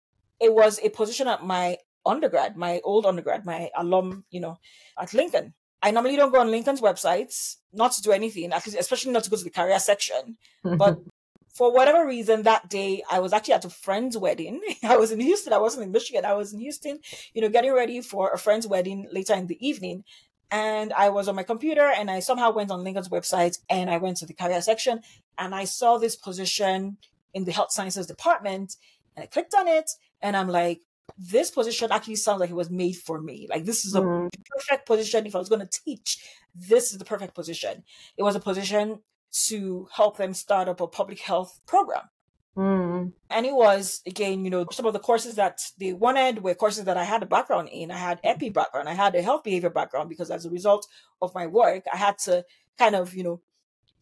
it 0.40 0.54
was 0.54 0.80
a 0.82 0.88
position 0.90 1.28
at 1.28 1.44
my 1.44 1.78
undergrad, 2.06 2.56
my 2.56 2.80
old 2.84 3.06
undergrad, 3.06 3.44
my 3.44 3.70
alum, 3.76 4.24
you 4.30 4.40
know, 4.40 4.58
at 5.00 5.14
Lincoln. 5.14 5.54
I 5.82 5.90
normally 5.90 6.16
don't 6.16 6.32
go 6.32 6.40
on 6.40 6.50
Lincoln's 6.50 6.80
websites, 6.80 7.56
not 7.72 7.92
to 7.92 8.02
do 8.02 8.12
anything, 8.12 8.52
especially 8.52 9.12
not 9.12 9.24
to 9.24 9.30
go 9.30 9.36
to 9.36 9.44
the 9.44 9.50
career 9.50 9.78
section. 9.78 10.38
But 10.62 10.98
for 11.54 11.72
whatever 11.72 12.06
reason, 12.06 12.42
that 12.42 12.68
day 12.68 13.02
I 13.10 13.20
was 13.20 13.32
actually 13.32 13.54
at 13.54 13.64
a 13.64 13.70
friend's 13.70 14.16
wedding. 14.16 14.60
I 14.82 14.96
was 14.96 15.12
in 15.12 15.20
Houston. 15.20 15.52
I 15.52 15.58
wasn't 15.58 15.84
in 15.84 15.92
Michigan. 15.92 16.24
I 16.24 16.34
was 16.34 16.52
in 16.52 16.60
Houston, 16.60 16.98
you 17.32 17.42
know, 17.42 17.48
getting 17.48 17.72
ready 17.72 18.00
for 18.00 18.30
a 18.30 18.38
friend's 18.38 18.66
wedding 18.66 19.08
later 19.12 19.34
in 19.34 19.46
the 19.46 19.66
evening. 19.66 20.04
And 20.50 20.92
I 20.92 21.08
was 21.08 21.28
on 21.28 21.34
my 21.34 21.42
computer 21.42 21.86
and 21.86 22.10
I 22.10 22.20
somehow 22.20 22.52
went 22.52 22.70
on 22.70 22.84
Lincoln's 22.84 23.08
website 23.08 23.58
and 23.68 23.90
I 23.90 23.98
went 23.98 24.18
to 24.18 24.26
the 24.26 24.34
career 24.34 24.60
section 24.62 25.00
and 25.38 25.54
I 25.54 25.64
saw 25.64 25.98
this 25.98 26.16
position 26.16 26.98
in 27.32 27.44
the 27.44 27.52
health 27.52 27.72
sciences 27.72 28.06
department 28.06 28.76
and 29.16 29.24
I 29.24 29.26
clicked 29.26 29.54
on 29.54 29.68
it 29.68 29.90
and 30.22 30.36
I'm 30.36 30.48
like, 30.48 30.82
this 31.18 31.50
position 31.50 31.92
actually 31.92 32.16
sounds 32.16 32.40
like 32.40 32.50
it 32.50 32.56
was 32.56 32.70
made 32.70 32.96
for 32.96 33.20
me. 33.20 33.46
Like 33.48 33.64
this 33.64 33.84
is 33.84 33.94
a 33.94 34.00
mm. 34.00 34.30
perfect 34.50 34.86
position. 34.86 35.26
If 35.26 35.34
I 35.34 35.38
was 35.38 35.48
going 35.48 35.66
to 35.66 35.80
teach, 35.84 36.26
this 36.54 36.92
is 36.92 36.98
the 36.98 37.04
perfect 37.04 37.34
position. 37.34 37.84
It 38.16 38.22
was 38.22 38.36
a 38.36 38.40
position 38.40 39.00
to 39.46 39.88
help 39.92 40.16
them 40.16 40.34
start 40.34 40.68
up 40.68 40.80
a 40.80 40.86
public 40.86 41.20
health 41.20 41.60
program. 41.66 42.08
Mm. 42.56 43.12
And 43.30 43.46
it 43.46 43.54
was, 43.54 44.00
again, 44.06 44.44
you 44.44 44.50
know, 44.50 44.64
some 44.70 44.86
of 44.86 44.92
the 44.92 45.00
courses 45.00 45.34
that 45.34 45.60
they 45.78 45.92
wanted 45.92 46.42
were 46.42 46.54
courses 46.54 46.84
that 46.84 46.96
I 46.96 47.04
had 47.04 47.22
a 47.22 47.26
background 47.26 47.68
in. 47.70 47.90
I 47.90 47.98
had 47.98 48.20
EPI 48.22 48.50
background. 48.50 48.88
I 48.88 48.94
had 48.94 49.14
a 49.14 49.22
health 49.22 49.42
behavior 49.42 49.70
background 49.70 50.08
because 50.08 50.30
as 50.30 50.46
a 50.46 50.50
result 50.50 50.86
of 51.20 51.34
my 51.34 51.46
work, 51.46 51.84
I 51.92 51.96
had 51.96 52.18
to 52.20 52.44
kind 52.78 52.94
of, 52.94 53.14
you 53.14 53.24
know, 53.24 53.40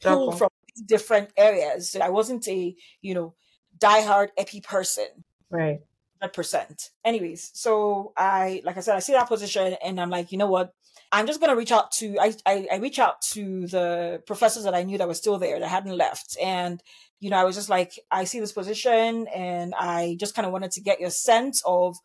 pull 0.01 0.33
from 0.33 0.51
different 0.87 1.31
areas. 1.37 1.90
So 1.90 2.01
I 2.01 2.11
wasn't 2.11 2.46
a, 2.48 2.75
you 3.01 3.14
know, 3.14 3.35
diehard 3.79 4.29
EPI 4.37 4.61
person. 4.61 5.07
Right 5.51 5.81
percent. 6.28 6.90
Anyways, 7.04 7.50
so 7.54 8.12
I, 8.16 8.62
like 8.64 8.76
I 8.76 8.80
said, 8.80 8.96
I 8.96 9.00
see 9.00 9.12
that 9.12 9.28
position 9.28 9.76
and 9.85 10.00
I'm 10.00 10.11
like, 10.11 10.32
you 10.32 10.38
know 10.38 10.46
what? 10.46 10.74
I'm 11.11 11.26
just 11.26 11.40
gonna 11.40 11.56
reach 11.56 11.72
out 11.72 11.90
to 11.92 12.16
I, 12.18 12.35
I, 12.46 12.68
I 12.72 12.76
reach 12.76 12.98
out 12.98 13.20
to 13.32 13.66
the 13.66 14.22
professors 14.26 14.64
that 14.64 14.74
I 14.74 14.82
knew 14.82 14.98
that 14.98 15.08
were 15.08 15.14
still 15.14 15.38
there 15.38 15.58
that 15.58 15.68
hadn't 15.68 15.96
left. 15.96 16.37
And, 16.42 16.82
you 17.20 17.30
know, 17.30 17.37
I 17.37 17.44
was 17.44 17.56
just 17.56 17.68
like, 17.68 17.98
I 18.11 18.24
see 18.24 18.40
this 18.40 18.52
position 18.52 19.26
and 19.28 19.74
I 19.74 20.16
just 20.18 20.35
kind 20.35 20.46
of 20.46 20.52
wanted 20.52 20.72
to 20.72 20.80
get 20.80 21.00
your 21.00 21.11
sense 21.11 21.62
of, 21.66 21.96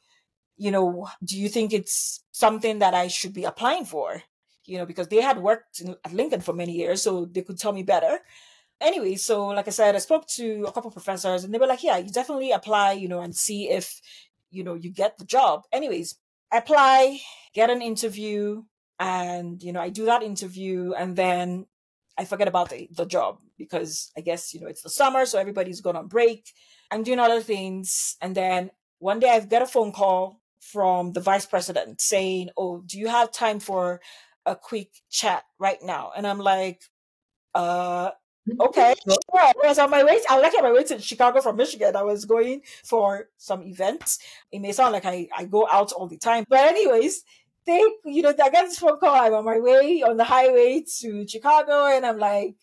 you 0.58 0.72
know, 0.72 1.08
do 1.24 1.38
you 1.38 1.50
think 1.50 1.72
it's 1.72 2.24
something 2.32 2.80
that 2.80 2.94
I 2.94 3.08
should 3.08 3.34
be 3.34 3.44
applying 3.44 3.86
for? 3.86 4.24
You 4.66 4.80
know, 4.80 4.86
because 4.86 5.08
they 5.08 5.22
had 5.22 5.42
worked 5.42 5.80
in, 5.80 5.96
at 6.04 6.14
Lincoln 6.14 6.42
for 6.42 6.54
many 6.54 6.74
years, 6.74 7.02
so 7.02 7.26
they 7.26 7.42
could 7.42 7.58
tell 7.58 7.72
me 7.72 7.84
better 7.84 8.20
anyway, 8.82 9.16
so 9.16 9.48
like 9.48 9.68
I 9.68 9.72
said, 9.72 9.96
I 9.96 10.00
spoke 10.00 10.28
to 10.36 10.66
a 10.68 10.72
couple 10.72 10.92
professors 10.92 11.44
and 11.44 11.54
they 11.54 11.58
were 11.58 11.68
like, 11.68 11.84
yeah, 11.84 11.98
you 11.98 12.12
definitely 12.12 12.52
apply, 12.52 12.94
you 12.94 13.08
know, 13.08 13.22
and 13.22 13.36
see 13.36 13.70
if, 13.70 14.02
you 14.52 14.64
know, 14.64 14.76
you 14.76 14.90
get 14.90 15.18
the 15.18 15.26
job. 15.26 15.64
Anyways, 15.72 16.16
I 16.52 16.58
apply, 16.58 17.20
get 17.54 17.70
an 17.70 17.82
interview, 17.82 18.64
and, 19.00 19.62
you 19.62 19.74
know, 19.74 19.82
I 19.82 19.90
do 19.90 20.06
that 20.06 20.24
interview 20.24 20.94
and 20.94 21.16
then 21.16 21.68
I 22.18 22.26
forget 22.26 22.48
about 22.48 22.70
the, 22.70 22.90
the 22.92 23.06
job 23.06 23.40
because 23.58 24.12
I 24.18 24.22
guess, 24.22 24.54
you 24.54 24.60
know, 24.60 24.68
it's 24.68 24.82
the 24.82 24.90
summer, 24.90 25.26
so 25.26 25.38
everybody's 25.38 25.82
gone 25.82 25.96
on 25.96 26.08
break. 26.08 26.52
I'm 26.90 27.04
doing 27.04 27.20
other 27.20 27.42
things. 27.42 28.18
And 28.22 28.34
then 28.34 28.72
one 29.00 29.20
day 29.20 29.30
I've 29.30 29.50
got 29.50 29.62
a 29.62 29.68
phone 29.68 29.92
call 29.92 30.42
from 30.60 31.14
the 31.14 31.20
vice 31.20 31.46
president 31.46 32.02
saying, 32.02 32.50
Oh, 32.58 32.82
do 32.86 32.98
you 32.98 33.08
have 33.08 33.32
time 33.32 33.60
for 33.60 34.02
a 34.46 34.56
quick 34.56 34.90
chat 35.10 35.44
right 35.60 35.82
now? 35.84 36.12
And 36.16 36.26
I'm 36.26 36.40
like, 36.40 36.82
uh, 37.54 38.12
Okay. 38.60 38.94
Sure. 39.06 39.42
I 39.42 39.54
was 39.68 39.80
on 39.80 39.90
my 39.90 40.04
way. 40.04 40.20
I 40.30 40.36
was 40.36 40.46
actually 40.46 40.60
on 40.60 40.64
my 40.66 40.72
way 40.72 40.84
to 40.86 41.00
Chicago 41.00 41.42
from 41.42 41.58
Michigan. 41.58 41.96
I 41.96 42.04
was 42.04 42.26
going 42.26 42.62
for 42.84 43.30
some 43.38 43.64
events. 43.64 44.20
It 44.52 44.60
may 44.60 44.72
sound 44.72 44.94
like 44.94 45.06
I, 45.06 45.28
I 45.38 45.46
go 45.46 45.68
out 45.72 45.92
all 45.92 46.08
the 46.08 46.18
time. 46.18 46.46
But 46.48 46.60
anyways, 46.60 47.24
they, 47.66 47.84
you 48.06 48.22
know, 48.22 48.30
I 48.30 48.50
got 48.50 48.52
this 48.52 48.80
phone 48.80 49.00
call. 49.00 49.14
I'm 49.14 49.34
on 49.34 49.46
my 49.46 49.60
way 49.60 50.02
on 50.02 50.18
the 50.18 50.24
highway 50.24 50.84
to 51.00 51.28
Chicago 51.28 51.86
and 51.86 52.06
I'm 52.06 52.18
like, 52.18 52.56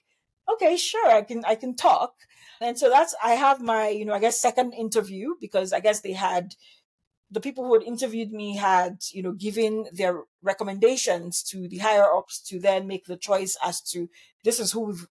okay, 0.52 0.76
sure, 0.76 1.10
I 1.10 1.22
can, 1.22 1.44
I 1.44 1.54
can 1.54 1.76
talk. 1.76 2.14
And 2.60 2.78
so 2.78 2.88
that's, 2.88 3.14
I 3.22 3.32
have 3.32 3.60
my, 3.60 3.88
you 3.88 4.04
know, 4.04 4.14
I 4.14 4.20
guess 4.20 4.40
second 4.40 4.72
interview 4.72 5.34
because 5.40 5.72
I 5.72 5.80
guess 5.80 6.00
they 6.00 6.12
had, 6.12 6.54
the 7.30 7.40
people 7.40 7.64
who 7.64 7.74
had 7.74 7.82
interviewed 7.82 8.32
me 8.32 8.56
had, 8.56 8.98
you 9.12 9.22
know, 9.22 9.32
given 9.32 9.86
their 9.92 10.22
recommendations 10.42 11.42
to 11.42 11.68
the 11.68 11.78
higher 11.78 12.04
ups 12.14 12.40
to 12.40 12.60
then 12.60 12.86
make 12.86 13.06
the 13.06 13.16
choice 13.16 13.56
as 13.64 13.80
to 13.80 14.08
this 14.44 14.60
is 14.60 14.72
who 14.72 14.80
we've 14.82 15.06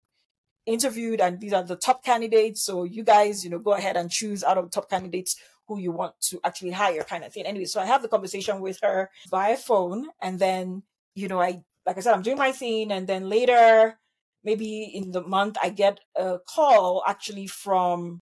interviewed 0.65 1.19
and 1.19 1.39
these 1.39 1.53
are 1.53 1.63
the 1.63 1.75
top 1.75 2.03
candidates. 2.03 2.63
So 2.63 2.83
you 2.83 3.03
guys, 3.03 3.43
you 3.43 3.49
know, 3.49 3.59
go 3.59 3.73
ahead 3.73 3.97
and 3.97 4.09
choose 4.09 4.43
out 4.43 4.57
of 4.57 4.71
top 4.71 4.89
candidates 4.89 5.35
who 5.67 5.79
you 5.79 5.91
want 5.91 6.19
to 6.21 6.39
actually 6.43 6.71
hire 6.71 7.03
kind 7.03 7.23
of 7.23 7.33
thing. 7.33 7.45
Anyway, 7.45 7.65
so 7.65 7.81
I 7.81 7.85
have 7.85 8.01
the 8.01 8.07
conversation 8.07 8.59
with 8.59 8.79
her 8.81 9.09
via 9.29 9.57
phone 9.57 10.07
and 10.21 10.39
then, 10.39 10.83
you 11.15 11.27
know, 11.27 11.41
I, 11.41 11.63
like 11.85 11.97
I 11.97 12.01
said, 12.01 12.13
I'm 12.13 12.21
doing 12.21 12.37
my 12.37 12.51
thing 12.51 12.91
and 12.91 13.07
then 13.07 13.29
later, 13.29 13.99
maybe 14.43 14.83
in 14.83 15.11
the 15.11 15.21
month, 15.21 15.57
I 15.61 15.69
get 15.69 15.99
a 16.15 16.39
call 16.47 17.03
actually 17.07 17.47
from, 17.47 18.21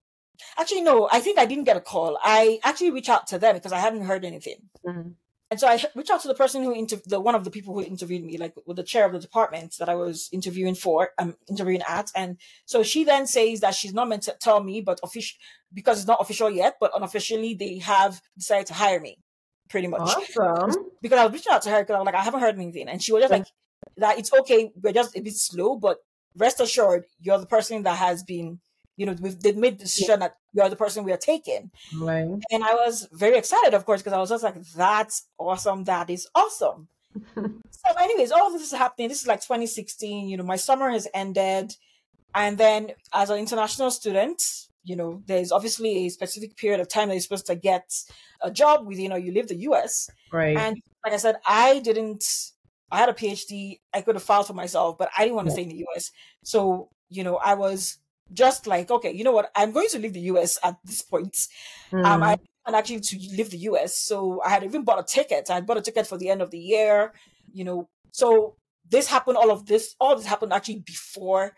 actually, 0.58 0.82
no, 0.82 1.08
I 1.10 1.20
think 1.20 1.38
I 1.38 1.46
didn't 1.46 1.64
get 1.64 1.76
a 1.76 1.80
call. 1.80 2.18
I 2.22 2.60
actually 2.64 2.90
reached 2.90 3.08
out 3.08 3.26
to 3.28 3.38
them 3.38 3.54
because 3.54 3.72
I 3.72 3.78
hadn't 3.78 4.04
heard 4.04 4.24
anything. 4.24 4.68
Mm-hmm. 4.86 5.10
And 5.50 5.58
so 5.58 5.66
I 5.66 5.82
reached 5.94 6.10
out 6.10 6.20
to 6.22 6.28
the 6.28 6.34
person 6.34 6.62
who 6.62 6.74
interviewed 6.74 7.08
the 7.08 7.20
one 7.20 7.34
of 7.34 7.44
the 7.44 7.50
people 7.50 7.72
who 7.72 7.82
interviewed 7.82 8.22
me, 8.22 8.36
like 8.36 8.54
with 8.66 8.76
the 8.76 8.82
chair 8.82 9.06
of 9.06 9.12
the 9.12 9.18
department 9.18 9.76
that 9.78 9.88
I 9.88 9.94
was 9.94 10.28
interviewing 10.30 10.74
for, 10.74 11.10
um, 11.18 11.36
interviewing 11.48 11.80
at. 11.88 12.10
And 12.14 12.36
so 12.66 12.82
she 12.82 13.04
then 13.04 13.26
says 13.26 13.60
that 13.60 13.74
she's 13.74 13.94
not 13.94 14.08
meant 14.08 14.24
to 14.24 14.36
tell 14.38 14.62
me, 14.62 14.82
but 14.82 15.00
official 15.02 15.38
because 15.72 15.98
it's 15.98 16.06
not 16.06 16.20
official 16.20 16.50
yet, 16.50 16.76
but 16.80 16.90
unofficially 16.94 17.54
they 17.54 17.78
have 17.78 18.20
decided 18.36 18.66
to 18.66 18.74
hire 18.74 19.00
me, 19.00 19.18
pretty 19.70 19.86
much. 19.86 20.02
Awesome. 20.02 20.90
Because 21.00 21.18
I 21.18 21.24
was 21.24 21.32
reaching 21.32 21.52
out 21.52 21.62
to 21.62 21.70
her 21.70 21.80
because 21.80 21.94
I 21.94 21.98
was 21.98 22.06
like, 22.06 22.14
I 22.14 22.22
haven't 22.22 22.40
heard 22.40 22.56
anything, 22.56 22.88
and 22.88 23.02
she 23.02 23.12
was 23.12 23.22
just 23.22 23.32
like, 23.32 23.46
that 23.96 24.18
it's 24.18 24.32
okay, 24.32 24.70
we're 24.82 24.92
just 24.92 25.16
a 25.16 25.20
bit 25.20 25.34
slow, 25.34 25.76
but 25.76 25.98
rest 26.36 26.60
assured, 26.60 27.04
you're 27.20 27.38
the 27.38 27.46
person 27.46 27.82
that 27.84 27.96
has 27.96 28.22
been 28.22 28.60
you 28.98 29.06
know, 29.06 29.14
we've 29.20 29.40
they've 29.40 29.56
made 29.56 29.78
the 29.78 29.84
decision 29.84 30.20
that 30.20 30.34
you're 30.52 30.68
the 30.68 30.76
person 30.76 31.04
we 31.04 31.12
are 31.12 31.16
taking. 31.16 31.70
Right. 31.96 32.26
And 32.50 32.64
I 32.64 32.74
was 32.74 33.08
very 33.12 33.38
excited, 33.38 33.72
of 33.72 33.86
course, 33.86 34.02
because 34.02 34.12
I 34.12 34.18
was 34.18 34.28
just 34.28 34.42
like, 34.42 34.60
that's 34.76 35.28
awesome. 35.38 35.84
That 35.84 36.10
is 36.10 36.28
awesome. 36.34 36.88
so, 37.34 37.94
anyways, 37.98 38.32
all 38.32 38.48
of 38.48 38.52
this 38.52 38.72
is 38.72 38.76
happening. 38.76 39.08
This 39.08 39.22
is 39.22 39.28
like 39.28 39.40
2016. 39.40 40.28
You 40.28 40.36
know, 40.36 40.42
my 40.42 40.56
summer 40.56 40.90
has 40.90 41.06
ended. 41.14 41.74
And 42.34 42.58
then 42.58 42.90
as 43.14 43.30
an 43.30 43.38
international 43.38 43.92
student, 43.92 44.42
you 44.82 44.96
know, 44.96 45.22
there's 45.26 45.52
obviously 45.52 46.06
a 46.06 46.08
specific 46.08 46.56
period 46.56 46.80
of 46.80 46.88
time 46.88 47.08
that 47.08 47.14
you're 47.14 47.22
supposed 47.22 47.46
to 47.46 47.54
get 47.54 47.88
a 48.42 48.50
job 48.50 48.86
with, 48.86 48.98
you 48.98 49.08
know, 49.08 49.16
you 49.16 49.32
leave 49.32 49.48
the 49.48 49.62
US. 49.70 50.10
Right. 50.32 50.56
And 50.56 50.76
like 51.04 51.14
I 51.14 51.18
said, 51.18 51.36
I 51.46 51.78
didn't 51.78 52.24
I 52.90 52.98
had 52.98 53.08
a 53.08 53.14
PhD. 53.14 53.80
I 53.94 54.00
could 54.00 54.16
have 54.16 54.22
filed 54.22 54.46
for 54.46 54.54
myself, 54.54 54.98
but 54.98 55.10
I 55.16 55.22
didn't 55.22 55.36
want 55.36 55.46
to 55.46 55.50
yeah. 55.50 55.54
stay 55.54 55.62
in 55.62 55.68
the 55.68 55.86
US. 55.94 56.10
So, 56.42 56.90
you 57.08 57.22
know, 57.22 57.36
I 57.36 57.54
was 57.54 57.98
just 58.32 58.66
like, 58.66 58.90
okay, 58.90 59.12
you 59.12 59.24
know 59.24 59.32
what? 59.32 59.50
I'm 59.54 59.72
going 59.72 59.88
to 59.90 59.98
leave 59.98 60.12
the 60.12 60.20
US 60.32 60.58
at 60.62 60.76
this 60.84 61.02
point. 61.02 61.36
Mm. 61.92 62.04
Um, 62.04 62.22
I 62.22 62.36
and 62.68 62.76
actually 62.76 63.00
to 63.00 63.16
leave 63.16 63.50
the 63.50 63.58
US. 63.70 63.98
So 63.98 64.42
I 64.44 64.50
had 64.50 64.62
even 64.62 64.84
bought 64.84 65.00
a 65.00 65.02
ticket. 65.02 65.50
I 65.50 65.54
had 65.54 65.66
bought 65.66 65.78
a 65.78 65.80
ticket 65.80 66.06
for 66.06 66.18
the 66.18 66.28
end 66.28 66.42
of 66.42 66.50
the 66.50 66.58
year, 66.58 67.14
you 67.52 67.64
know. 67.64 67.88
So 68.12 68.56
this 68.88 69.08
happened, 69.08 69.38
all 69.38 69.50
of 69.50 69.66
this, 69.66 69.96
all 69.98 70.14
this 70.14 70.26
happened 70.26 70.52
actually 70.52 70.80
before 70.86 71.54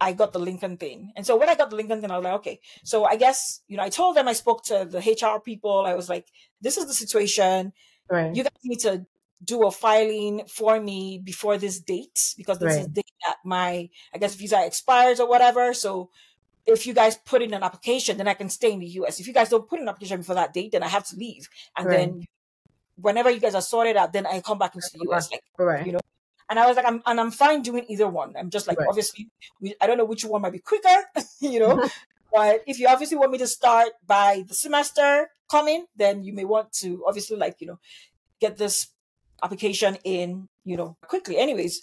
I 0.00 0.12
got 0.12 0.32
the 0.32 0.40
Lincoln 0.40 0.76
thing. 0.76 1.12
And 1.16 1.24
so 1.24 1.36
when 1.36 1.48
I 1.48 1.54
got 1.54 1.70
the 1.70 1.76
Lincoln 1.76 2.00
thing, 2.00 2.10
I 2.10 2.16
was 2.16 2.24
like, 2.24 2.34
okay. 2.34 2.60
So 2.84 3.04
I 3.04 3.14
guess, 3.14 3.62
you 3.68 3.76
know, 3.76 3.84
I 3.84 3.88
told 3.88 4.16
them 4.16 4.26
I 4.26 4.32
spoke 4.32 4.64
to 4.64 4.84
the 4.84 4.98
HR 4.98 5.40
people. 5.40 5.84
I 5.86 5.94
was 5.94 6.08
like, 6.08 6.26
this 6.60 6.76
is 6.76 6.86
the 6.86 6.94
situation. 6.94 7.72
Right. 8.10 8.34
You 8.34 8.42
guys 8.42 8.52
need 8.64 8.80
to 8.80 9.06
do 9.44 9.66
a 9.66 9.70
filing 9.70 10.42
for 10.48 10.80
me 10.80 11.20
before 11.22 11.58
this 11.58 11.78
date 11.78 12.34
because 12.36 12.58
this 12.58 12.74
right. 12.74 12.80
is 12.80 12.86
the 12.86 12.92
date 12.92 13.12
that 13.24 13.36
my 13.44 13.88
I 14.12 14.18
guess 14.18 14.34
visa 14.34 14.64
expires 14.64 15.20
or 15.20 15.28
whatever. 15.28 15.72
So 15.74 16.10
if 16.66 16.86
you 16.86 16.92
guys 16.92 17.16
put 17.16 17.42
in 17.42 17.54
an 17.54 17.62
application, 17.62 18.16
then 18.18 18.28
I 18.28 18.34
can 18.34 18.48
stay 18.48 18.72
in 18.72 18.80
the 18.80 18.86
US. 19.00 19.20
If 19.20 19.26
you 19.26 19.32
guys 19.32 19.48
don't 19.48 19.68
put 19.68 19.78
in 19.78 19.84
an 19.84 19.88
application 19.88 20.18
before 20.18 20.34
that 20.34 20.52
date, 20.52 20.72
then 20.72 20.82
I 20.82 20.88
have 20.88 21.06
to 21.08 21.16
leave. 21.16 21.48
And 21.76 21.86
right. 21.86 21.96
then 21.96 22.24
whenever 22.96 23.30
you 23.30 23.40
guys 23.40 23.54
are 23.54 23.62
sorted 23.62 23.96
out, 23.96 24.12
then 24.12 24.26
I 24.26 24.40
come 24.40 24.58
back 24.58 24.74
into 24.74 24.88
the 24.92 25.06
US. 25.10 25.30
Like, 25.30 25.42
right. 25.58 25.86
You 25.86 25.92
know. 25.92 26.00
And 26.50 26.58
I 26.58 26.66
was 26.66 26.76
like, 26.76 26.86
I'm 26.86 27.02
and 27.06 27.20
I'm 27.20 27.30
fine 27.30 27.62
doing 27.62 27.84
either 27.88 28.08
one. 28.08 28.34
I'm 28.38 28.50
just 28.50 28.66
like, 28.66 28.78
right. 28.78 28.88
obviously, 28.88 29.28
we, 29.60 29.74
I 29.80 29.86
don't 29.86 29.98
know 29.98 30.06
which 30.06 30.24
one 30.24 30.42
might 30.42 30.52
be 30.52 30.58
quicker, 30.58 31.04
you 31.40 31.60
know. 31.60 31.88
but 32.32 32.62
if 32.66 32.78
you 32.78 32.88
obviously 32.88 33.18
want 33.18 33.32
me 33.32 33.38
to 33.38 33.46
start 33.46 33.90
by 34.06 34.44
the 34.48 34.54
semester 34.54 35.30
coming, 35.50 35.86
then 35.96 36.24
you 36.24 36.32
may 36.32 36.44
want 36.44 36.72
to 36.72 37.04
obviously 37.06 37.36
like 37.36 37.56
you 37.60 37.66
know 37.66 37.78
get 38.40 38.56
this 38.56 38.88
application 39.42 39.96
in, 40.04 40.48
you 40.64 40.76
know, 40.76 40.96
quickly. 41.02 41.38
Anyways, 41.38 41.82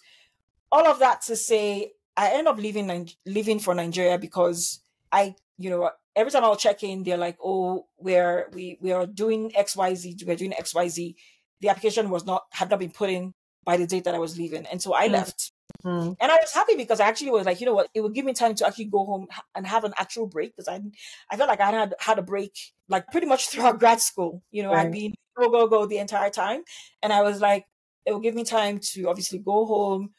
all 0.72 0.88
of 0.88 1.00
that 1.00 1.22
to 1.24 1.36
say, 1.36 1.94
I 2.18 2.32
end 2.32 2.48
up 2.48 2.58
leaving 2.58 3.10
leaving 3.26 3.60
for 3.60 3.74
Nigeria 3.74 4.18
because 4.18 4.82
I, 5.12 5.36
you 5.58 5.70
know, 5.70 5.90
every 6.16 6.32
time 6.32 6.44
I'll 6.44 6.56
check 6.56 6.84
in, 6.84 7.04
they're 7.04 7.18
like, 7.18 7.38
"Oh, 7.44 7.88
we're 7.98 8.50
we 8.54 8.78
we 8.82 8.92
are 8.92 9.06
doing 9.06 9.52
X 9.56 9.76
Y 9.76 9.96
Z. 9.96 10.18
We're 10.26 10.36
doing 10.36 10.54
X 10.54 10.74
Y 10.74 10.88
Z." 10.88 11.16
The 11.62 11.70
application 11.70 12.10
was 12.10 12.26
not 12.26 12.44
had 12.52 12.70
not 12.70 12.80
been 12.80 12.92
put 12.92 13.10
in 13.10 13.34
by 13.64 13.78
the 13.78 13.88
date 13.88 14.04
that 14.06 14.16
I 14.16 14.20
was 14.20 14.38
leaving, 14.38 14.66
and 14.68 14.82
so 14.82 14.94
I 14.94 15.08
mm. 15.08 15.14
left. 15.14 15.52
Mm. 15.84 16.16
And 16.20 16.32
I 16.32 16.36
was 16.36 16.52
happy 16.54 16.76
because 16.76 17.00
I 17.00 17.08
actually 17.08 17.32
was 17.32 17.46
like, 17.46 17.60
you 17.60 17.66
know 17.66 17.74
what, 17.74 17.90
it 17.94 18.02
would 18.02 18.14
give 18.14 18.26
me 18.26 18.34
time 18.34 18.56
to 18.56 18.68
actually 18.68 18.86
go 18.86 19.06
home 19.06 19.28
and 19.56 19.68
have 19.68 19.84
an 19.84 19.94
actual 19.98 20.28
break 20.28 20.56
because 20.56 20.68
I 20.68 20.82
I 21.30 21.38
felt 21.38 21.50
like 21.50 21.62
I 21.62 21.72
had 21.72 21.94
had 22.00 22.20
a 22.20 22.24
break 22.24 22.58
like 22.90 23.08
pretty 23.08 23.28
much 23.28 23.48
throughout 23.50 23.80
grad 23.80 24.02
school. 24.02 24.42
You 24.52 24.64
know, 24.64 24.72
right. 24.72 24.88
I'd 24.88 24.92
been 24.92 25.14
go, 25.36 25.50
go, 25.50 25.68
go 25.68 25.86
the 25.86 25.98
entire 25.98 26.30
time. 26.30 26.64
And 27.04 27.14
I 27.14 27.22
was 27.22 27.42
like, 27.42 27.66
it 28.06 28.12
will 28.12 28.20
give 28.20 28.36
me 28.36 28.44
time 28.44 28.80
to 28.94 29.10
obviously 29.10 29.40
go 29.40 29.66
home, 29.66 30.12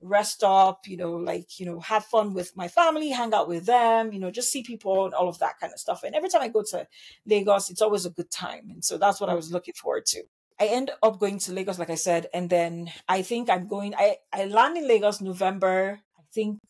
rest 0.00 0.42
up, 0.42 0.80
you 0.86 0.96
know, 0.96 1.12
like, 1.12 1.58
you 1.58 1.66
know, 1.66 1.80
have 1.80 2.04
fun 2.06 2.34
with 2.34 2.56
my 2.56 2.68
family, 2.68 3.10
hang 3.10 3.34
out 3.34 3.48
with 3.48 3.66
them, 3.66 4.12
you 4.12 4.18
know, 4.18 4.30
just 4.30 4.50
see 4.50 4.62
people 4.62 5.04
and 5.04 5.14
all 5.14 5.28
of 5.28 5.38
that 5.38 5.58
kind 5.60 5.72
of 5.72 5.78
stuff. 5.78 6.02
And 6.02 6.14
every 6.14 6.28
time 6.28 6.42
I 6.42 6.48
go 6.48 6.62
to 6.70 6.86
Lagos, 7.26 7.70
it's 7.70 7.82
always 7.82 8.06
a 8.06 8.10
good 8.10 8.30
time. 8.30 8.68
And 8.70 8.84
so 8.84 8.98
that's 8.98 9.20
what 9.20 9.30
I 9.30 9.34
was 9.34 9.52
looking 9.52 9.74
forward 9.74 10.06
to. 10.06 10.22
I 10.60 10.66
end 10.66 10.90
up 11.02 11.18
going 11.18 11.38
to 11.40 11.52
Lagos, 11.52 11.78
like 11.78 11.90
I 11.90 11.96
said, 11.96 12.28
and 12.32 12.48
then 12.48 12.92
I 13.08 13.22
think 13.22 13.50
I'm 13.50 13.66
going, 13.66 13.94
I, 13.96 14.16
I 14.32 14.44
land 14.44 14.76
in 14.76 14.86
Lagos 14.86 15.20
November, 15.20 16.00
I 16.16 16.22
think 16.32 16.60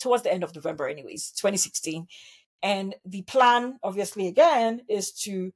towards 0.00 0.24
the 0.24 0.32
end 0.32 0.42
of 0.42 0.54
November, 0.54 0.88
anyways, 0.88 1.30
2016. 1.32 2.06
And 2.62 2.94
the 3.04 3.22
plan, 3.22 3.78
obviously, 3.82 4.26
again, 4.26 4.82
is 4.88 5.12
to 5.22 5.52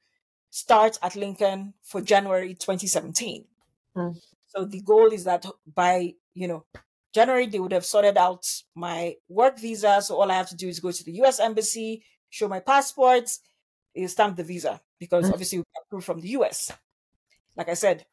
start 0.51 0.99
at 1.03 1.17
Lincoln 1.17 1.75
for 1.83 2.01
January 2.01 2.55
2017. 2.55 3.45
Mm. 3.97 4.17
So 4.49 4.65
the 4.65 4.81
goal 4.81 5.09
is 5.09 5.25
that 5.25 5.45
by, 5.75 6.15
you 6.35 6.47
know, 6.47 6.65
January, 7.13 7.47
they 7.47 7.59
would 7.59 7.73
have 7.73 7.85
sorted 7.85 8.17
out 8.17 8.47
my 8.75 9.17
work 9.29 9.59
visa. 9.59 10.01
So 10.03 10.21
all 10.21 10.31
I 10.31 10.37
have 10.37 10.49
to 10.51 10.57
do 10.57 10.69
is 10.69 10.81
go 10.81 10.93
to 10.93 11.05
the 11.05 11.13
US 11.23 11.41
embassy, 11.41 12.05
show 12.31 12.49
my 12.49 12.61
passport, 12.61 13.29
stamp 14.07 14.37
the 14.37 14.45
visa 14.45 14.81
because 14.99 15.29
mm. 15.29 15.33
obviously 15.33 15.59
we 15.59 15.65
approved 15.85 16.07
from 16.07 16.21
the 16.21 16.29
US. 16.29 16.73
Like 17.57 17.69
I 17.69 17.75
said, 17.75 18.05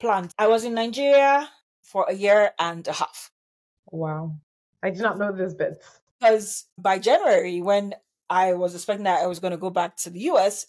planned. 0.00 0.32
I 0.38 0.48
was 0.48 0.64
in 0.64 0.74
Nigeria 0.74 1.48
for 1.82 2.06
a 2.08 2.12
year 2.12 2.52
and 2.58 2.86
a 2.86 2.92
half. 2.92 3.30
Wow. 3.90 4.36
I 4.82 4.90
did 4.90 5.02
not 5.02 5.18
know 5.18 5.32
this 5.32 5.54
bit. 5.54 5.82
Because 6.18 6.66
by 6.78 6.98
January, 6.98 7.60
when 7.60 7.94
I 8.28 8.54
was 8.54 8.74
expecting 8.74 9.04
that 9.04 9.22
I 9.22 9.26
was 9.26 9.38
going 9.38 9.52
to 9.52 9.56
go 9.56 9.70
back 9.70 9.96
to 9.98 10.10
the 10.10 10.20
US, 10.30 10.66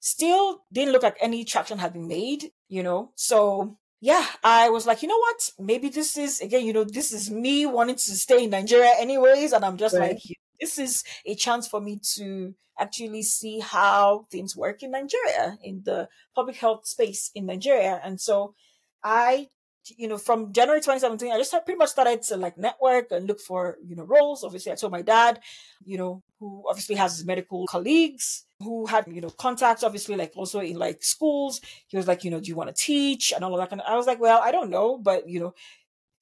still 0.00 0.64
didn't 0.72 0.92
look 0.92 1.02
like 1.02 1.16
any 1.20 1.44
traction 1.44 1.78
had 1.78 1.92
been 1.92 2.08
made, 2.08 2.52
you 2.68 2.82
know? 2.82 3.12
So 3.14 3.76
yeah, 4.00 4.24
I 4.44 4.68
was 4.68 4.86
like, 4.86 5.02
you 5.02 5.08
know 5.08 5.18
what? 5.18 5.50
Maybe 5.58 5.88
this 5.88 6.16
is, 6.16 6.40
again, 6.40 6.64
you 6.64 6.72
know, 6.72 6.84
this 6.84 7.12
is 7.12 7.30
me 7.30 7.66
wanting 7.66 7.96
to 7.96 8.00
stay 8.00 8.44
in 8.44 8.50
Nigeria 8.50 8.92
anyways. 8.98 9.52
And 9.52 9.64
I'm 9.64 9.76
just 9.76 9.96
right. 9.96 10.12
like, 10.12 10.22
this 10.60 10.78
is 10.78 11.04
a 11.24 11.34
chance 11.34 11.66
for 11.66 11.80
me 11.80 12.00
to 12.14 12.54
actually 12.78 13.22
see 13.22 13.60
how 13.60 14.26
things 14.30 14.56
work 14.56 14.82
in 14.82 14.90
Nigeria, 14.90 15.58
in 15.62 15.82
the 15.84 16.08
public 16.34 16.56
health 16.56 16.86
space 16.86 17.30
in 17.34 17.46
Nigeria. 17.46 18.00
And 18.04 18.20
so 18.20 18.54
I 19.02 19.48
you 19.96 20.08
know, 20.08 20.18
from 20.18 20.52
January 20.52 20.80
2017, 20.80 21.32
I 21.32 21.38
just 21.38 21.52
pretty 21.64 21.78
much 21.78 21.90
started 21.90 22.22
to 22.22 22.36
like 22.36 22.58
network 22.58 23.10
and 23.12 23.26
look 23.26 23.40
for, 23.40 23.76
you 23.86 23.96
know, 23.96 24.04
roles. 24.04 24.42
Obviously, 24.44 24.72
I 24.72 24.74
told 24.74 24.92
my 24.92 25.02
dad, 25.02 25.40
you 25.84 25.98
know, 25.98 26.22
who 26.38 26.64
obviously 26.68 26.94
has 26.96 27.16
his 27.16 27.26
medical 27.26 27.66
colleagues 27.66 28.46
who 28.60 28.86
had, 28.86 29.06
you 29.08 29.20
know, 29.20 29.30
contacts, 29.30 29.84
obviously, 29.84 30.16
like 30.16 30.32
also 30.34 30.60
in 30.60 30.76
like 30.76 31.02
schools. 31.02 31.60
He 31.86 31.96
was 31.96 32.08
like, 32.08 32.24
you 32.24 32.30
know, 32.30 32.40
do 32.40 32.48
you 32.48 32.56
want 32.56 32.74
to 32.74 32.82
teach 32.82 33.32
and 33.32 33.44
all 33.44 33.54
of 33.54 33.60
that 33.60 33.70
kind 33.70 33.80
of, 33.80 33.88
I 33.88 33.96
was 33.96 34.06
like, 34.06 34.20
well, 34.20 34.40
I 34.42 34.50
don't 34.50 34.70
know, 34.70 34.98
but, 34.98 35.28
you 35.28 35.40
know, 35.40 35.54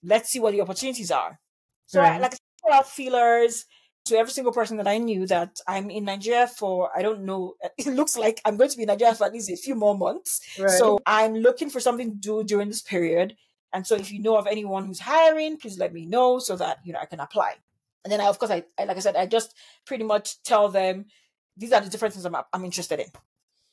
let's 0.03 0.31
see 0.31 0.41
what 0.41 0.53
the 0.53 0.61
opportunities 0.61 1.11
are. 1.11 1.41
So 1.87 2.01
right. 2.01 2.15
I, 2.15 2.19
like, 2.19 2.35
I 2.35 2.39
put 2.63 2.73
out 2.73 2.89
feelers 2.89 3.67
to 4.07 4.17
every 4.17 4.33
single 4.33 4.53
person 4.53 4.77
that 4.77 4.87
I 4.87 4.99
knew 4.99 5.27
that 5.27 5.61
I'm 5.67 5.91
in 5.91 6.05
Nigeria 6.05 6.47
for, 6.47 6.91
I 6.97 7.03
don't 7.03 7.25
know, 7.25 7.55
it 7.79 7.87
looks 7.87 8.17
like 8.17 8.41
I'm 8.45 8.57
going 8.57 8.71
to 8.71 8.77
be 8.77 8.83
in 8.83 8.89
Nigeria 8.89 9.15
for 9.15 9.25
at 9.25 9.33
least 9.33 9.51
a 9.51 9.57
few 9.57 9.75
more 9.75 9.97
months. 9.97 10.41
Right. 10.59 10.71
So 10.71 10.99
I'm 11.07 11.35
looking 11.35 11.71
for 11.71 11.81
something 11.81 12.11
to 12.11 12.17
do 12.17 12.45
during 12.45 12.69
this 12.69 12.83
period. 12.83 13.37
And 13.73 13.87
so 13.87 13.97
if 13.97 14.13
you 14.13 14.23
know 14.23 14.37
of 14.37 14.47
anyone 14.47 14.87
who's 14.87 15.01
hiring, 15.01 15.57
please 15.57 15.79
let 15.79 15.93
me 15.93 16.07
know 16.07 16.39
so 16.39 16.55
that, 16.57 16.79
you 16.85 16.93
know, 16.93 17.01
I 17.01 17.07
can 17.07 17.21
apply. 17.21 17.55
And 18.05 18.13
then 18.13 18.21
I, 18.21 18.27
of 18.27 18.39
course, 18.39 18.51
I, 18.51 18.65
I 18.79 18.85
like 18.85 18.99
I 18.99 19.01
said, 19.01 19.17
I 19.17 19.27
just 19.27 19.55
pretty 19.87 20.05
much 20.05 20.43
tell 20.43 20.69
them 20.69 21.07
these 21.57 21.73
are 21.73 21.81
the 21.81 21.89
different 21.89 22.15
things 22.15 22.27
I'm, 22.27 22.37
I'm 22.53 22.65
interested 22.65 23.01
in. 23.01 23.07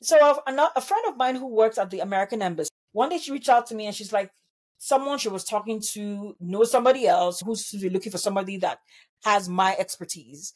So 0.00 0.16
a, 0.18 0.70
a 0.74 0.80
friend 0.80 1.04
of 1.08 1.16
mine 1.16 1.36
who 1.36 1.46
works 1.46 1.78
at 1.78 1.90
the 1.90 2.00
American 2.00 2.42
Embassy, 2.42 2.70
one 2.92 3.10
day 3.10 3.18
she 3.18 3.30
reached 3.30 3.48
out 3.48 3.66
to 3.66 3.74
me 3.74 3.86
and 3.86 3.94
she's 3.94 4.12
like, 4.12 4.30
someone 4.78 5.16
she 5.16 5.28
was 5.28 5.44
talking 5.44 5.80
to 5.80 6.34
knows 6.40 6.72
somebody 6.72 7.06
else 7.06 7.40
who's 7.40 7.72
looking 7.84 8.10
for 8.10 8.18
somebody 8.18 8.56
that 8.56 8.80
has 9.24 9.48
my 9.48 9.76
expertise. 9.78 10.52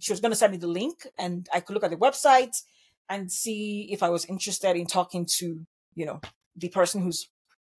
She 0.00 0.12
was 0.12 0.20
going 0.20 0.32
to 0.32 0.36
send 0.36 0.52
me 0.52 0.58
the 0.58 0.66
link 0.66 1.06
and 1.18 1.48
I 1.52 1.60
could 1.60 1.74
look 1.74 1.84
at 1.84 1.90
the 1.90 1.96
website 1.96 2.62
and 3.08 3.30
see 3.30 3.88
if 3.90 4.02
I 4.02 4.10
was 4.10 4.24
interested 4.26 4.76
in 4.76 4.86
talking 4.86 5.26
to, 5.38 5.66
you 5.94 6.06
know, 6.06 6.20
the 6.56 6.68
person 6.68 7.02
who's 7.02 7.30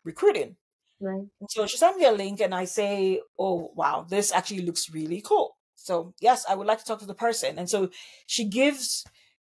recruiting. 0.04 0.56
Right. 1.02 1.28
So 1.50 1.66
she 1.68 1.78
sent 1.78 1.98
me 1.98 2.06
a 2.06 2.12
link 2.12 2.42
and 2.42 2.54
I 2.54 2.66
say, 2.66 3.22
oh, 3.38 3.72
wow, 3.76 4.06
this 4.10 4.32
actually 4.32 4.62
looks 4.62 4.90
really 4.94 5.22
cool. 5.22 5.56
So, 5.76 6.14
yes, 6.20 6.46
I 6.50 6.56
would 6.56 6.68
like 6.68 6.80
to 6.80 6.86
talk 6.86 7.00
to 7.00 7.06
the 7.06 7.14
person. 7.14 7.58
And 7.58 7.70
so 7.70 7.90
she 8.28 8.46
gives 8.46 9.06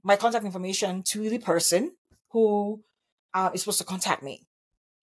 my 0.02 0.16
contact 0.16 0.44
information 0.44 1.02
to 1.04 1.28
the 1.28 1.38
person 1.38 1.92
who 2.30 2.82
uh, 3.34 3.50
is 3.54 3.62
supposed 3.62 3.78
to 3.78 3.84
contact 3.84 4.22
me. 4.22 4.46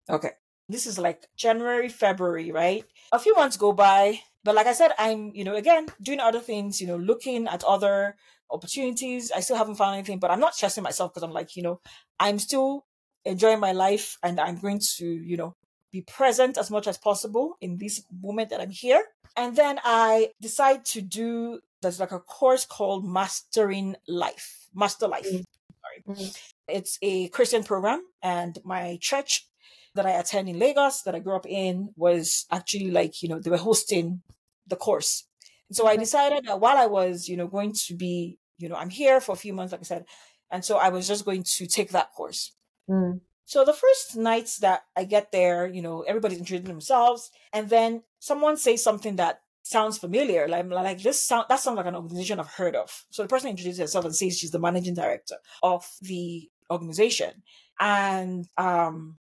Okay. 0.08 0.30
This 0.68 0.86
is 0.86 0.98
like 0.98 1.26
January, 1.36 1.88
February, 1.88 2.50
right? 2.50 2.84
A 3.12 3.18
few 3.18 3.34
months 3.34 3.56
go 3.56 3.72
by. 3.72 4.20
But 4.46 4.54
like 4.54 4.68
I 4.68 4.74
said, 4.74 4.92
I'm, 4.96 5.32
you 5.34 5.42
know, 5.42 5.56
again, 5.56 5.88
doing 6.00 6.20
other 6.20 6.38
things, 6.38 6.80
you 6.80 6.86
know, 6.86 6.96
looking 6.96 7.48
at 7.48 7.64
other 7.64 8.14
opportunities. 8.48 9.32
I 9.32 9.40
still 9.40 9.56
haven't 9.56 9.74
found 9.74 9.96
anything, 9.96 10.20
but 10.20 10.30
I'm 10.30 10.38
not 10.38 10.54
stressing 10.54 10.84
myself 10.84 11.12
because 11.12 11.24
I'm 11.24 11.32
like, 11.32 11.56
you 11.56 11.64
know, 11.64 11.80
I'm 12.20 12.38
still 12.38 12.86
enjoying 13.24 13.58
my 13.58 13.72
life 13.72 14.18
and 14.22 14.38
I'm 14.38 14.58
going 14.60 14.80
to, 14.98 15.04
you 15.04 15.36
know, 15.36 15.56
be 15.90 16.02
present 16.02 16.58
as 16.58 16.70
much 16.70 16.86
as 16.86 16.96
possible 16.96 17.56
in 17.60 17.78
this 17.78 18.04
moment 18.22 18.50
that 18.50 18.60
I'm 18.60 18.70
here. 18.70 19.02
And 19.36 19.56
then 19.56 19.80
I 19.82 20.30
decide 20.40 20.84
to 20.94 21.02
do 21.02 21.58
there's 21.82 21.98
like 21.98 22.12
a 22.12 22.20
course 22.20 22.64
called 22.64 23.04
Mastering 23.04 23.96
Life, 24.06 24.68
Master 24.72 25.08
Life. 25.08 25.26
Mm-hmm. 25.26 25.42
Sorry. 25.82 26.16
Mm-hmm. 26.16 26.30
It's 26.68 26.98
a 27.02 27.28
Christian 27.28 27.64
program, 27.64 28.02
and 28.22 28.58
my 28.64 28.98
church 29.00 29.48
that 29.94 30.06
I 30.06 30.10
attend 30.10 30.48
in 30.48 30.58
Lagos 30.58 31.02
that 31.02 31.14
I 31.14 31.20
grew 31.20 31.36
up 31.36 31.46
in 31.46 31.90
was 31.96 32.46
actually 32.50 32.90
like, 32.90 33.22
you 33.22 33.28
know, 33.28 33.40
they 33.40 33.50
were 33.50 33.56
hosting 33.56 34.22
the 34.66 34.76
course. 34.76 35.24
And 35.68 35.76
so 35.76 35.86
I 35.86 35.96
decided 35.96 36.44
that 36.46 36.60
while 36.60 36.76
I 36.76 36.86
was, 36.86 37.28
you 37.28 37.36
know, 37.36 37.48
going 37.48 37.72
to 37.86 37.94
be, 37.94 38.38
you 38.58 38.68
know, 38.68 38.76
I'm 38.76 38.90
here 38.90 39.20
for 39.20 39.32
a 39.32 39.36
few 39.36 39.52
months, 39.52 39.72
like 39.72 39.80
I 39.80 39.84
said, 39.84 40.04
and 40.50 40.64
so 40.64 40.76
I 40.76 40.90
was 40.90 41.08
just 41.08 41.24
going 41.24 41.42
to 41.42 41.66
take 41.66 41.90
that 41.90 42.12
course. 42.12 42.52
Mm. 42.88 43.20
So 43.44 43.64
the 43.64 43.72
first 43.72 44.16
nights 44.16 44.58
that 44.58 44.82
I 44.96 45.04
get 45.04 45.32
there, 45.32 45.66
you 45.66 45.82
know, 45.82 46.02
everybody's 46.02 46.38
introducing 46.38 46.68
themselves, 46.68 47.30
and 47.52 47.68
then 47.68 48.02
someone 48.18 48.56
says 48.56 48.82
something 48.82 49.16
that 49.16 49.40
sounds 49.62 49.98
familiar. 49.98 50.46
Like, 50.46 50.66
like 50.66 51.02
this 51.02 51.22
sound 51.22 51.46
that 51.48 51.60
sounds 51.60 51.76
like 51.76 51.86
an 51.86 51.96
organization 51.96 52.38
I've 52.38 52.54
heard 52.54 52.76
of. 52.76 53.04
So 53.10 53.22
the 53.22 53.28
person 53.28 53.50
introduces 53.50 53.80
herself 53.80 54.04
and 54.04 54.14
says 54.14 54.38
she's 54.38 54.52
the 54.52 54.60
managing 54.60 54.94
director 54.94 55.36
of 55.62 55.88
the 56.02 56.48
organization. 56.70 57.42
And 57.80 58.46
um 58.56 59.18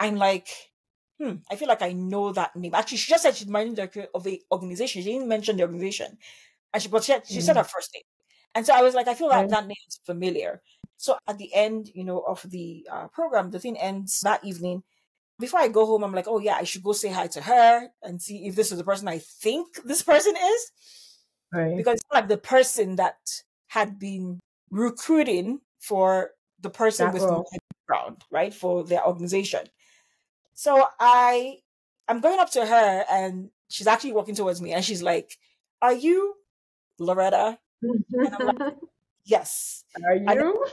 I'm 0.00 0.16
like, 0.16 0.48
hmm, 1.20 1.34
I 1.50 1.56
feel 1.56 1.68
like 1.68 1.82
I 1.82 1.92
know 1.92 2.32
that 2.32 2.54
name. 2.56 2.74
Actually, 2.74 2.98
she 2.98 3.10
just 3.10 3.22
said 3.22 3.36
she's 3.36 3.48
managing 3.48 3.74
director 3.74 4.06
of 4.14 4.24
the 4.24 4.42
organization. 4.52 5.02
She 5.02 5.12
didn't 5.12 5.28
mention 5.28 5.56
the 5.56 5.62
organization. 5.62 6.18
And 6.72 6.82
she 6.82 6.88
but 6.88 7.04
she, 7.04 7.14
she 7.24 7.38
mm. 7.38 7.42
said 7.42 7.56
her 7.56 7.64
first 7.64 7.90
name. 7.94 8.02
And 8.54 8.64
so 8.66 8.74
I 8.74 8.82
was 8.82 8.94
like, 8.94 9.08
I 9.08 9.14
feel 9.14 9.28
like 9.28 9.42
right. 9.42 9.50
that 9.50 9.66
name 9.66 9.76
is 9.86 10.00
familiar. 10.04 10.62
So 10.96 11.16
at 11.28 11.38
the 11.38 11.52
end, 11.54 11.90
you 11.94 12.04
know, 12.04 12.20
of 12.20 12.42
the 12.50 12.86
uh, 12.90 13.08
program, 13.08 13.50
the 13.50 13.60
thing 13.60 13.78
ends 13.78 14.20
that 14.22 14.44
evening. 14.44 14.82
Before 15.38 15.60
I 15.60 15.68
go 15.68 15.86
home, 15.86 16.02
I'm 16.02 16.12
like, 16.12 16.26
oh 16.26 16.40
yeah, 16.40 16.56
I 16.56 16.64
should 16.64 16.82
go 16.82 16.92
say 16.92 17.10
hi 17.10 17.28
to 17.28 17.40
her 17.40 17.88
and 18.02 18.20
see 18.20 18.46
if 18.46 18.56
this 18.56 18.72
is 18.72 18.78
the 18.78 18.84
person 18.84 19.06
I 19.06 19.18
think 19.18 19.68
this 19.84 20.02
person 20.02 20.34
is. 20.36 20.70
Right. 21.52 21.76
Because 21.76 21.94
it's 21.94 22.12
like 22.12 22.28
the 22.28 22.38
person 22.38 22.96
that 22.96 23.16
had 23.68 23.98
been 23.98 24.40
recruiting 24.70 25.60
for 25.80 26.32
the 26.60 26.70
person 26.70 27.06
that 27.06 27.14
with 27.14 27.22
role. 27.22 27.46
the 27.52 27.58
background, 27.86 28.24
right, 28.30 28.52
for 28.52 28.84
their 28.84 29.06
organization. 29.06 29.60
So 30.58 30.84
I 30.98 31.58
I'm 32.08 32.20
going 32.20 32.40
up 32.40 32.50
to 32.50 32.66
her 32.66 33.04
and 33.08 33.50
she's 33.68 33.86
actually 33.86 34.12
walking 34.12 34.34
towards 34.34 34.60
me 34.60 34.72
and 34.72 34.84
she's 34.84 35.04
like, 35.04 35.38
Are 35.80 35.92
you 35.92 36.34
Lauretta? 37.00 37.58
And 37.80 38.34
I'm 38.34 38.46
like, 38.58 38.74
Yes. 39.24 39.84
Are 40.04 40.16
you? 40.16 40.66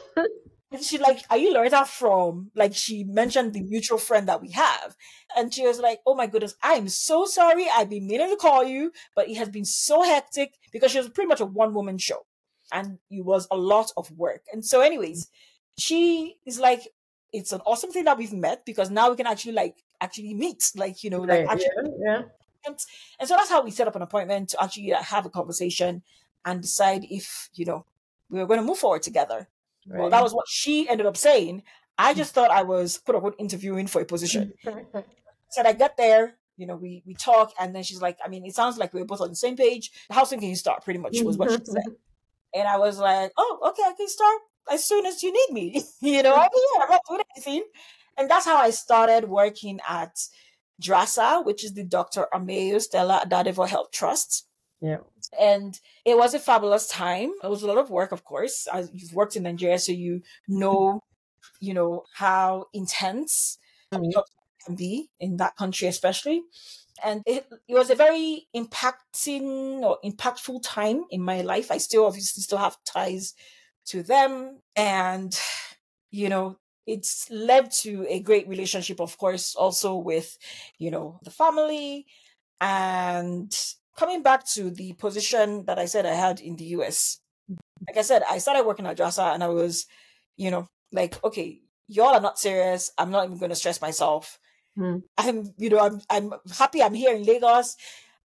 And 0.71 0.83
she 0.83 0.97
like, 0.97 1.19
Are 1.29 1.37
you 1.37 1.53
Lauretta 1.53 1.85
from 1.85 2.49
like 2.55 2.73
she 2.73 3.03
mentioned 3.03 3.53
the 3.53 3.61
mutual 3.61 3.99
friend 3.99 4.27
that 4.27 4.41
we 4.41 4.49
have? 4.53 4.95
And 5.37 5.53
she 5.53 5.67
was 5.67 5.79
like, 5.79 5.99
Oh 6.07 6.15
my 6.15 6.25
goodness, 6.25 6.55
I'm 6.63 6.89
so 6.89 7.25
sorry. 7.25 7.67
I've 7.71 7.91
been 7.91 8.07
meaning 8.07 8.31
to 8.31 8.37
call 8.37 8.63
you, 8.63 8.91
but 9.15 9.29
it 9.29 9.37
has 9.37 9.49
been 9.49 9.65
so 9.65 10.01
hectic 10.01 10.55
because 10.71 10.93
she 10.93 10.97
was 10.97 11.09
pretty 11.09 11.27
much 11.27 11.41
a 11.41 11.45
one 11.45 11.75
woman 11.75 11.99
show. 11.99 12.25
And 12.73 12.97
it 13.11 13.23
was 13.23 13.47
a 13.51 13.55
lot 13.55 13.91
of 13.97 14.09
work. 14.17 14.45
And 14.51 14.65
so, 14.65 14.81
anyways, 14.81 15.29
she 15.77 16.37
is 16.43 16.59
like, 16.59 16.87
it's 17.35 17.51
an 17.51 17.61
awesome 17.65 17.91
thing 17.91 18.05
that 18.05 18.17
we've 18.17 18.33
met 18.33 18.65
because 18.65 18.89
now 18.89 19.09
we 19.09 19.15
can 19.15 19.27
actually 19.27 19.53
like 19.53 19.83
actually 20.01 20.33
meet, 20.33 20.71
like 20.75 21.03
you 21.03 21.09
know, 21.09 21.19
like 21.19 21.47
actually. 21.47 21.69
Yeah, 21.99 22.21
yeah. 22.21 22.21
And 22.67 23.29
so 23.29 23.35
that's 23.35 23.49
how 23.49 23.63
we 23.63 23.69
set 23.69 23.87
up 23.87 23.95
an 23.95 24.01
appointment 24.01 24.49
to 24.49 24.63
actually 24.63 24.89
like, 24.89 25.03
have 25.03 25.25
a 25.25 25.29
conversation 25.29 26.01
and 26.45 26.61
decide 26.61 27.05
if 27.09 27.49
you 27.53 27.65
know 27.65 27.85
we 28.29 28.39
were 28.39 28.47
going 28.47 28.59
to 28.59 28.65
move 28.65 28.77
forward 28.77 29.03
together. 29.03 29.47
Right. 29.87 29.99
Well, 29.99 30.09
that 30.09 30.23
was 30.23 30.33
what 30.33 30.47
she 30.47 30.89
ended 30.89 31.05
up 31.05 31.17
saying. 31.17 31.63
I 31.97 32.13
just 32.13 32.33
thought 32.33 32.51
I 32.51 32.63
was 32.63 32.97
put 32.97 33.13
quote 33.13 33.15
unquote 33.15 33.35
interviewing 33.39 33.87
for 33.87 34.01
a 34.01 34.05
position. 34.05 34.53
Said 35.49 35.65
I 35.65 35.73
got 35.73 35.95
there, 35.95 36.35
you 36.57 36.65
know, 36.65 36.75
we 36.75 37.03
we 37.05 37.13
talk, 37.13 37.53
and 37.59 37.75
then 37.75 37.83
she's 37.83 38.01
like, 38.01 38.17
I 38.23 38.27
mean, 38.29 38.45
it 38.45 38.55
sounds 38.55 38.77
like 38.77 38.93
we 38.93 39.01
are 39.01 39.05
both 39.05 39.21
on 39.21 39.29
the 39.29 39.35
same 39.35 39.55
page. 39.55 39.91
How 40.09 40.23
soon 40.23 40.39
can 40.39 40.49
you 40.49 40.55
start? 40.55 40.83
Pretty 40.83 40.99
much 40.99 41.21
was 41.21 41.37
what 41.37 41.51
she 41.51 41.57
mm-hmm. 41.57 41.71
said. 41.71 41.95
And 42.53 42.67
I 42.67 42.77
was 42.77 42.97
like, 42.97 43.31
oh, 43.37 43.59
okay, 43.69 43.83
I 43.85 43.93
can 43.93 44.07
start 44.07 44.39
as 44.71 44.86
soon 44.86 45.06
as 45.06 45.23
you 45.23 45.32
need 45.32 45.54
me. 45.54 45.84
you 46.01 46.23
know, 46.23 46.36
I'm 46.36 46.49
here, 46.54 46.84
I'm 46.84 46.89
not 46.89 47.01
doing 47.08 47.21
anything. 47.36 47.63
And 48.17 48.30
that's 48.30 48.45
how 48.45 48.58
I 48.58 48.69
started 48.69 49.28
working 49.28 49.80
at 49.88 50.17
DRASA, 50.82 51.45
which 51.45 51.63
is 51.63 51.73
the 51.73 51.84
Dr. 51.84 52.28
Ameyo 52.34 52.82
Stella 52.82 53.21
Adadevoh 53.25 53.67
Health 53.67 53.91
Trust. 53.91 54.47
Yeah. 54.82 54.97
And 55.39 55.80
it 56.06 56.17
was 56.17 56.34
a 56.34 56.39
fabulous 56.39 56.88
time. 56.88 57.32
It 57.43 57.49
was 57.49 57.63
a 57.63 57.67
lot 57.67 57.78
of 57.78 57.89
work, 57.89 58.12
of 58.12 58.23
course. 58.23 58.67
As 58.71 58.89
you've 58.93 59.13
worked 59.13 59.36
in 59.36 59.43
Nigeria, 59.43 59.80
so 59.80 59.91
you 59.91 60.21
know, 60.47 61.01
you 61.60 61.73
know, 61.73 62.04
how 62.13 62.67
intense 62.73 63.58
mm-hmm. 63.93 64.19
can 64.65 64.75
be 64.75 65.10
in 65.19 65.38
that 65.38 65.56
country, 65.56 65.88
especially. 65.88 66.43
And 67.04 67.23
it, 67.25 67.47
it 67.67 67.73
was 67.73 67.89
a 67.89 67.95
very 67.95 68.47
impacting 68.56 69.82
or 69.82 69.97
impactful 70.04 70.62
time 70.63 71.06
in 71.10 71.21
my 71.21 71.41
life. 71.41 71.71
I 71.71 71.78
still 71.78 72.06
obviously 72.06 72.43
still 72.43 72.58
have 72.58 72.78
ties 72.86 73.34
to 73.87 74.03
them. 74.03 74.59
And, 74.75 75.37
you 76.11 76.29
know, 76.29 76.57
it's 76.85 77.29
led 77.31 77.71
to 77.71 78.05
a 78.09 78.19
great 78.19 78.47
relationship, 78.47 78.99
of 78.99 79.17
course, 79.17 79.55
also 79.55 79.95
with, 79.95 80.37
you 80.77 80.91
know, 80.91 81.19
the 81.23 81.31
family. 81.31 82.05
And 82.61 83.53
coming 83.97 84.21
back 84.21 84.45
to 84.53 84.69
the 84.69 84.93
position 84.93 85.65
that 85.65 85.79
I 85.79 85.85
said 85.85 86.05
I 86.05 86.13
had 86.13 86.39
in 86.39 86.55
the 86.55 86.65
US, 86.77 87.19
like 87.87 87.97
I 87.97 88.01
said, 88.01 88.23
I 88.29 88.37
started 88.37 88.65
working 88.65 88.85
at 88.85 88.97
DRASA 88.97 89.33
and 89.33 89.43
I 89.43 89.47
was, 89.47 89.87
you 90.37 90.51
know, 90.51 90.67
like, 90.91 91.21
okay, 91.23 91.61
y'all 91.87 92.15
are 92.15 92.21
not 92.21 92.39
serious. 92.39 92.91
I'm 92.97 93.11
not 93.11 93.25
even 93.25 93.37
going 93.37 93.49
to 93.49 93.55
stress 93.55 93.81
myself. 93.81 94.39
Hmm. 94.75 94.97
I'm, 95.17 95.53
you 95.57 95.69
know, 95.69 95.79
I'm, 95.79 96.01
I'm 96.09 96.33
happy 96.57 96.83
I'm 96.83 96.93
here 96.93 97.15
in 97.15 97.23
Lagos. 97.23 97.77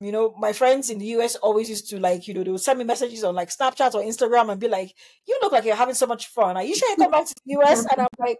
You 0.01 0.13
know, 0.13 0.35
my 0.39 0.55
friends 0.55 0.89
in 0.89 0.99
the 0.99 1.07
US 1.07 1.37
always 1.37 1.69
used 1.69 1.91
to 1.91 2.01
like, 2.01 2.27
you 2.27 2.33
know, 2.33 2.43
they 2.43 2.51
would 2.51 2.61
send 2.61 2.79
me 2.79 2.85
messages 2.85 3.23
on 3.23 3.35
like 3.35 3.51
Snapchat 3.51 3.95
or 3.95 4.03
Instagram 4.03 4.51
and 4.51 4.61
be 4.61 4.69
like, 4.69 4.95
you 5.27 5.39
look 5.43 5.53
like 5.53 5.65
you're 5.65 5.77
having 5.77 5.95
so 5.95 6.07
much 6.07 6.29
fun. 6.29 6.57
Are 6.57 6.63
you 6.63 6.75
sure 6.75 6.89
you 6.91 6.97
come 6.97 7.11
back 7.11 7.27
to 7.27 7.35
the 7.45 7.59
US? 7.61 7.81
And 7.81 8.01
I'm 8.01 8.09
like, 8.19 8.39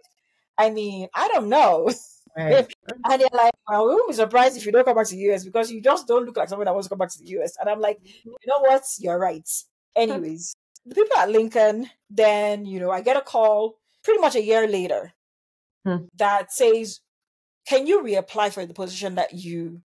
I 0.57 0.71
mean, 0.71 1.07
I 1.13 1.27
don't 1.27 1.49
know. 1.49 1.91
Right. 2.35 2.67
and 3.09 3.21
they're 3.21 3.27
like, 3.33 3.53
well, 3.67 3.87
we 3.87 3.93
won't 3.93 4.09
be 4.09 4.15
surprised 4.15 4.57
if 4.57 4.65
you 4.65 4.71
don't 4.71 4.85
come 4.85 4.95
back 4.95 5.05
to 5.07 5.15
the 5.15 5.31
US 5.31 5.43
because 5.43 5.71
you 5.71 5.81
just 5.81 6.07
don't 6.07 6.25
look 6.25 6.37
like 6.37 6.49
someone 6.49 6.65
that 6.65 6.73
wants 6.73 6.87
to 6.87 6.89
come 6.89 6.99
back 6.99 7.11
to 7.11 7.19
the 7.19 7.29
US. 7.39 7.55
And 7.59 7.69
I'm 7.69 7.79
like, 7.79 7.99
you 8.03 8.35
know 8.47 8.59
what? 8.59 8.83
You're 8.97 9.19
right. 9.19 9.47
Anyways, 9.95 10.55
the 10.85 10.95
people 10.95 11.17
at 11.17 11.29
Lincoln, 11.29 11.89
then, 12.09 12.65
you 12.65 12.79
know, 12.79 12.89
I 12.89 13.01
get 13.01 13.17
a 13.17 13.21
call 13.21 13.77
pretty 14.03 14.19
much 14.19 14.35
a 14.35 14.43
year 14.43 14.67
later 14.67 15.13
hmm. 15.85 16.05
that 16.17 16.51
says, 16.51 17.01
can 17.67 17.85
you 17.85 18.01
reapply 18.01 18.51
for 18.51 18.65
the 18.65 18.73
position 18.73 19.15
that 19.15 19.33
you 19.33 19.81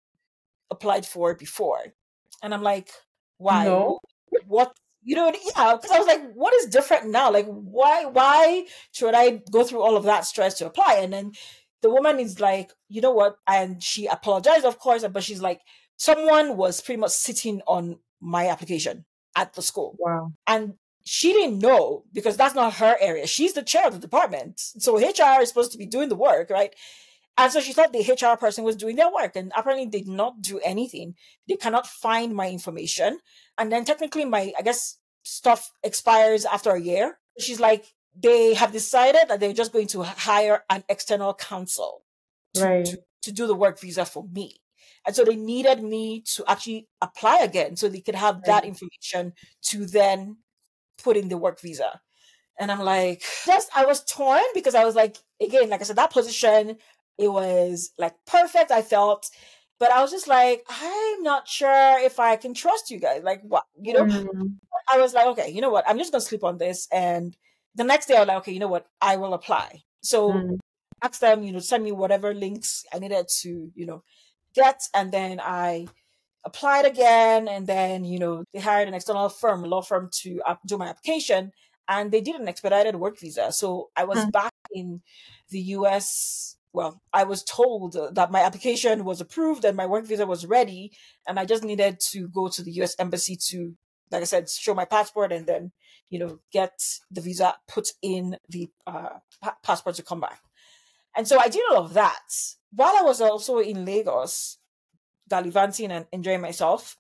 applied 0.70 1.06
for 1.06 1.34
before. 1.34 1.94
And 2.42 2.54
I'm 2.54 2.62
like, 2.62 2.90
why? 3.38 3.64
No. 3.64 4.00
What? 4.46 4.76
You 5.02 5.14
know, 5.14 5.26
yeah, 5.26 5.76
because 5.76 5.92
I 5.92 5.98
was 5.98 6.06
like, 6.08 6.32
what 6.34 6.52
is 6.54 6.66
different 6.66 7.10
now? 7.10 7.30
Like, 7.30 7.46
why, 7.46 8.06
why 8.06 8.66
should 8.90 9.14
I 9.14 9.40
go 9.52 9.62
through 9.62 9.82
all 9.82 9.96
of 9.96 10.02
that 10.04 10.24
stress 10.24 10.58
to 10.58 10.66
apply? 10.66 10.98
And 11.00 11.12
then 11.12 11.32
the 11.82 11.90
woman 11.90 12.18
is 12.18 12.40
like, 12.40 12.72
you 12.88 13.00
know 13.00 13.12
what? 13.12 13.36
And 13.46 13.80
she 13.80 14.06
apologized, 14.06 14.64
of 14.64 14.80
course, 14.80 15.04
but 15.06 15.22
she's 15.22 15.40
like, 15.40 15.60
someone 15.96 16.56
was 16.56 16.80
pretty 16.80 17.00
much 17.00 17.12
sitting 17.12 17.62
on 17.68 18.00
my 18.20 18.48
application 18.48 19.04
at 19.36 19.52
the 19.54 19.62
school. 19.62 19.94
Wow. 20.00 20.32
And 20.48 20.74
she 21.04 21.32
didn't 21.32 21.60
know 21.60 22.02
because 22.12 22.36
that's 22.36 22.56
not 22.56 22.74
her 22.74 22.96
area. 23.00 23.28
She's 23.28 23.52
the 23.52 23.62
chair 23.62 23.86
of 23.86 23.92
the 23.94 24.00
department. 24.00 24.58
So 24.58 24.96
HR 24.98 25.40
is 25.40 25.48
supposed 25.48 25.70
to 25.72 25.78
be 25.78 25.86
doing 25.86 26.08
the 26.08 26.16
work, 26.16 26.50
right? 26.50 26.74
And 27.38 27.52
so 27.52 27.60
she 27.60 27.72
thought 27.72 27.92
the 27.92 28.00
HR 28.00 28.36
person 28.36 28.64
was 28.64 28.76
doing 28.76 28.96
their 28.96 29.12
work, 29.12 29.36
and 29.36 29.52
apparently 29.56 29.86
did 29.86 30.08
not 30.08 30.40
do 30.40 30.58
anything. 30.64 31.14
They 31.48 31.56
cannot 31.56 31.86
find 31.86 32.34
my 32.34 32.48
information. 32.48 33.18
And 33.58 33.70
then 33.70 33.84
technically, 33.84 34.24
my, 34.24 34.52
I 34.58 34.62
guess, 34.62 34.96
stuff 35.22 35.70
expires 35.82 36.44
after 36.44 36.70
a 36.70 36.80
year. 36.80 37.18
She's 37.38 37.60
like, 37.60 37.84
they 38.18 38.54
have 38.54 38.72
decided 38.72 39.28
that 39.28 39.40
they're 39.40 39.52
just 39.52 39.72
going 39.72 39.88
to 39.88 40.02
hire 40.02 40.64
an 40.70 40.84
external 40.88 41.34
counsel 41.34 42.04
to, 42.54 42.64
right. 42.64 42.84
to, 42.86 42.98
to 43.22 43.32
do 43.32 43.46
the 43.46 43.54
work 43.54 43.78
visa 43.78 44.06
for 44.06 44.24
me. 44.32 44.60
And 45.06 45.14
so 45.14 45.24
they 45.24 45.36
needed 45.36 45.82
me 45.82 46.22
to 46.34 46.44
actually 46.48 46.88
apply 47.00 47.40
again 47.40 47.76
so 47.76 47.88
they 47.88 48.00
could 48.00 48.14
have 48.14 48.36
right. 48.36 48.44
that 48.46 48.64
information 48.64 49.34
to 49.66 49.86
then 49.86 50.38
put 51.02 51.16
in 51.16 51.28
the 51.28 51.36
work 51.36 51.60
visa. 51.60 52.00
And 52.58 52.72
I'm 52.72 52.80
like, 52.80 53.22
just, 53.44 53.70
I 53.76 53.84
was 53.84 54.02
torn 54.04 54.42
because 54.54 54.74
I 54.74 54.84
was 54.84 54.94
like, 54.94 55.16
again, 55.40 55.68
like 55.68 55.80
I 55.80 55.84
said, 55.84 55.96
that 55.96 56.12
position 56.12 56.78
it 57.18 57.28
was 57.28 57.92
like 57.98 58.14
perfect, 58.26 58.70
I 58.70 58.82
felt. 58.82 59.30
But 59.78 59.90
I 59.92 60.00
was 60.02 60.10
just 60.10 60.28
like, 60.28 60.64
I'm 60.68 61.22
not 61.22 61.48
sure 61.48 61.98
if 62.00 62.18
I 62.18 62.36
can 62.36 62.54
trust 62.54 62.90
you 62.90 62.98
guys. 62.98 63.22
Like, 63.22 63.42
what? 63.42 63.64
You 63.80 63.92
know, 63.94 64.06
Mm. 64.06 64.58
I 64.92 65.00
was 65.00 65.14
like, 65.14 65.26
okay, 65.28 65.50
you 65.50 65.60
know 65.60 65.70
what? 65.70 65.84
I'm 65.88 65.98
just 65.98 66.12
going 66.12 66.20
to 66.20 66.26
sleep 66.26 66.44
on 66.44 66.58
this. 66.58 66.88
And 66.92 67.36
the 67.74 67.84
next 67.84 68.06
day, 68.06 68.16
I 68.16 68.20
was 68.20 68.28
like, 68.28 68.38
okay, 68.38 68.52
you 68.52 68.60
know 68.60 68.68
what? 68.68 68.86
I 69.00 69.16
will 69.16 69.34
apply. 69.34 69.82
So 70.02 70.46
Mm. 70.46 70.58
asked 71.02 71.20
them, 71.20 71.42
you 71.42 71.52
know, 71.52 71.58
send 71.60 71.84
me 71.84 71.92
whatever 71.92 72.34
links 72.34 72.84
I 72.92 72.98
needed 72.98 73.28
to, 73.42 73.72
you 73.74 73.86
know, 73.86 74.04
get. 74.54 74.82
And 74.94 75.12
then 75.12 75.40
I 75.42 75.88
applied 76.44 76.86
again. 76.86 77.48
And 77.48 77.66
then, 77.66 78.04
you 78.04 78.18
know, 78.18 78.44
they 78.52 78.60
hired 78.60 78.88
an 78.88 78.94
external 78.94 79.28
firm, 79.28 79.64
a 79.64 79.68
law 79.68 79.82
firm 79.82 80.10
to 80.22 80.40
uh, 80.46 80.56
do 80.66 80.78
my 80.78 80.88
application. 80.88 81.52
And 81.88 82.12
they 82.12 82.20
did 82.20 82.36
an 82.36 82.48
expedited 82.48 82.96
work 82.96 83.18
visa. 83.18 83.52
So 83.52 83.90
I 83.96 84.04
was 84.04 84.26
Mm. 84.26 84.30
back 84.32 84.52
in 84.72 85.02
the 85.50 85.60
US. 85.60 86.55
Well, 86.76 87.00
I 87.10 87.24
was 87.24 87.42
told 87.42 87.96
that 88.12 88.30
my 88.30 88.42
application 88.42 89.06
was 89.06 89.22
approved 89.22 89.64
and 89.64 89.78
my 89.78 89.86
work 89.86 90.04
visa 90.04 90.26
was 90.26 90.44
ready. 90.44 90.92
And 91.26 91.40
I 91.40 91.46
just 91.46 91.64
needed 91.64 91.98
to 92.12 92.28
go 92.28 92.48
to 92.48 92.62
the 92.62 92.70
US 92.82 92.94
embassy 92.98 93.34
to, 93.48 93.74
like 94.10 94.20
I 94.20 94.26
said, 94.26 94.50
show 94.50 94.74
my 94.74 94.84
passport 94.84 95.32
and 95.32 95.46
then, 95.46 95.72
you 96.10 96.18
know, 96.18 96.40
get 96.52 96.78
the 97.10 97.22
visa 97.22 97.54
put 97.66 97.88
in 98.02 98.36
the 98.50 98.68
uh, 98.86 99.20
pa- 99.40 99.56
passport 99.62 99.96
to 99.96 100.02
come 100.02 100.20
back. 100.20 100.42
And 101.16 101.26
so 101.26 101.38
I 101.38 101.48
did 101.48 101.62
all 101.70 101.82
of 101.82 101.94
that 101.94 102.28
while 102.70 102.94
I 102.94 103.00
was 103.00 103.22
also 103.22 103.58
in 103.60 103.86
Lagos, 103.86 104.58
gallivanting 105.30 105.90
and 105.90 106.04
enjoying 106.12 106.42
myself. 106.42 106.98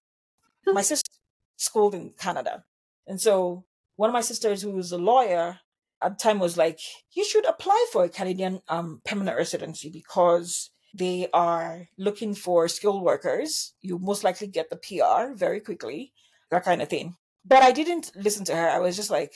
My 0.64 0.80
sister 0.80 1.10
schooled 1.56 1.94
in 1.94 2.14
Canada. 2.18 2.64
And 3.06 3.20
so 3.20 3.66
one 3.96 4.08
of 4.08 4.14
my 4.14 4.22
sisters, 4.22 4.62
who 4.62 4.78
is 4.78 4.90
a 4.90 4.96
lawyer 4.96 5.60
at 6.02 6.18
the 6.18 6.22
time, 6.22 6.38
was 6.38 6.56
like, 6.56 6.80
You 7.12 7.24
should 7.24 7.46
apply 7.46 7.86
for 7.92 8.04
a 8.04 8.08
Canadian 8.08 8.60
um, 8.68 9.00
permanent 9.04 9.36
residency 9.36 9.90
because 9.90 10.70
they 10.94 11.28
are 11.32 11.88
looking 11.98 12.34
for 12.34 12.68
skilled 12.68 13.02
workers. 13.02 13.74
You 13.80 13.98
most 13.98 14.24
likely 14.24 14.46
get 14.46 14.70
the 14.70 14.76
PR 14.76 15.34
very 15.34 15.60
quickly, 15.60 16.12
that 16.50 16.64
kind 16.64 16.80
of 16.80 16.88
thing. 16.88 17.16
But 17.44 17.62
I 17.62 17.72
didn't 17.72 18.12
listen 18.16 18.44
to 18.46 18.56
her. 18.56 18.68
I 18.68 18.78
was 18.78 18.96
just 18.96 19.10
like, 19.10 19.32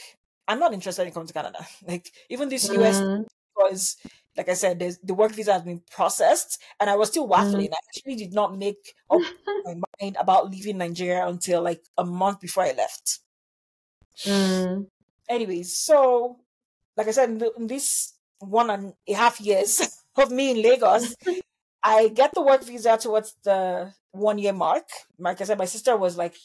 I'm 0.49 0.59
not 0.59 0.73
interested 0.73 1.07
in 1.07 1.13
coming 1.13 1.29
to 1.29 1.35
Canada. 1.35 1.67
Like, 1.87 2.11
even 2.29 2.49
this 2.49 2.69
US 2.71 3.01
was, 3.57 3.97
like 4.37 4.49
I 4.49 4.55
said, 4.55 4.79
the 4.79 5.15
work 5.15 5.33
visa 5.33 5.53
has 5.53 5.63
been 5.63 5.83
processed, 5.91 6.61
and 6.81 6.89
I 6.89 6.97
was 6.97 7.09
still 7.09 7.29
waffling. 7.29 7.69
I 7.73 7.77
actually 7.89 8.17
did 8.17 8.33
not 8.33 8.57
make 8.57 8.95
up 9.11 9.21
my 9.65 9.75
mind 10.01 10.17
about 10.19 10.51
leaving 10.51 10.79
Nigeria 10.79 11.27
until 11.27 11.63
like 11.63 11.83
a 11.99 12.05
month 12.05 12.41
before 12.41 12.65
I 12.65 12.73
left. 12.73 13.21
Mm. 14.25 14.87
Anyways, 15.29 15.77
so 15.77 16.41
like 16.97 17.09
I 17.09 17.13
said, 17.13 17.31
in, 17.31 17.39
the, 17.39 17.53
in 17.57 17.67
this 17.67 18.15
one 18.39 18.71
and 18.71 18.95
a 19.09 19.13
half 19.13 19.41
years 19.41 19.81
of 20.17 20.31
me 20.31 20.51
in 20.53 20.63
Lagos, 20.63 21.15
I 21.83 22.09
get 22.09 22.35
the 22.35 22.43
work 22.43 22.63
visa 22.65 22.97
towards 22.99 23.37
the 23.45 23.93
one 24.13 24.39
year 24.39 24.53
mark. 24.53 24.85
Like 25.19 25.41
I 25.41 25.45
said, 25.45 25.59
my 25.59 25.65
sister 25.65 25.97
was 25.97 26.17
like, 26.17 26.37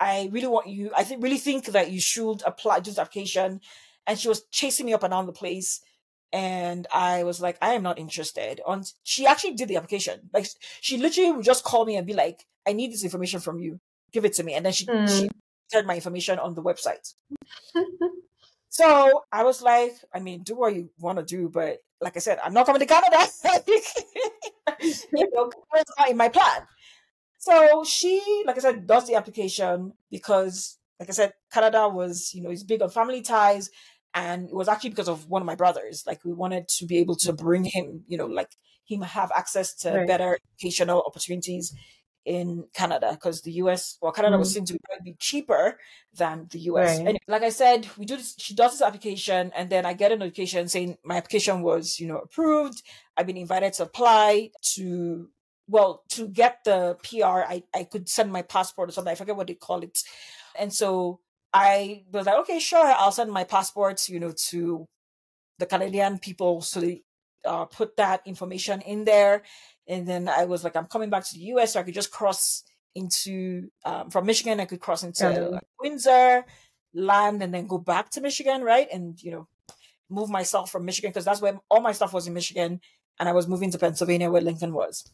I 0.00 0.28
really 0.32 0.48
want 0.48 0.66
you, 0.68 0.90
I 0.96 1.04
think 1.04 1.22
really 1.22 1.38
think 1.38 1.66
that 1.66 1.90
you 1.90 2.00
should 2.00 2.42
apply 2.44 2.80
do 2.80 2.90
this 2.90 2.98
application. 2.98 3.60
And 4.06 4.18
she 4.18 4.28
was 4.28 4.44
chasing 4.50 4.86
me 4.86 4.92
up 4.94 5.02
and 5.04 5.12
down 5.12 5.26
the 5.26 5.32
place. 5.32 5.80
And 6.32 6.86
I 6.92 7.24
was 7.24 7.40
like, 7.40 7.58
I 7.62 7.74
am 7.74 7.82
not 7.82 7.98
interested. 7.98 8.60
On 8.66 8.82
she 9.02 9.26
actually 9.26 9.54
did 9.54 9.68
the 9.68 9.76
application. 9.76 10.30
Like 10.32 10.46
she 10.80 10.96
literally 10.96 11.32
would 11.32 11.44
just 11.44 11.64
call 11.64 11.84
me 11.84 11.96
and 11.96 12.06
be 12.06 12.14
like, 12.14 12.44
I 12.66 12.72
need 12.72 12.92
this 12.92 13.04
information 13.04 13.40
from 13.40 13.58
you. 13.60 13.80
Give 14.12 14.24
it 14.24 14.32
to 14.34 14.42
me. 14.42 14.54
And 14.54 14.64
then 14.66 14.72
she 14.72 14.86
Mm. 14.86 15.08
she 15.08 15.30
shared 15.72 15.86
my 15.86 15.94
information 15.94 16.38
on 16.38 16.54
the 16.54 16.62
website. 16.62 17.14
So 18.72 19.24
I 19.30 19.44
was 19.44 19.60
like, 19.60 19.92
I 20.14 20.20
mean, 20.20 20.44
do 20.44 20.56
what 20.56 20.74
you 20.74 20.88
want 20.98 21.18
to 21.18 21.24
do, 21.24 21.50
but 21.50 21.80
like 22.00 22.16
I 22.16 22.20
said, 22.20 22.38
I'm 22.42 22.54
not 22.54 22.64
coming 22.64 22.80
to 22.80 22.86
Canada. 22.86 23.18
you 25.14 25.28
know, 25.30 25.50
it's 25.74 25.92
not 25.98 26.08
in 26.08 26.16
my 26.16 26.30
plan. 26.30 26.66
So 27.38 27.84
she, 27.84 28.42
like 28.46 28.56
I 28.56 28.60
said, 28.60 28.86
does 28.86 29.06
the 29.06 29.16
application 29.16 29.92
because, 30.10 30.78
like 30.98 31.10
I 31.10 31.12
said, 31.12 31.34
Canada 31.52 31.86
was, 31.86 32.32
you 32.34 32.42
know, 32.42 32.50
is 32.50 32.64
big 32.64 32.80
on 32.80 32.88
family 32.88 33.20
ties. 33.20 33.68
And 34.14 34.48
it 34.48 34.54
was 34.54 34.68
actually 34.68 34.90
because 34.90 35.08
of 35.08 35.28
one 35.28 35.42
of 35.42 35.46
my 35.46 35.54
brothers. 35.54 36.04
Like 36.06 36.24
we 36.24 36.32
wanted 36.32 36.66
to 36.78 36.86
be 36.86 36.96
able 36.96 37.16
to 37.16 37.32
bring 37.34 37.64
him, 37.64 38.04
you 38.08 38.16
know, 38.16 38.26
like 38.26 38.52
him 38.86 39.02
have 39.02 39.30
access 39.36 39.74
to 39.80 39.90
Right. 39.92 40.06
better 40.06 40.38
educational 40.54 41.02
opportunities 41.06 41.74
in 42.24 42.64
Canada 42.74 43.10
because 43.12 43.42
the 43.42 43.52
US, 43.52 43.98
well, 44.00 44.12
Canada 44.12 44.38
was 44.38 44.50
Mm. 44.50 44.54
seen 44.54 44.64
to 44.66 44.78
be 45.02 45.14
cheaper 45.18 45.78
than 46.14 46.46
the 46.50 46.60
US. 46.60 46.98
Right. 46.98 47.08
And 47.08 47.18
like 47.26 47.42
I 47.42 47.48
said, 47.50 47.88
we 47.98 48.04
do 48.04 48.16
this, 48.16 48.34
she 48.38 48.54
does 48.54 48.72
this 48.72 48.82
application 48.82 49.50
and 49.54 49.70
then 49.70 49.84
I 49.86 49.92
get 49.94 50.12
a 50.12 50.16
notification 50.16 50.68
saying 50.68 50.98
my 51.04 51.16
application 51.16 51.62
was, 51.62 51.98
you 51.98 52.06
know, 52.06 52.18
approved. 52.18 52.82
I've 53.16 53.26
been 53.26 53.36
invited 53.36 53.72
to 53.74 53.84
apply 53.84 54.50
to, 54.74 55.28
well, 55.68 56.04
to 56.10 56.28
get 56.28 56.64
the 56.64 56.96
PR, 57.02 57.42
I, 57.48 57.64
I 57.74 57.84
could 57.84 58.08
send 58.08 58.32
my 58.32 58.42
passport 58.42 58.88
or 58.88 58.92
something. 58.92 59.12
I 59.12 59.16
forget 59.16 59.36
what 59.36 59.46
they 59.48 59.54
call 59.54 59.82
it. 59.82 59.98
And 60.58 60.72
so 60.72 61.20
I 61.52 62.04
was 62.12 62.26
like, 62.26 62.36
okay, 62.40 62.58
sure, 62.58 62.84
I'll 62.84 63.12
send 63.12 63.30
my 63.32 63.44
passport, 63.44 64.08
you 64.08 64.20
know, 64.20 64.32
to 64.50 64.86
the 65.58 65.66
Canadian 65.66 66.18
people 66.18 66.60
so 66.60 66.80
they 66.80 67.02
uh, 67.44 67.64
put 67.66 67.96
that 67.96 68.22
information 68.26 68.80
in 68.82 69.04
there. 69.04 69.42
And 69.88 70.06
then 70.06 70.28
I 70.28 70.44
was 70.44 70.64
like, 70.64 70.76
I'm 70.76 70.86
coming 70.86 71.10
back 71.10 71.24
to 71.26 71.34
the 71.34 71.44
US, 71.56 71.72
so 71.72 71.80
I 71.80 71.82
could 71.82 71.94
just 71.94 72.10
cross 72.10 72.64
into 72.94 73.68
um, 73.84 74.10
from 74.10 74.26
Michigan. 74.26 74.60
I 74.60 74.66
could 74.66 74.80
cross 74.80 75.02
into 75.02 75.22
Canada. 75.22 75.60
Windsor, 75.80 76.44
land, 76.94 77.42
and 77.42 77.52
then 77.52 77.66
go 77.66 77.78
back 77.78 78.10
to 78.10 78.20
Michigan, 78.20 78.62
right? 78.62 78.88
And 78.92 79.20
you 79.22 79.32
know, 79.32 79.48
move 80.08 80.30
myself 80.30 80.70
from 80.70 80.84
Michigan 80.84 81.10
because 81.10 81.24
that's 81.24 81.42
where 81.42 81.58
all 81.68 81.80
my 81.80 81.92
stuff 81.92 82.12
was 82.12 82.26
in 82.26 82.34
Michigan, 82.34 82.80
and 83.18 83.28
I 83.28 83.32
was 83.32 83.48
moving 83.48 83.70
to 83.72 83.78
Pennsylvania 83.78 84.30
where 84.30 84.42
Lincoln 84.42 84.72
was. 84.72 85.10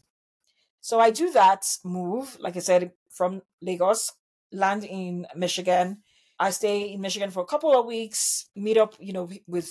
So 0.81 0.99
I 0.99 1.09
do 1.09 1.31
that 1.31 1.65
move, 1.83 2.37
like 2.39 2.55
I 2.55 2.59
said, 2.59 2.91
from 3.09 3.41
Lagos, 3.61 4.13
land 4.51 4.83
in 4.85 5.27
Michigan. 5.35 6.03
I 6.39 6.51
stay 6.51 6.93
in 6.93 7.01
Michigan 7.01 7.31
for 7.31 7.41
a 7.43 7.45
couple 7.45 7.77
of 7.77 7.85
weeks, 7.85 8.49
meet 8.55 8.77
up, 8.77 8.95
you 8.99 9.11
know, 9.11 9.29
with 9.45 9.69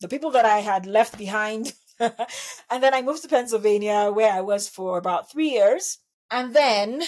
the 0.00 0.08
people 0.08 0.30
that 0.32 0.44
I 0.44 0.58
had 0.58 0.86
left 0.86 1.16
behind. 1.16 1.72
and 2.70 2.82
then 2.82 2.94
I 2.94 3.02
moved 3.02 3.22
to 3.22 3.28
Pennsylvania 3.28 4.10
where 4.12 4.32
I 4.32 4.40
was 4.40 4.68
for 4.68 4.98
about 4.98 5.30
three 5.30 5.50
years. 5.50 5.98
And 6.30 6.54
then 6.54 7.02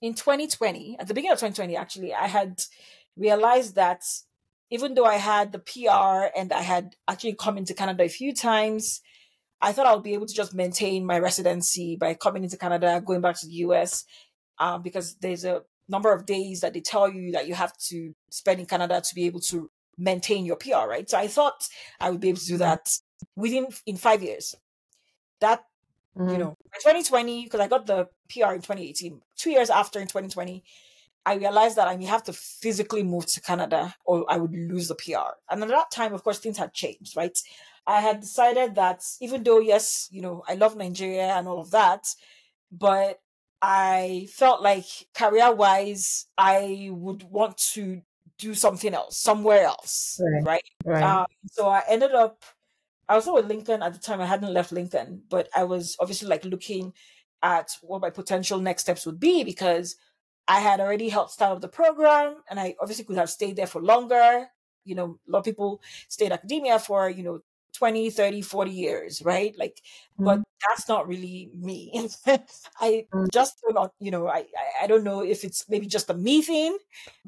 in 0.00 0.14
2020, 0.14 0.96
at 0.98 1.08
the 1.08 1.14
beginning 1.14 1.32
of 1.32 1.38
2020, 1.38 1.76
actually, 1.76 2.14
I 2.14 2.26
had 2.26 2.62
realized 3.16 3.76
that 3.76 4.02
even 4.70 4.94
though 4.94 5.04
I 5.04 5.16
had 5.16 5.52
the 5.52 5.58
PR 5.58 6.36
and 6.38 6.52
I 6.52 6.62
had 6.62 6.94
actually 7.08 7.34
come 7.34 7.56
into 7.56 7.74
Canada 7.74 8.04
a 8.04 8.08
few 8.08 8.34
times, 8.34 9.00
I 9.60 9.72
thought 9.72 9.86
I 9.86 9.94
would 9.94 10.04
be 10.04 10.14
able 10.14 10.26
to 10.26 10.34
just 10.34 10.54
maintain 10.54 11.06
my 11.06 11.18
residency 11.18 11.96
by 11.96 12.14
coming 12.14 12.44
into 12.44 12.58
Canada, 12.58 13.02
going 13.04 13.20
back 13.20 13.38
to 13.40 13.46
the 13.46 13.54
US, 13.66 14.04
um, 14.58 14.82
because 14.82 15.16
there's 15.16 15.44
a 15.44 15.62
number 15.88 16.12
of 16.12 16.26
days 16.26 16.60
that 16.60 16.74
they 16.74 16.80
tell 16.80 17.10
you 17.10 17.32
that 17.32 17.46
you 17.46 17.54
have 17.54 17.76
to 17.88 18.14
spend 18.30 18.60
in 18.60 18.66
Canada 18.66 19.00
to 19.00 19.14
be 19.14 19.24
able 19.24 19.40
to 19.40 19.70
maintain 19.96 20.44
your 20.44 20.56
PR, 20.56 20.86
right? 20.88 21.08
So 21.08 21.18
I 21.18 21.28
thought 21.28 21.68
I 22.00 22.10
would 22.10 22.20
be 22.20 22.30
able 22.30 22.40
to 22.40 22.46
do 22.46 22.58
that 22.58 22.90
within 23.36 23.68
in 23.86 23.96
five 23.96 24.22
years. 24.22 24.54
That 25.40 25.64
Mm. 26.16 26.32
you 26.32 26.38
know, 26.38 26.56
by 26.72 26.78
2020, 26.82 27.44
because 27.44 27.60
I 27.60 27.68
got 27.68 27.86
the 27.86 28.08
PR 28.28 28.54
in 28.54 28.62
2018, 28.62 29.22
two 29.36 29.50
years 29.50 29.70
after 29.70 30.00
in 30.00 30.06
2020, 30.08 30.62
I 31.26 31.34
realized 31.36 31.76
that 31.76 31.88
I 31.88 31.96
may 31.96 32.04
have 32.06 32.22
to 32.24 32.32
physically 32.32 33.02
move 33.02 33.26
to 33.26 33.40
Canada 33.40 33.94
or 34.04 34.24
I 34.30 34.36
would 34.36 34.52
lose 34.54 34.88
the 34.88 34.94
PR. 34.94 35.38
And 35.50 35.62
at 35.62 35.68
that 35.70 35.90
time, 35.90 36.14
of 36.14 36.22
course, 36.24 36.38
things 36.38 36.58
had 36.58 36.72
changed, 36.74 37.16
right? 37.16 37.36
I 37.86 38.00
had 38.00 38.20
decided 38.20 38.76
that 38.76 39.02
even 39.20 39.42
though, 39.42 39.60
yes, 39.60 40.08
you 40.12 40.20
know, 40.22 40.44
I 40.48 40.54
love 40.54 40.76
Nigeria 40.76 41.34
and 41.36 41.48
all 41.48 41.60
of 41.60 41.70
that, 41.72 42.06
but 42.70 43.20
I 43.62 44.28
felt 44.30 44.62
like 44.62 44.86
career 45.14 45.52
wise, 45.54 46.26
I 46.38 46.90
would 46.92 47.22
want 47.24 47.56
to 47.74 48.02
do 48.38 48.54
something 48.54 48.92
else, 48.94 49.16
somewhere 49.18 49.64
else, 49.64 50.20
Right. 50.20 50.44
right? 50.44 50.64
Right. 50.84 51.02
Um, 51.02 51.26
so 51.50 51.68
I 51.68 51.82
ended 51.88 52.12
up, 52.12 52.44
I 53.08 53.14
was 53.14 53.24
still 53.24 53.34
with 53.34 53.46
Lincoln 53.46 53.82
at 53.82 53.92
the 53.92 53.98
time. 53.98 54.20
I 54.20 54.26
hadn't 54.26 54.52
left 54.52 54.72
Lincoln, 54.72 55.24
but 55.28 55.48
I 55.54 55.64
was 55.64 55.96
obviously 56.00 56.28
like 56.28 56.44
looking 56.44 56.92
at 57.42 57.70
what 57.82 58.00
my 58.00 58.10
potential 58.10 58.58
next 58.58 58.82
steps 58.82 59.04
would 59.06 59.20
be 59.20 59.44
because 59.44 59.96
I 60.48 60.60
had 60.60 60.80
already 60.80 61.08
helped 61.08 61.32
start 61.32 61.52
up 61.52 61.60
the 61.60 61.68
program 61.68 62.42
and 62.48 62.58
I 62.60 62.76
obviously 62.80 63.04
could 63.04 63.16
have 63.16 63.30
stayed 63.30 63.56
there 63.56 63.66
for 63.66 63.82
longer. 63.82 64.48
You 64.84 64.94
know, 64.94 65.18
a 65.26 65.30
lot 65.30 65.38
of 65.40 65.44
people 65.44 65.82
stay 66.08 66.26
in 66.26 66.32
academia 66.32 66.78
for, 66.78 67.08
you 67.08 67.22
know, 67.22 67.40
20, 67.74 68.10
30, 68.10 68.40
40 68.42 68.70
years, 68.70 69.22
right? 69.22 69.54
Like, 69.58 69.82
but 70.22 70.40
that's 70.68 70.88
not 70.88 71.08
really 71.08 71.50
me. 71.54 72.08
I 72.80 73.06
Mm. 73.12 73.28
just 73.32 73.60
do 73.66 73.72
not, 73.72 73.92
you 73.98 74.10
know, 74.10 74.28
I, 74.28 74.38
I, 74.56 74.84
I 74.84 74.86
don't 74.86 75.04
know 75.04 75.22
if 75.22 75.44
it's 75.44 75.68
maybe 75.68 75.86
just 75.86 76.10
a 76.10 76.14
me 76.14 76.42
thing, 76.42 76.78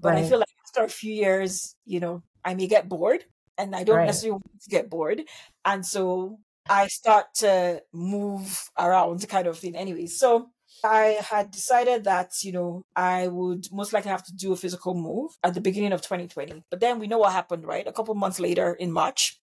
but 0.02 0.14
I 0.14 0.22
feel 0.22 0.38
like 0.38 0.48
after 0.66 0.84
a 0.84 0.88
few 0.88 1.12
years, 1.12 1.74
you 1.84 2.00
know, 2.00 2.22
I 2.44 2.54
may 2.54 2.66
get 2.66 2.88
bored 2.88 3.24
and 3.58 3.74
I 3.74 3.84
don't 3.84 3.96
Right. 3.96 4.06
necessarily 4.06 4.32
want 4.34 4.62
to 4.62 4.70
get 4.70 4.90
bored. 4.90 5.22
And 5.64 5.84
so 5.84 6.38
I 6.68 6.88
start 6.88 7.26
to 7.36 7.82
move 7.92 8.70
around 8.78 9.28
kind 9.28 9.46
of 9.46 9.58
thing 9.58 9.76
anyway. 9.76 10.06
So 10.06 10.50
I 10.84 11.18
had 11.20 11.50
decided 11.50 12.04
that, 12.04 12.32
you 12.42 12.52
know, 12.52 12.82
I 12.94 13.28
would 13.28 13.66
most 13.72 13.92
likely 13.92 14.10
have 14.10 14.24
to 14.26 14.34
do 14.34 14.52
a 14.52 14.56
physical 14.56 14.94
move 14.94 15.30
at 15.42 15.54
the 15.54 15.60
beginning 15.60 15.92
of 15.92 16.02
2020. 16.02 16.64
But 16.70 16.80
then 16.80 16.98
we 16.98 17.06
know 17.06 17.18
what 17.18 17.32
happened, 17.32 17.66
right? 17.66 17.86
A 17.86 17.92
couple 17.92 18.14
months 18.14 18.40
later 18.40 18.74
in 18.74 18.92
March, 18.92 19.40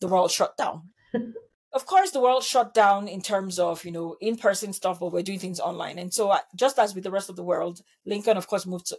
the 0.00 0.08
world 0.08 0.30
shut 0.30 0.56
down. 0.56 0.90
of 1.72 1.86
course, 1.86 2.10
the 2.10 2.20
world 2.20 2.42
shut 2.44 2.74
down 2.74 3.08
in 3.08 3.22
terms 3.22 3.58
of, 3.58 3.84
you 3.84 3.92
know, 3.92 4.16
in 4.20 4.36
person 4.36 4.72
stuff, 4.72 5.00
but 5.00 5.12
we're 5.12 5.22
doing 5.22 5.38
things 5.38 5.60
online. 5.60 5.98
And 5.98 6.12
so, 6.12 6.30
uh, 6.30 6.40
just 6.54 6.78
as 6.78 6.94
with 6.94 7.04
the 7.04 7.10
rest 7.10 7.30
of 7.30 7.36
the 7.36 7.44
world, 7.44 7.80
Lincoln, 8.04 8.36
of 8.36 8.46
course, 8.46 8.66
moved 8.66 8.86
to 8.86 8.98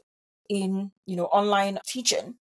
in, 0.50 0.92
you 1.06 1.16
know, 1.16 1.26
online 1.26 1.80
teaching. 1.86 2.36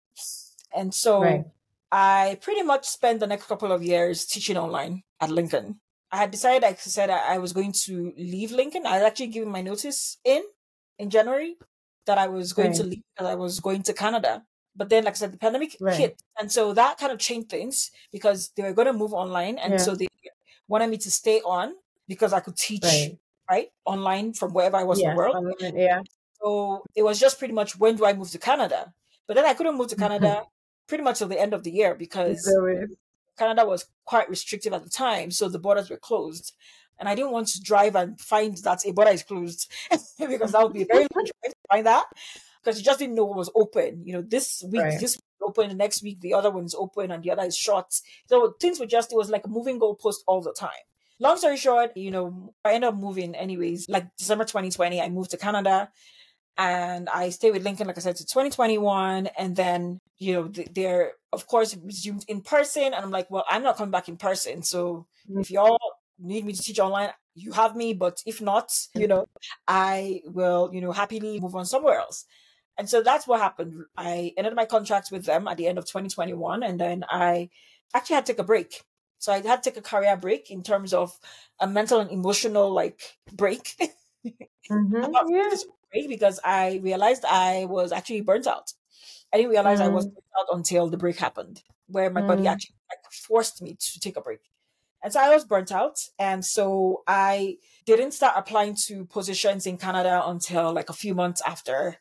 And 0.75 0.95
so, 0.95 1.21
right. 1.23 1.45
I 1.93 2.39
pretty 2.41 2.63
much 2.63 2.87
spent 2.87 3.21
the 3.21 3.27
next 3.27 3.47
couple 3.47 3.73
of 3.73 3.83
years 3.83 4.25
teaching 4.25 4.57
online 4.57 5.03
at 5.21 5.31
Lincoln. 5.31 5.81
I 6.13 6.19
had 6.19 6.31
decided, 6.31 6.63
like 6.63 6.75
I 6.75 6.77
said, 6.77 7.11
I 7.11 7.39
was 7.39 7.53
going 7.53 7.73
to 7.85 8.13
leave 8.17 8.53
Lincoln. 8.53 8.87
I 8.87 8.97
had 8.97 9.05
actually 9.05 9.29
given 9.29 9.51
my 9.51 9.63
notice 9.63 10.19
in 10.25 10.43
in 10.99 11.11
January 11.11 11.57
that 12.07 12.19
I 12.19 12.29
was 12.29 12.53
going 12.53 12.69
right. 12.69 12.77
to 12.77 12.85
leave 12.85 13.03
because 13.15 13.31
I 13.31 13.35
was 13.35 13.61
going 13.61 13.83
to 13.85 13.93
Canada. 13.93 14.45
But 14.77 14.89
then, 14.89 15.05
like 15.05 15.15
I 15.15 15.17
said, 15.17 15.33
the 15.33 15.39
pandemic 15.39 15.77
right. 15.81 15.97
hit. 15.97 16.23
And 16.39 16.51
so 16.51 16.73
that 16.75 16.99
kind 16.99 17.13
of 17.13 17.19
changed 17.19 17.49
things 17.49 17.91
because 18.13 18.51
they 18.57 18.63
were 18.63 18.73
going 18.73 18.87
to 18.87 18.93
move 18.93 19.13
online. 19.13 19.59
And 19.59 19.73
yeah. 19.73 19.79
so 19.79 19.95
they 19.95 20.09
wanted 20.69 20.91
me 20.91 20.97
to 20.99 21.11
stay 21.11 21.41
on 21.41 21.75
because 22.09 22.33
I 22.33 22.41
could 22.41 22.57
teach, 22.57 22.85
right, 22.85 23.19
right 23.51 23.69
online 23.85 24.33
from 24.33 24.53
wherever 24.53 24.77
I 24.77 24.85
was 24.85 25.01
yeah, 25.01 25.11
in 25.11 25.17
the 25.17 25.19
world. 25.19 25.55
yeah. 25.75 26.01
So 26.41 26.85
it 26.95 27.03
was 27.03 27.21
just 27.21 27.39
pretty 27.39 27.55
much 27.55 27.79
when 27.79 27.97
do 27.97 28.07
I 28.07 28.15
move 28.15 28.31
to 28.31 28.39
Canada? 28.39 28.93
But 29.27 29.35
then 29.35 29.45
I 29.45 29.55
couldn't 29.55 29.77
move 29.77 29.89
to 29.89 29.97
mm-hmm. 29.97 30.05
Canada. 30.05 30.43
Pretty 30.91 31.05
much 31.05 31.19
till 31.19 31.29
the 31.29 31.41
end 31.41 31.55
of 31.55 31.63
the 31.63 31.71
year 31.71 31.95
because 31.95 32.45
Canada 33.39 33.65
was 33.65 33.87
quite 34.05 34.29
restrictive 34.29 34.75
at 34.75 34.83
the 34.83 34.91
time. 34.91 35.31
So 35.31 35.49
the 35.49 35.59
borders 35.59 35.89
were 35.89 35.97
closed. 35.97 36.53
And 36.99 37.09
I 37.09 37.15
didn't 37.15 37.31
want 37.31 37.49
to 37.49 37.63
drive 37.63 37.97
and 37.97 38.21
find 38.21 38.59
that 38.59 38.85
a 38.85 38.93
border 38.93 39.13
is 39.13 39.23
closed 39.23 39.73
because 40.19 40.53
that 40.53 40.63
would 40.63 40.75
be 40.75 40.83
a 40.83 40.87
very 40.87 41.07
long 41.15 41.25
drive 41.25 41.53
to 41.53 41.69
find 41.71 41.87
that 41.87 42.05
because 42.63 42.79
you 42.79 42.85
just 42.85 42.99
didn't 42.99 43.15
know 43.15 43.25
what 43.25 43.39
was 43.39 43.51
open. 43.55 44.03
You 44.05 44.15
know, 44.15 44.23
this 44.23 44.63
week, 44.71 44.83
right. 44.83 45.01
this 45.01 45.19
open, 45.41 45.69
the 45.69 45.75
next 45.75 46.03
week, 46.03 46.21
the 46.21 46.35
other 46.35 46.51
one 46.51 46.67
is 46.67 46.75
open 46.75 47.11
and 47.11 47.23
the 47.23 47.31
other 47.31 47.45
is 47.45 47.57
short. 47.57 47.87
So 48.27 48.55
things 48.61 48.79
were 48.79 48.85
just, 48.85 49.13
it 49.13 49.17
was 49.17 49.31
like 49.31 49.47
a 49.47 49.49
moving 49.49 49.81
goalpost 49.81 50.17
all 50.27 50.43
the 50.43 50.53
time. 50.53 50.85
Long 51.21 51.39
story 51.39 51.57
short, 51.57 51.97
you 51.97 52.11
know, 52.11 52.53
I 52.65 52.75
ended 52.75 52.89
up 52.89 52.97
moving 52.97 53.35
anyways. 53.35 53.89
Like 53.89 54.15
December 54.19 54.45
2020, 54.45 55.01
I 55.01 55.09
moved 55.09 55.31
to 55.31 55.39
Canada 55.39 55.91
and 56.61 57.09
I 57.09 57.31
stayed 57.31 57.53
with 57.53 57.65
Lincoln, 57.65 57.87
like 57.87 57.97
I 57.97 58.03
said, 58.03 58.17
to 58.17 58.27
2021. 58.27 59.29
And 59.39 59.57
then, 59.57 59.99
you 60.19 60.35
know, 60.35 60.53
they're, 60.75 61.13
of 61.33 61.47
course, 61.47 61.75
resumed 61.83 62.27
in 62.29 62.43
person. 62.43 62.85
And 62.85 62.97
I'm 62.97 63.11
like, 63.11 63.31
well, 63.31 63.47
I'm 63.49 63.63
not 63.63 63.79
coming 63.79 63.91
back 63.91 64.11
in 64.11 64.19
person. 64.19 64.63
So 64.63 65.07
mm-hmm. 65.27 65.41
if 65.41 65.51
y'all 65.51 65.81
need 66.19 66.45
me 66.45 66.53
to 66.53 66.61
teach 66.61 66.79
online, 66.79 67.13
you 67.35 67.53
have 67.53 67.75
me. 67.75 67.95
But 67.95 68.23
if 68.27 68.43
not, 68.43 68.71
you 68.95 69.09
know, 69.09 69.25
I 69.67 70.21
will, 70.27 70.69
you 70.71 70.83
know, 70.83 70.93
happily 70.93 71.41
move 71.41 71.57
on 71.57 71.65
somewhere 71.65 71.99
else. 71.99 72.27
And 72.77 72.91
so 72.91 73.03
that's 73.03 73.27
what 73.27 73.41
happened. 73.41 73.85
I 73.97 74.35
ended 74.37 74.55
my 74.55 74.67
contract 74.67 75.09
with 75.11 75.25
them 75.25 75.49
at 75.49 75.57
the 75.57 75.67
end 75.67 75.79
of 75.79 75.87
2021. 75.87 76.63
And 76.63 76.79
then 76.79 77.05
I 77.09 77.49
actually 77.95 78.17
had 78.17 78.27
to 78.27 78.33
take 78.35 78.39
a 78.39 78.45
break. 78.45 78.85
So 79.19 79.33
I 79.33 79.41
had 79.41 79.63
to 79.63 79.71
take 79.71 79.79
a 79.79 79.83
career 79.83 80.15
break 80.19 80.51
in 80.51 80.63
terms 80.63 80.93
of 80.93 81.19
a 81.59 81.67
mental 81.67 82.01
and 82.01 82.11
emotional 82.11 82.71
like 82.71 83.01
break. 83.33 83.77
Mm-hmm, 84.71 85.35
yeah. 85.35 85.57
Break 85.93 86.09
because 86.09 86.41
I 86.45 86.81
realized 86.83 87.25
I 87.25 87.67
was 87.67 87.93
actually 87.93 88.23
burnt 88.23 88.47
out. 88.47 88.73
I 89.33 89.37
didn't 89.37 89.51
realize 89.51 89.81
mm. 89.81 89.85
I 89.85 89.89
was 89.89 90.07
mm. 90.07 90.15
burnt 90.15 90.27
out 90.39 90.57
until 90.57 90.89
the 90.89 90.97
break 90.97 91.19
happened, 91.19 91.63
where 91.87 92.11
my 92.11 92.23
mm. 92.23 92.29
body 92.29 92.47
actually 92.47 92.77
like, 92.91 93.13
forced 93.13 93.63
me 93.63 93.77
to 93.79 94.01
take 94.01 94.17
a 94.17 94.21
break. 94.21 94.41
And 95.03 95.13
so 95.13 95.21
I 95.21 95.31
was 95.31 95.45
burnt 95.45 95.73
out. 95.73 95.99
And 96.19 96.45
so 96.45 97.03
I 97.07 97.57
didn't 97.87 98.13
start 98.13 98.35
applying 98.37 98.77
to 98.87 99.07
positions 99.07 99.67
in 99.67 99.79
Canada 99.79 100.23
until 100.27 100.73
like 100.73 100.91
a 100.91 100.95
few 100.95 101.15
months 101.15 101.41
after 101.47 101.97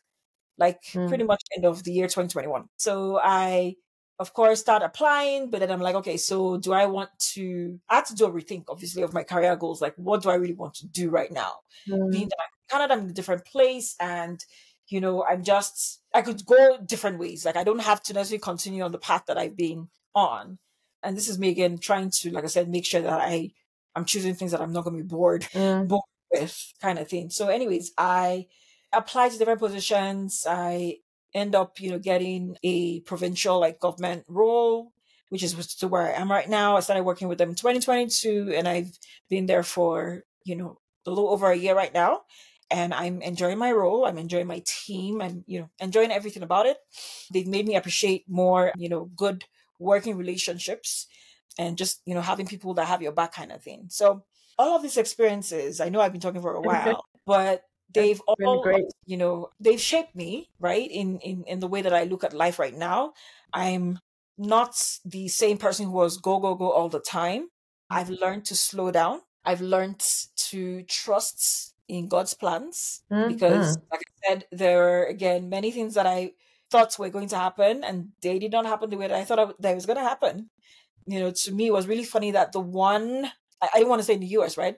like 0.57 0.83
mm. 0.91 1.07
pretty 1.07 1.23
much 1.23 1.41
end 1.55 1.65
of 1.65 1.83
the 1.83 1.91
year 1.91 2.07
2021. 2.07 2.67
So 2.75 3.19
I, 3.23 3.75
of 4.19 4.33
course, 4.33 4.59
start 4.59 4.83
applying, 4.83 5.49
but 5.49 5.61
then 5.61 5.71
I'm 5.71 5.79
like, 5.79 5.95
okay, 5.95 6.17
so 6.17 6.57
do 6.57 6.73
I 6.73 6.85
want 6.85 7.09
to, 7.33 7.79
I 7.89 7.95
had 7.95 8.05
to 8.07 8.15
do 8.15 8.25
a 8.25 8.31
rethink, 8.31 8.65
obviously, 8.67 9.01
of 9.01 9.13
my 9.13 9.23
career 9.23 9.55
goals. 9.55 9.81
Like, 9.81 9.95
what 9.95 10.21
do 10.21 10.29
I 10.29 10.35
really 10.35 10.53
want 10.53 10.73
to 10.75 10.87
do 10.87 11.09
right 11.09 11.31
now? 11.31 11.59
Mm. 11.87 12.11
Being 12.11 12.27
that 12.27 12.39
I'm 12.39 12.58
Canada, 12.69 12.93
I'm 12.93 13.01
in 13.01 13.09
a 13.09 13.13
different 13.13 13.45
place 13.45 13.95
and, 13.99 14.43
you 14.87 15.01
know, 15.01 15.25
I'm 15.29 15.43
just, 15.43 16.01
I 16.13 16.21
could 16.21 16.45
go 16.45 16.77
different 16.85 17.19
ways. 17.19 17.45
Like, 17.45 17.55
I 17.55 17.63
don't 17.63 17.81
have 17.81 18.01
to 18.03 18.13
necessarily 18.13 18.41
continue 18.41 18.83
on 18.83 18.91
the 18.91 18.97
path 18.97 19.23
that 19.27 19.37
I've 19.37 19.57
been 19.57 19.89
on. 20.15 20.57
And 21.03 21.15
this 21.15 21.29
is 21.29 21.39
me 21.39 21.49
again 21.49 21.77
trying 21.77 22.09
to, 22.09 22.31
like 22.31 22.43
I 22.43 22.47
said, 22.47 22.69
make 22.69 22.85
sure 22.85 23.01
that 23.01 23.21
I, 23.21 23.51
I'm 23.95 24.05
choosing 24.05 24.35
things 24.35 24.51
that 24.51 24.61
I'm 24.61 24.73
not 24.73 24.83
going 24.83 24.97
to 24.97 25.03
be 25.03 25.07
bored, 25.07 25.43
mm. 25.53 25.87
bored 25.87 26.03
with 26.31 26.73
kind 26.81 26.99
of 26.99 27.07
thing. 27.07 27.29
So 27.29 27.47
anyways, 27.47 27.91
I, 27.97 28.47
apply 28.91 29.29
to 29.29 29.37
different 29.37 29.59
positions. 29.59 30.45
I 30.47 30.97
end 31.33 31.55
up, 31.55 31.79
you 31.79 31.91
know, 31.91 31.99
getting 31.99 32.57
a 32.63 33.01
provincial 33.01 33.59
like 33.59 33.79
government 33.79 34.25
role, 34.27 34.91
which 35.29 35.43
is 35.43 35.53
to 35.75 35.87
where 35.87 36.01
I 36.01 36.19
am 36.19 36.31
right 36.31 36.49
now. 36.49 36.77
I 36.77 36.79
started 36.79 37.03
working 37.03 37.27
with 37.27 37.37
them 37.37 37.49
in 37.49 37.55
2022 37.55 38.53
and 38.55 38.67
I've 38.67 38.97
been 39.29 39.45
there 39.45 39.63
for, 39.63 40.23
you 40.43 40.55
know, 40.55 40.79
a 41.05 41.09
little 41.09 41.29
over 41.29 41.51
a 41.51 41.55
year 41.55 41.75
right 41.75 41.93
now. 41.93 42.21
And 42.71 42.93
I'm 42.93 43.21
enjoying 43.21 43.57
my 43.57 43.71
role. 43.71 44.05
I'm 44.05 44.17
enjoying 44.17 44.47
my 44.47 44.61
team. 44.65 45.21
I'm, 45.21 45.43
you 45.47 45.61
know, 45.61 45.69
enjoying 45.79 46.11
everything 46.11 46.43
about 46.43 46.65
it. 46.67 46.77
They've 47.31 47.47
made 47.47 47.67
me 47.67 47.75
appreciate 47.75 48.25
more, 48.29 48.71
you 48.77 48.89
know, 48.89 49.05
good 49.15 49.45
working 49.79 50.17
relationships 50.17 51.07
and 51.57 51.77
just, 51.77 52.01
you 52.05 52.13
know, 52.13 52.21
having 52.21 52.45
people 52.47 52.73
that 52.75 52.85
have 52.85 53.01
your 53.01 53.11
back 53.11 53.33
kind 53.33 53.51
of 53.51 53.63
thing. 53.63 53.85
So 53.89 54.23
all 54.57 54.75
of 54.75 54.81
these 54.83 54.97
experiences, 54.97 55.79
I 55.81 55.89
know 55.89 56.01
I've 56.01 56.11
been 56.11 56.21
talking 56.21 56.41
for 56.41 56.53
a 56.53 56.61
while, 56.69 57.05
but 57.25 57.63
they've 57.93 58.21
all 58.43 58.59
great. 58.61 58.85
you 59.05 59.17
know 59.17 59.49
they've 59.59 59.81
shaped 59.81 60.15
me 60.15 60.47
right 60.59 60.89
in, 60.91 61.17
in 61.21 61.43
in 61.45 61.59
the 61.59 61.67
way 61.67 61.81
that 61.81 61.93
i 61.93 62.03
look 62.03 62.23
at 62.23 62.33
life 62.33 62.59
right 62.59 62.75
now 62.75 63.13
i'm 63.51 63.97
not 64.37 64.75
the 65.05 65.27
same 65.27 65.57
person 65.57 65.87
who 65.87 65.91
was 65.91 66.17
go 66.17 66.39
go 66.39 66.53
go 66.55 66.71
all 66.71 66.87
the 66.89 66.99
time 66.99 67.47
i've 67.89 68.09
learned 68.09 68.45
to 68.45 68.55
slow 68.55 68.91
down 68.91 69.21
i've 69.43 69.61
learned 69.61 69.99
to 70.35 70.83
trust 70.83 71.73
in 71.89 72.07
god's 72.07 72.33
plans 72.33 73.01
mm-hmm. 73.11 73.33
because 73.33 73.77
like 73.91 74.01
i 74.01 74.27
said 74.27 74.45
there 74.51 74.83
are 74.83 75.05
again 75.05 75.49
many 75.49 75.71
things 75.71 75.95
that 75.95 76.05
i 76.05 76.31
thought 76.71 76.97
were 76.99 77.09
going 77.09 77.27
to 77.27 77.35
happen 77.35 77.83
and 77.83 78.09
they 78.21 78.39
did 78.39 78.51
not 78.51 78.65
happen 78.65 78.89
the 78.89 78.97
way 78.97 79.07
that 79.07 79.17
i 79.17 79.25
thought 79.25 79.59
they 79.61 79.73
was 79.75 79.85
going 79.85 79.97
to 79.97 80.03
happen 80.03 80.49
you 81.05 81.19
know 81.19 81.31
to 81.31 81.51
me 81.51 81.67
it 81.67 81.73
was 81.73 81.87
really 81.87 82.03
funny 82.03 82.31
that 82.31 82.51
the 82.51 82.59
one 82.59 83.25
I, 83.61 83.69
I 83.73 83.77
didn't 83.79 83.89
want 83.89 83.99
to 83.99 84.05
say 84.05 84.13
in 84.13 84.19
the 84.19 84.27
us 84.27 84.57
right 84.57 84.77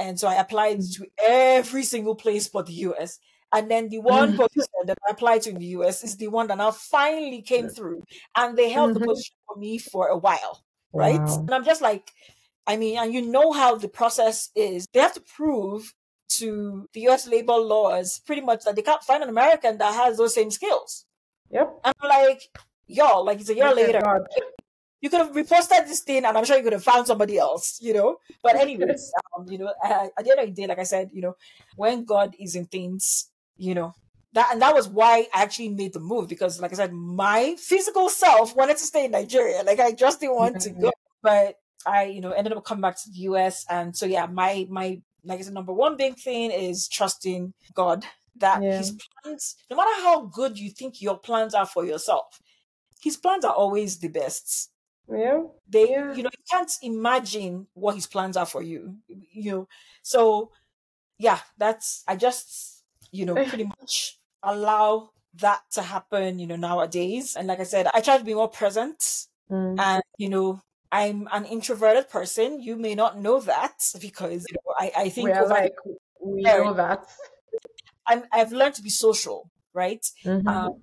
and 0.00 0.18
so 0.18 0.26
I 0.28 0.36
applied 0.36 0.78
mm. 0.78 0.96
to 0.96 1.06
every 1.22 1.82
single 1.82 2.14
place 2.14 2.48
but 2.48 2.66
the 2.66 2.72
US. 2.88 3.18
And 3.52 3.70
then 3.70 3.88
the 3.88 3.98
one 3.98 4.32
mm. 4.32 4.36
position 4.36 4.86
that 4.86 4.96
I 5.06 5.12
applied 5.12 5.42
to 5.42 5.50
in 5.50 5.58
the 5.58 5.66
US 5.78 6.02
is 6.02 6.16
the 6.16 6.28
one 6.28 6.46
that 6.46 6.56
now 6.56 6.70
finally 6.70 7.42
came 7.42 7.68
through. 7.68 8.04
And 8.34 8.56
they 8.56 8.70
held 8.70 8.92
mm-hmm. 8.92 9.00
the 9.00 9.06
position 9.06 9.36
for 9.46 9.58
me 9.58 9.78
for 9.78 10.08
a 10.08 10.16
while. 10.16 10.64
Right. 10.92 11.20
Wow. 11.20 11.40
And 11.40 11.50
I'm 11.50 11.64
just 11.64 11.82
like, 11.82 12.10
I 12.66 12.76
mean, 12.76 12.98
and 12.98 13.12
you 13.12 13.22
know 13.22 13.52
how 13.52 13.76
the 13.76 13.88
process 13.88 14.50
is. 14.56 14.86
They 14.92 15.00
have 15.00 15.14
to 15.14 15.20
prove 15.20 15.92
to 16.38 16.88
the 16.92 17.08
US 17.08 17.26
labor 17.26 17.54
laws 17.54 18.20
pretty 18.26 18.42
much 18.42 18.64
that 18.64 18.76
they 18.76 18.82
can't 18.82 19.02
find 19.02 19.22
an 19.22 19.28
American 19.28 19.78
that 19.78 19.94
has 19.94 20.16
those 20.16 20.34
same 20.34 20.50
skills. 20.50 21.04
Yep. 21.50 21.80
I'm 21.84 21.94
like, 22.02 22.42
y'all, 22.86 23.24
like 23.24 23.40
it's 23.40 23.50
a 23.50 23.54
year 23.54 23.74
later 23.74 24.02
you 25.00 25.08
could 25.08 25.20
have 25.20 25.32
reposted 25.32 25.86
this 25.86 26.00
thing 26.00 26.24
and 26.24 26.36
I'm 26.36 26.44
sure 26.44 26.56
you 26.56 26.62
could 26.62 26.74
have 26.74 26.84
found 26.84 27.06
somebody 27.06 27.38
else, 27.38 27.78
you 27.80 27.94
know. 27.94 28.16
But 28.42 28.56
anyways, 28.60 29.12
um, 29.36 29.46
you 29.48 29.58
know, 29.58 29.72
uh, 29.84 30.08
at 30.18 30.24
the 30.24 30.30
end 30.30 30.40
of 30.40 30.46
the 30.46 30.52
day, 30.52 30.66
like 30.66 30.78
I 30.78 30.84
said, 30.84 31.10
you 31.12 31.22
know, 31.22 31.34
when 31.76 32.04
God 32.04 32.34
is 32.38 32.54
in 32.54 32.66
things, 32.66 33.30
you 33.56 33.74
know, 33.74 33.94
that 34.32 34.50
and 34.52 34.62
that 34.62 34.74
was 34.74 34.88
why 34.88 35.26
I 35.34 35.42
actually 35.42 35.70
made 35.70 35.92
the 35.92 36.00
move 36.00 36.28
because, 36.28 36.60
like 36.60 36.72
I 36.72 36.76
said, 36.76 36.92
my 36.92 37.56
physical 37.58 38.08
self 38.08 38.54
wanted 38.54 38.76
to 38.76 38.84
stay 38.84 39.06
in 39.06 39.10
Nigeria. 39.10 39.62
Like 39.64 39.80
I 39.80 39.92
just 39.92 40.20
didn't 40.20 40.36
want 40.36 40.60
to 40.60 40.70
go, 40.80 40.92
but 41.22 41.56
I, 41.84 42.04
you 42.04 42.20
know, 42.20 42.30
ended 42.30 42.52
up 42.52 42.64
coming 42.64 42.82
back 42.82 42.96
to 43.02 43.10
the 43.10 43.18
US. 43.20 43.64
And 43.68 43.96
so, 43.96 44.06
yeah, 44.06 44.26
my 44.26 44.66
my 44.70 45.00
like 45.24 45.38
I 45.38 45.42
said, 45.42 45.54
number 45.54 45.72
one 45.72 45.96
big 45.96 46.16
thing 46.16 46.50
is 46.50 46.88
trusting 46.88 47.52
God 47.74 48.04
that 48.36 48.62
yeah. 48.62 48.78
His 48.78 48.96
plans, 49.22 49.56
no 49.70 49.76
matter 49.76 50.02
how 50.02 50.22
good 50.22 50.58
you 50.58 50.70
think 50.70 51.02
your 51.02 51.18
plans 51.18 51.54
are 51.54 51.66
for 51.66 51.84
yourself, 51.84 52.40
His 53.02 53.16
plans 53.16 53.44
are 53.44 53.54
always 53.54 53.98
the 53.98 54.08
best 54.08 54.70
yeah. 55.10 55.42
They, 55.68 55.90
yeah. 55.90 56.14
you 56.14 56.22
know, 56.22 56.30
you 56.32 56.44
can't 56.50 56.72
imagine 56.82 57.66
what 57.74 57.94
his 57.94 58.06
plans 58.06 58.36
are 58.36 58.46
for 58.46 58.62
you. 58.62 58.96
You 59.08 59.50
know, 59.50 59.68
so 60.02 60.52
yeah, 61.18 61.38
that's 61.58 62.04
I 62.06 62.16
just, 62.16 62.84
you 63.10 63.26
know, 63.26 63.34
pretty 63.34 63.64
much 63.80 64.18
allow 64.42 65.10
that 65.34 65.62
to 65.72 65.82
happen, 65.82 66.38
you 66.38 66.46
know, 66.46 66.56
nowadays. 66.56 67.36
And 67.36 67.48
like 67.48 67.60
I 67.60 67.64
said, 67.64 67.88
I 67.92 68.00
try 68.00 68.18
to 68.18 68.24
be 68.24 68.34
more 68.34 68.48
present. 68.48 69.26
Mm. 69.50 69.78
And, 69.78 70.02
you 70.16 70.28
know, 70.28 70.62
I'm 70.92 71.28
an 71.32 71.44
introverted 71.44 72.08
person. 72.08 72.60
You 72.60 72.76
may 72.76 72.94
not 72.94 73.18
know 73.18 73.40
that 73.40 73.82
because, 74.00 74.44
you 74.48 74.56
know, 74.56 74.74
I, 74.78 75.04
I 75.04 75.08
think 75.08 75.30
We're 75.30 75.46
like, 75.46 75.74
we 76.20 76.42
know 76.42 76.74
that. 76.74 77.06
I'm, 78.06 78.24
I've 78.32 78.52
learned 78.52 78.74
to 78.74 78.82
be 78.82 78.90
social, 78.90 79.50
right? 79.72 80.04
Mm-hmm. 80.24 80.48
Um, 80.48 80.82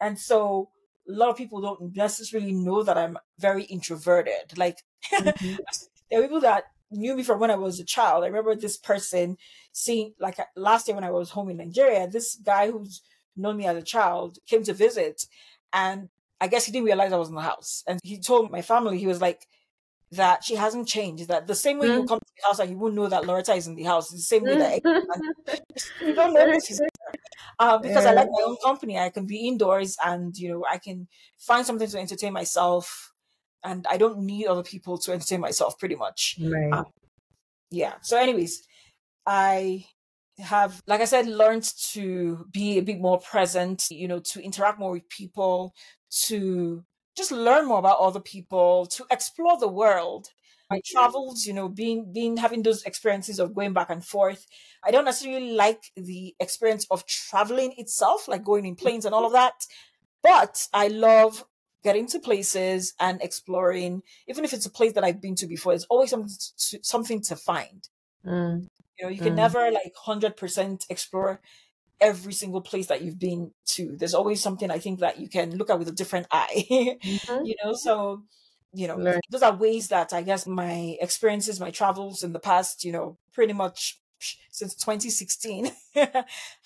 and 0.00 0.18
so 0.18 0.70
a 1.08 1.12
lot 1.12 1.30
of 1.30 1.36
people 1.36 1.60
don't 1.60 1.94
necessarily 1.94 2.52
know 2.52 2.82
that 2.82 2.96
I'm 2.96 3.18
very 3.38 3.64
introverted. 3.64 4.56
Like 4.56 4.78
mm-hmm. 5.12 5.56
there 6.10 6.20
are 6.20 6.22
people 6.22 6.40
that 6.40 6.64
knew 6.90 7.14
me 7.14 7.22
from 7.22 7.40
when 7.40 7.50
I 7.50 7.56
was 7.56 7.78
a 7.78 7.84
child. 7.84 8.24
I 8.24 8.28
remember 8.28 8.54
this 8.54 8.76
person 8.76 9.36
seeing 9.72 10.14
like 10.18 10.38
last 10.56 10.88
year 10.88 10.94
when 10.94 11.04
I 11.04 11.10
was 11.10 11.30
home 11.30 11.50
in 11.50 11.58
Nigeria, 11.58 12.06
this 12.06 12.36
guy 12.36 12.70
who's 12.70 13.02
known 13.36 13.56
me 13.56 13.66
as 13.66 13.76
a 13.76 13.82
child 13.82 14.38
came 14.46 14.62
to 14.64 14.74
visit 14.74 15.26
and 15.72 16.08
I 16.42 16.48
guess 16.48 16.66
he 16.66 16.72
didn't 16.72 16.86
realize 16.86 17.12
I 17.12 17.18
was 17.18 17.30
in 17.30 17.36
the 17.36 17.42
house. 17.42 17.84
And 17.88 18.00
he 18.04 18.18
told 18.20 18.50
my 18.52 18.62
family, 18.62 18.98
he 18.98 19.06
was 19.08 19.20
like, 19.22 19.46
that 20.12 20.44
she 20.44 20.56
hasn't 20.56 20.88
changed. 20.88 21.28
That 21.28 21.46
the 21.46 21.54
same 21.54 21.78
way 21.78 21.88
you 21.88 22.02
Mm. 22.02 22.08
come 22.08 22.20
to 22.20 22.32
the 22.36 22.46
house 22.48 22.58
and 22.60 22.70
you 22.70 22.78
won't 22.78 22.94
know 22.94 23.08
that 23.08 23.24
Lauretta 23.24 23.56
is 23.56 23.66
in 23.68 23.76
the 23.76 23.84
house, 23.84 24.12
it's 24.12 24.22
the 24.22 24.36
same 24.36 24.44
way 24.46 24.56
that 24.56 24.82
you 26.00 26.14
don't 26.14 26.34
know 26.34 26.46
that 26.46 26.62
she's 26.66 26.78
there. 26.78 26.88
Um, 27.58 27.82
because 27.82 28.06
I 28.06 28.12
like 28.12 28.28
my 28.30 28.42
own 28.44 28.56
company. 28.64 28.98
I 28.98 29.10
can 29.10 29.26
be 29.26 29.48
indoors 29.48 29.96
and 30.04 30.36
you 30.36 30.50
know 30.50 30.64
I 30.70 30.78
can 30.78 31.08
find 31.38 31.66
something 31.66 31.88
to 31.88 31.98
entertain 32.00 32.32
myself, 32.32 33.12
and 33.64 33.86
I 33.88 33.96
don't 33.98 34.20
need 34.20 34.46
other 34.46 34.62
people 34.62 34.98
to 34.98 35.12
entertain 35.12 35.40
myself. 35.40 35.78
Pretty 35.78 35.96
much, 35.96 36.38
Right. 36.40 36.72
Um, 36.72 36.86
yeah. 37.70 37.96
So, 38.02 38.18
anyways, 38.18 38.66
I 39.26 39.86
have, 40.38 40.82
like 40.86 41.00
I 41.00 41.04
said, 41.04 41.26
learned 41.26 41.70
to 41.92 42.46
be 42.50 42.78
a 42.78 42.82
bit 42.82 43.00
more 43.00 43.18
present. 43.18 43.86
You 43.90 44.08
know, 44.08 44.20
to 44.20 44.42
interact 44.42 44.78
more 44.78 44.92
with 44.92 45.08
people, 45.08 45.74
to 46.26 46.84
just 47.16 47.32
learn 47.32 47.66
more 47.66 47.78
about 47.78 47.98
other 47.98 48.20
people, 48.20 48.86
to 48.86 49.04
explore 49.10 49.58
the 49.58 49.68
world. 49.68 50.28
My 50.70 50.80
travels, 50.86 51.44
you 51.44 51.52
know, 51.52 51.68
being 51.68 52.12
being 52.14 52.38
having 52.38 52.62
those 52.62 52.82
experiences 52.84 53.38
of 53.38 53.54
going 53.54 53.74
back 53.74 53.90
and 53.90 54.04
forth. 54.04 54.46
I 54.82 54.90
don't 54.90 55.04
necessarily 55.04 55.52
like 55.52 55.82
the 55.96 56.34
experience 56.40 56.86
of 56.90 57.06
traveling 57.06 57.74
itself, 57.76 58.26
like 58.26 58.42
going 58.42 58.64
in 58.64 58.74
planes 58.74 59.04
and 59.04 59.14
all 59.14 59.26
of 59.26 59.32
that. 59.32 59.66
But 60.22 60.66
I 60.72 60.88
love 60.88 61.44
getting 61.84 62.06
to 62.06 62.20
places 62.20 62.94
and 63.00 63.20
exploring, 63.20 64.02
even 64.28 64.44
if 64.44 64.52
it's 64.52 64.66
a 64.66 64.70
place 64.70 64.92
that 64.94 65.04
I've 65.04 65.20
been 65.20 65.34
to 65.36 65.46
before. 65.46 65.72
There's 65.72 65.84
always 65.84 66.10
something 66.10 66.30
to, 66.70 66.78
something 66.82 67.20
to 67.22 67.36
find. 67.36 67.88
Mm. 68.24 68.68
You 68.98 69.06
know, 69.06 69.10
you 69.10 69.20
can 69.20 69.34
Mm. 69.34 69.36
never 69.36 69.70
like 69.70 69.92
hundred 69.96 70.36
percent 70.36 70.86
explore 70.90 71.40
every 72.00 72.32
single 72.32 72.60
place 72.60 72.88
that 72.88 73.02
you've 73.02 73.18
been 73.18 73.52
to. 73.66 73.96
There's 73.96 74.14
always 74.14 74.42
something 74.42 74.70
I 74.70 74.78
think 74.78 75.00
that 75.00 75.20
you 75.20 75.28
can 75.28 75.56
look 75.56 75.70
at 75.70 75.78
with 75.78 75.88
a 75.88 75.92
different 75.92 76.26
eye. 76.32 76.98
Mhm. 77.04 77.44
you 77.44 77.54
know, 77.64 77.74
so 77.74 78.24
you 78.74 78.88
know, 78.88 79.02
Learn. 79.02 79.20
those 79.30 79.42
are 79.42 79.54
ways 79.54 79.88
that 79.88 80.12
I 80.12 80.22
guess 80.22 80.46
my 80.46 80.96
experiences, 81.00 81.60
my 81.60 81.70
travels 81.70 82.22
in 82.22 82.32
the 82.32 82.40
past, 82.40 82.84
you 82.84 82.92
know, 82.92 83.18
pretty 83.34 83.52
much 83.52 84.00
since 84.50 84.74
2016 84.76 85.70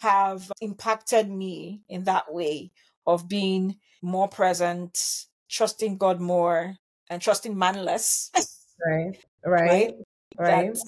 have 0.00 0.52
impacted 0.60 1.28
me 1.30 1.82
in 1.88 2.04
that 2.04 2.32
way 2.32 2.70
of 3.06 3.28
being 3.28 3.76
more 4.02 4.28
present, 4.28 5.26
trusting 5.48 5.96
God 5.98 6.20
more, 6.20 6.76
and 7.10 7.20
trusting 7.22 7.56
man 7.58 7.84
less. 7.84 8.30
Right. 8.86 9.16
Right. 9.44 9.94
Right. 10.38 10.76
That 10.76 10.86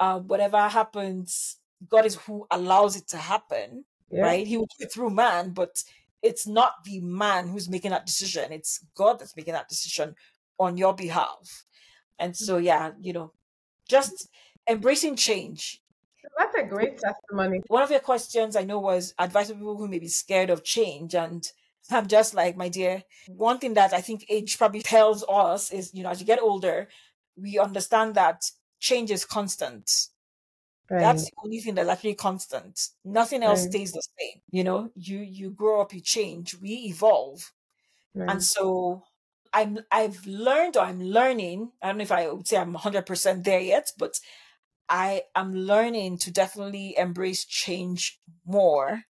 uh, 0.00 0.20
whatever 0.20 0.68
happens, 0.68 1.58
God 1.88 2.06
is 2.06 2.16
who 2.16 2.46
allows 2.50 2.96
it 2.96 3.08
to 3.08 3.16
happen, 3.16 3.84
Yeah. 4.10 4.22
right? 4.22 4.46
He 4.46 4.56
will 4.56 4.68
do 4.78 4.84
it 4.84 4.92
through 4.92 5.10
man, 5.10 5.50
but 5.50 5.82
it's 6.22 6.46
not 6.46 6.84
the 6.84 7.00
man 7.00 7.48
who's 7.48 7.68
making 7.68 7.90
that 7.92 8.06
decision. 8.06 8.52
It's 8.52 8.84
God 8.94 9.18
that's 9.18 9.36
making 9.36 9.54
that 9.54 9.68
decision 9.68 10.14
on 10.58 10.76
your 10.76 10.94
behalf. 10.94 11.64
And 12.18 12.36
so, 12.36 12.56
yeah, 12.56 12.92
you 13.00 13.12
know, 13.12 13.32
just 13.88 14.28
embracing 14.68 15.16
change. 15.16 15.82
That's 16.38 16.54
a 16.56 16.64
great 16.64 16.98
testimony. 16.98 17.60
One 17.68 17.82
of 17.82 17.90
your 17.90 18.00
questions 18.00 18.56
I 18.56 18.64
know 18.64 18.80
was 18.80 19.14
advice 19.18 19.48
for 19.48 19.54
people 19.54 19.76
who 19.76 19.86
may 19.86 19.98
be 19.98 20.08
scared 20.08 20.50
of 20.50 20.64
change. 20.64 21.14
And 21.14 21.46
I'm 21.90 22.08
just 22.08 22.34
like, 22.34 22.56
my 22.56 22.68
dear, 22.68 23.04
one 23.28 23.58
thing 23.58 23.74
that 23.74 23.92
I 23.92 24.00
think 24.00 24.24
age 24.28 24.58
probably 24.58 24.82
tells 24.82 25.24
us 25.28 25.70
is, 25.70 25.94
you 25.94 26.02
know, 26.02 26.10
as 26.10 26.20
you 26.20 26.26
get 26.26 26.42
older, 26.42 26.88
we 27.36 27.58
understand 27.58 28.14
that 28.16 28.50
change 28.80 29.10
is 29.10 29.24
constant. 29.24 29.90
Right. 30.90 31.00
That's 31.00 31.24
the 31.26 31.32
only 31.44 31.60
thing 31.60 31.74
that's 31.74 31.88
actually 31.88 32.14
constant. 32.14 32.80
Nothing 33.04 33.42
else 33.42 33.62
Right. 33.62 33.66
stays 33.66 33.92
the 33.92 34.02
same. 34.18 34.42
You 34.50 34.64
know, 34.64 34.90
you 34.94 35.18
you 35.20 35.50
grow 35.50 35.80
up, 35.82 35.92
you 35.94 36.00
change, 36.00 36.54
we 36.56 36.72
evolve. 36.90 37.52
right. 38.14 38.28
And 38.28 38.42
so 38.44 39.04
I'm 39.52 39.78
I've 39.90 40.26
learned 40.26 40.76
or 40.76 40.82
I'm 40.84 41.02
learning. 41.02 41.72
I 41.82 41.88
don't 41.88 41.98
know 41.98 42.02
if 42.04 42.12
I 42.12 42.30
would 42.30 42.48
say 42.48 42.58
I'm 42.58 42.74
100% 42.74 43.44
there 43.44 43.60
yet, 43.60 43.92
but 43.98 44.20
I 44.88 45.24
am 45.36 45.54
learning 45.54 46.18
to 46.20 46.32
definitely 46.32 46.96
embrace 46.98 47.44
change 47.46 48.20
more 48.46 49.04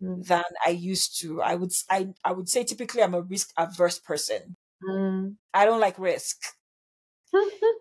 Mm. 0.00 0.24
than 0.28 0.44
I 0.66 0.70
used 0.70 1.20
to. 1.20 1.42
I 1.42 1.56
would 1.56 1.72
I 1.90 2.14
I 2.24 2.32
would 2.32 2.48
say 2.50 2.64
typically 2.64 3.02
I'm 3.02 3.14
a 3.14 3.22
risk 3.22 3.52
averse 3.58 3.98
person. 4.00 4.56
Mm. 4.82 5.36
I 5.54 5.64
don't 5.66 5.80
like 5.80 5.98
risk. 5.98 6.38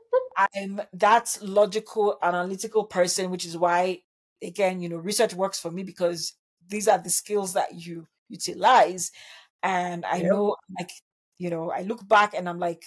I'm 0.54 0.82
that 0.94 1.38
logical, 1.42 2.18
analytical 2.22 2.86
person, 2.86 3.32
which 3.32 3.46
is 3.46 3.58
why, 3.58 4.04
again, 4.44 4.82
you 4.82 4.90
know, 4.90 4.98
research 4.98 5.34
works 5.34 5.60
for 5.60 5.72
me 5.72 5.84
because 5.84 6.34
these 6.68 6.88
are 6.88 6.98
the 6.98 7.10
skills 7.10 7.54
that 7.54 7.76
you 7.76 8.08
utilize. 8.30 9.12
And 9.64 10.06
I 10.06 10.22
Yep. 10.22 10.24
know, 10.24 10.56
like, 10.80 10.92
you 11.38 11.50
know, 11.50 11.72
I 11.72 11.82
look 11.82 12.08
back 12.08 12.34
and 12.34 12.48
I'm 12.50 12.60
like, 12.60 12.84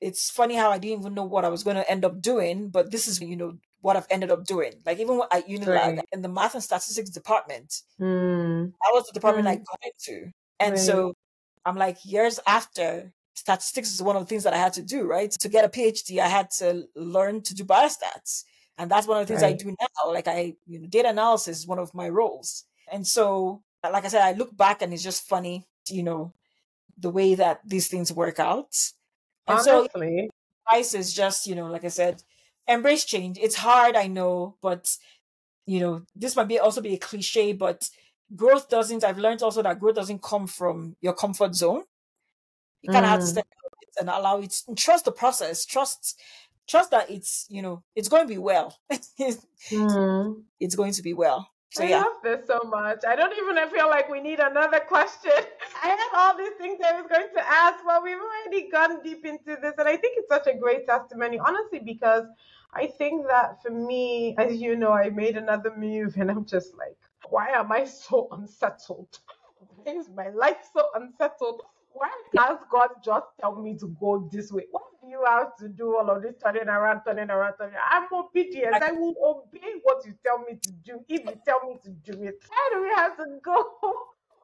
it's 0.00 0.30
funny 0.30 0.54
how 0.56 0.70
I 0.70 0.78
didn't 0.78 1.00
even 1.00 1.14
know 1.14 1.24
what 1.24 1.44
I 1.44 1.48
was 1.48 1.62
going 1.64 1.76
to 1.76 1.90
end 1.90 2.04
up 2.04 2.20
doing, 2.20 2.70
but 2.70 2.90
this 2.90 3.08
is, 3.08 3.20
you 3.20 3.36
know, 3.36 3.58
what 3.80 3.96
I've 3.96 4.06
ended 4.10 4.30
up 4.30 4.44
doing. 4.44 4.82
Like, 4.84 4.98
even 4.98 5.20
at 5.32 5.46
Unilag 5.48 5.94
Right. 5.94 6.06
in 6.12 6.22
the 6.22 6.28
math 6.28 6.54
and 6.54 6.62
statistics 6.64 7.10
department, 7.10 7.82
Mm. 7.98 8.72
that 8.82 8.90
was 8.92 9.06
the 9.06 9.12
department 9.12 9.48
I 9.48 9.56
Mm. 9.56 9.66
got 9.66 9.80
into. 9.82 10.30
And 10.60 10.78
Right. 10.78 10.80
so 10.80 11.14
I'm 11.64 11.76
like, 11.76 12.04
years 12.04 12.40
after, 12.46 13.12
statistics 13.36 13.92
is 13.92 14.02
one 14.02 14.16
of 14.16 14.22
the 14.22 14.26
things 14.26 14.44
that 14.44 14.54
I 14.54 14.58
had 14.58 14.72
to 14.74 14.82
do, 14.82 15.04
right? 15.06 15.30
To 15.30 15.48
get 15.48 15.64
a 15.64 15.68
PhD, 15.68 16.18
I 16.18 16.28
had 16.28 16.50
to 16.58 16.86
learn 16.96 17.42
to 17.42 17.54
do 17.54 17.64
biostats. 17.64 18.44
And 18.78 18.90
that's 18.90 19.06
one 19.06 19.20
of 19.20 19.26
the 19.26 19.32
things 19.32 19.42
I 19.42 19.52
do 19.52 19.68
now. 19.68 20.12
Like 20.12 20.28
I, 20.28 20.54
you 20.66 20.80
know, 20.80 20.86
data 20.88 21.08
analysis 21.10 21.60
is 21.60 21.66
one 21.66 21.78
of 21.78 21.94
my 21.94 22.08
roles. 22.08 22.64
And 22.90 23.06
so, 23.06 23.62
like 23.84 24.04
I 24.04 24.08
said, 24.08 24.22
I 24.22 24.32
look 24.32 24.56
back 24.56 24.82
and 24.82 24.92
it's 24.92 25.02
just 25.02 25.28
funny, 25.28 25.66
you 25.88 26.02
know, 26.02 26.34
the 26.98 27.10
way 27.10 27.34
that 27.34 27.60
these 27.64 27.88
things 27.88 28.12
work 28.12 28.38
out. 28.38 28.74
And 29.46 29.60
so 29.60 29.80
Honestly, 29.80 30.30
advice 30.68 30.94
is 30.94 31.12
just, 31.14 31.46
you 31.46 31.54
know, 31.54 31.66
like 31.66 31.84
I 31.84 31.88
said, 31.88 32.22
embrace 32.66 33.04
change. 33.04 33.38
It's 33.38 33.54
hard, 33.56 33.96
I 33.96 34.08
know, 34.08 34.56
but 34.62 34.96
you 35.66 35.80
know, 35.80 36.02
this 36.14 36.36
might 36.36 36.48
be 36.48 36.58
also 36.58 36.80
be 36.80 36.94
a 36.94 36.98
cliche, 36.98 37.52
but 37.52 37.88
growth 38.34 38.68
doesn't. 38.68 39.04
I've 39.04 39.18
learned 39.18 39.42
also 39.42 39.62
that 39.62 39.80
growth 39.80 39.96
doesn't 39.96 40.22
come 40.22 40.46
from 40.46 40.96
your 41.00 41.12
comfort 41.14 41.54
zone. 41.54 41.82
You 42.82 42.90
kind 42.90 43.04
of 43.04 43.10
have 43.10 43.20
to 43.20 43.26
Mm. 43.26 43.30
step 43.30 43.46
out 43.64 43.72
it 43.82 43.94
and 44.00 44.08
allow 44.08 44.40
it. 44.40 44.54
And 44.68 44.76
trust 44.78 45.04
the 45.04 45.12
process. 45.12 45.64
Trust, 45.64 46.20
trust 46.68 46.90
that 46.90 47.10
it's 47.10 47.46
you 47.48 47.62
know 47.62 47.82
it's 47.94 48.08
going 48.08 48.22
to 48.26 48.28
be 48.28 48.38
well. 48.38 48.78
Mm. 49.70 50.44
it's 50.60 50.74
going 50.74 50.92
to 50.92 51.02
be 51.02 51.14
well. 51.14 51.48
So 51.70 51.84
I 51.84 51.90
love 51.90 52.12
this 52.22 52.46
so 52.46 52.60
much. 52.64 53.04
I 53.06 53.16
don't 53.16 53.32
even 53.36 53.56
feel 53.68 53.88
like 53.88 54.08
we 54.08 54.20
need 54.20 54.38
another 54.40 54.80
question. 54.80 55.32
I 55.82 55.88
have 55.88 56.10
all 56.14 56.38
these 56.38 56.54
things 56.58 56.80
I 56.84 56.98
was 57.00 57.06
going 57.10 57.28
to 57.34 57.46
ask, 57.46 57.84
but 57.84 58.02
we've 58.02 58.16
already 58.16 58.70
gone 58.70 59.02
deep 59.02 59.26
into 59.26 59.56
this. 59.60 59.74
And 59.76 59.88
I 59.88 59.96
think 59.96 60.14
it's 60.16 60.28
such 60.28 60.46
a 60.46 60.54
great 60.56 60.86
testimony, 60.86 61.38
honestly, 61.38 61.80
because 61.80 62.24
I 62.72 62.86
think 62.86 63.26
that 63.28 63.62
for 63.62 63.70
me, 63.70 64.34
as 64.38 64.56
you 64.56 64.76
know, 64.76 64.92
I 64.92 65.10
made 65.10 65.36
another 65.36 65.74
move 65.76 66.16
and 66.16 66.30
I'm 66.30 66.46
just 66.46 66.76
like, 66.78 66.96
why 67.28 67.48
am 67.50 67.72
I 67.72 67.84
so 67.84 68.28
unsettled? 68.32 69.18
Why 69.84 69.94
is 69.94 70.08
my 70.14 70.28
life 70.30 70.68
so 70.72 70.86
unsettled? 70.94 71.62
Why 71.96 72.10
can't 72.36 72.60
God 72.70 72.88
just 73.02 73.24
tell 73.40 73.56
me 73.56 73.74
to 73.78 73.88
go 73.98 74.28
this 74.30 74.52
way? 74.52 74.64
Why 74.70 74.82
do 75.02 75.08
you 75.08 75.24
have 75.26 75.56
to 75.56 75.68
do 75.68 75.96
all 75.96 76.10
of 76.10 76.22
this 76.22 76.34
turning 76.42 76.68
around, 76.68 77.00
turning 77.06 77.30
around, 77.30 77.54
turning 77.58 77.74
around? 77.74 77.88
I'm 77.90 78.08
obedient. 78.12 78.74
I 78.82 78.92
will 78.92 79.14
obey 79.24 79.80
what 79.82 80.04
you 80.04 80.12
tell 80.22 80.40
me 80.40 80.58
to 80.62 80.72
do 80.84 81.00
if 81.08 81.24
you 81.24 81.40
tell 81.46 81.60
me 81.66 81.78
to 81.84 81.90
do 81.90 82.22
it. 82.22 82.44
Why 82.48 82.70
do 82.74 82.82
we 82.82 82.88
have 82.96 83.16
to 83.16 83.24
go 83.42 83.64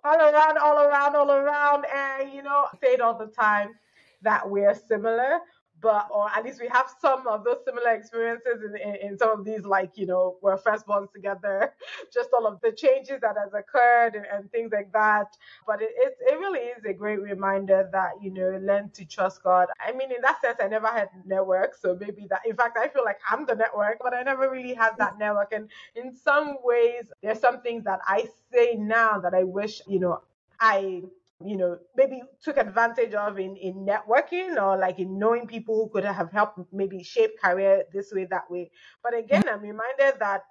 all 0.05 0.17
around, 0.19 0.57
all 0.57 0.79
around, 0.79 1.15
all 1.15 1.31
around? 1.31 1.85
And, 1.95 2.33
you 2.33 2.43
know, 2.43 2.69
I 2.73 2.77
say 2.83 2.95
it 2.95 3.03
all 3.03 3.19
the 3.19 3.27
time 3.27 3.75
that 4.23 4.49
we're 4.49 4.75
similar, 4.75 5.41
but, 5.83 6.07
or 6.11 6.31
at 6.31 6.45
least 6.45 6.61
we 6.61 6.69
have 6.69 6.87
some 7.01 7.27
of 7.27 7.45
those 7.45 7.59
similar 7.67 7.91
experiences 7.91 8.63
in, 8.65 8.77
in, 8.77 8.95
in 9.11 9.19
some 9.19 9.31
of 9.31 9.45
these, 9.45 9.65
like, 9.65 9.99
you 9.99 10.07
know, 10.07 10.37
we're 10.41 10.57
firstborns 10.57 11.13
together, 11.13 11.75
just 12.15 12.31
all 12.33 12.47
of 12.47 12.61
the 12.61 12.71
changes 12.71 13.21
that 13.21 13.37
has 13.37 13.53
occurred 13.53 14.15
and, 14.15 14.25
and 14.33 14.51
things 14.53 14.71
like 14.73 14.93
that. 14.93 15.37
But 15.67 15.83
it, 15.83 15.91
it, 15.97 16.17
it 16.21 16.39
really 16.39 16.61
is 16.61 16.85
a 16.85 16.93
great 16.93 17.21
reminder 17.21 17.89
that, 17.93 18.13
you 18.23 18.31
know, 18.31 18.59
learn 18.63 18.91
to 18.91 19.05
trust 19.05 19.43
God. 19.43 19.69
I 19.85 19.93
mean, 19.93 20.13
in 20.13 20.23
that 20.23 20.41
sense, 20.41 20.59
I 20.63 20.69
never 20.69 20.87
had 20.87 21.09
network. 21.27 21.75
So 21.75 21.99
maybe 22.01 22.29
that, 22.31 22.43
in 22.47 22.55
fact, 22.55 22.79
I 22.79 22.89
feel 22.89 23.05
like 23.05 23.19
I'm 23.29 23.45
the 23.45 23.57
network, 23.57 23.99
but 24.01 24.15
I 24.15 24.23
never 24.23 24.49
really 24.49 24.75
had 24.75 24.93
that 24.99 25.19
network. 25.19 25.53
And 25.53 25.69
in 25.97 26.15
some 26.15 26.59
ways, 26.63 27.07
there's 27.23 27.41
some 27.41 27.61
things 27.61 27.83
that 27.85 27.99
I 28.07 28.29
say 28.53 28.77
now 28.77 29.19
that 29.19 29.35
I 29.35 29.43
wish, 29.43 29.83
you 29.89 29.99
know, 29.99 30.23
I 30.61 31.03
you 31.47 31.57
know 31.57 31.79
maybe 31.97 32.23
took 32.43 32.57
advantage 32.57 33.15
of 33.15 33.39
in 33.39 33.57
in 33.57 33.87
networking 33.87 34.61
or 34.61 34.77
like 34.79 34.99
in 34.99 35.19
knowing 35.19 35.47
people 35.47 35.75
who 35.77 35.91
could 35.91 36.05
have 36.05 36.31
helped 36.33 36.59
maybe 36.73 37.03
shape 37.03 37.33
career 37.43 37.85
this 37.93 38.13
way 38.13 38.25
that 38.31 38.51
way 38.51 38.71
but 39.03 39.17
again 39.17 39.43
i'm 39.49 39.61
reminded 39.61 40.19
that 40.19 40.43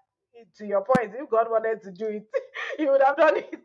to 0.55 0.65
your 0.65 0.83
point 0.83 1.13
if 1.17 1.29
god 1.29 1.47
wanted 1.49 1.81
to 1.81 1.91
do 1.91 2.07
it 2.07 2.23
he 2.77 2.85
would 2.85 3.01
have 3.01 3.17
done 3.17 3.37
it 3.37 3.59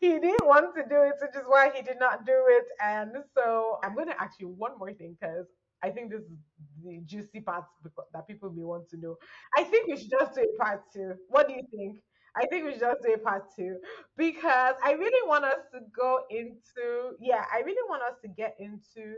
he 0.00 0.08
didn't 0.18 0.44
want 0.46 0.74
to 0.74 0.82
do 0.88 1.02
it 1.02 1.14
which 1.20 1.34
is 1.36 1.44
why 1.46 1.70
he 1.74 1.82
did 1.82 1.98
not 1.98 2.24
do 2.24 2.44
it 2.48 2.64
and 2.82 3.12
so 3.36 3.78
i'm 3.82 3.94
going 3.94 4.06
to 4.08 4.20
ask 4.22 4.38
you 4.40 4.48
one 4.48 4.78
more 4.78 4.92
thing 4.92 5.16
because 5.20 5.46
I 5.84 5.90
think 5.90 6.12
this 6.12 6.20
is 6.22 6.38
the 6.84 7.00
juicy 7.04 7.40
part 7.40 7.64
that 8.12 8.28
people 8.28 8.50
may 8.52 8.62
want 8.62 8.88
to 8.90 8.96
know. 8.98 9.16
I 9.56 9.64
think 9.64 9.88
we 9.88 9.96
should 9.96 10.10
just 10.10 10.36
do 10.36 10.42
a 10.42 10.62
part 10.62 10.82
two. 10.94 11.14
What 11.28 11.48
do 11.48 11.54
you 11.54 11.62
think? 11.74 11.98
I 12.36 12.46
think 12.46 12.64
we 12.64 12.72
should 12.72 12.80
just 12.80 13.02
do 13.02 13.12
a 13.14 13.18
part 13.18 13.44
two 13.56 13.76
because 14.16 14.74
I 14.82 14.92
really 14.92 15.28
want 15.28 15.44
us 15.44 15.60
to 15.72 15.80
go 15.98 16.20
into, 16.30 17.16
yeah, 17.20 17.44
I 17.52 17.60
really 17.60 17.82
want 17.88 18.02
us 18.02 18.14
to 18.22 18.28
get 18.28 18.56
into 18.58 19.16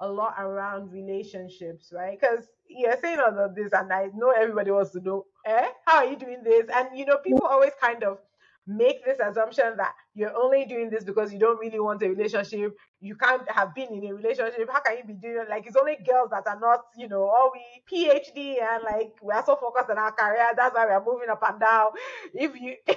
a 0.00 0.08
lot 0.08 0.34
around 0.38 0.92
relationships, 0.92 1.92
right? 1.92 2.18
Because 2.20 2.46
you're 2.68 2.96
saying 3.00 3.18
all 3.20 3.38
of 3.38 3.54
this, 3.54 3.72
and 3.72 3.92
I 3.92 4.08
know 4.14 4.30
everybody 4.30 4.70
wants 4.70 4.90
to 4.92 5.00
know, 5.00 5.24
eh, 5.46 5.68
how 5.86 5.98
are 5.98 6.06
you 6.06 6.16
doing 6.16 6.42
this? 6.42 6.66
And 6.74 6.88
you 6.98 7.06
know, 7.06 7.18
people 7.18 7.46
always 7.46 7.72
kind 7.80 8.02
of 8.04 8.18
make 8.66 9.04
this 9.04 9.18
assumption 9.20 9.76
that 9.76 9.92
you're 10.14 10.36
only 10.36 10.64
doing 10.66 10.90
this 10.90 11.04
because 11.04 11.32
you 11.32 11.38
don't 11.38 11.58
really 11.60 11.80
want 11.80 12.02
a 12.02 12.08
relationship. 12.08 12.76
You 13.00 13.14
can't 13.14 13.48
have 13.50 13.74
been 13.74 13.92
in 13.92 14.04
a 14.06 14.14
relationship. 14.14 14.68
How 14.70 14.80
can 14.80 14.98
you 14.98 15.04
be 15.04 15.14
doing 15.14 15.38
it? 15.42 15.48
Like 15.48 15.66
it's 15.66 15.76
only 15.76 15.96
girls 15.96 16.30
that 16.30 16.46
are 16.46 16.58
not, 16.58 16.80
you 16.96 17.08
know, 17.08 17.22
all 17.22 17.52
we 17.52 17.82
PhD 17.90 18.60
and 18.60 18.82
like 18.82 19.12
we 19.22 19.32
are 19.32 19.44
so 19.44 19.56
focused 19.56 19.90
on 19.90 19.98
our 19.98 20.12
career. 20.12 20.48
That's 20.56 20.74
why 20.74 20.86
we 20.86 20.92
are 20.92 21.04
moving 21.04 21.30
up 21.30 21.42
and 21.48 21.60
down. 21.60 21.88
If 22.34 22.60
you 22.60 22.76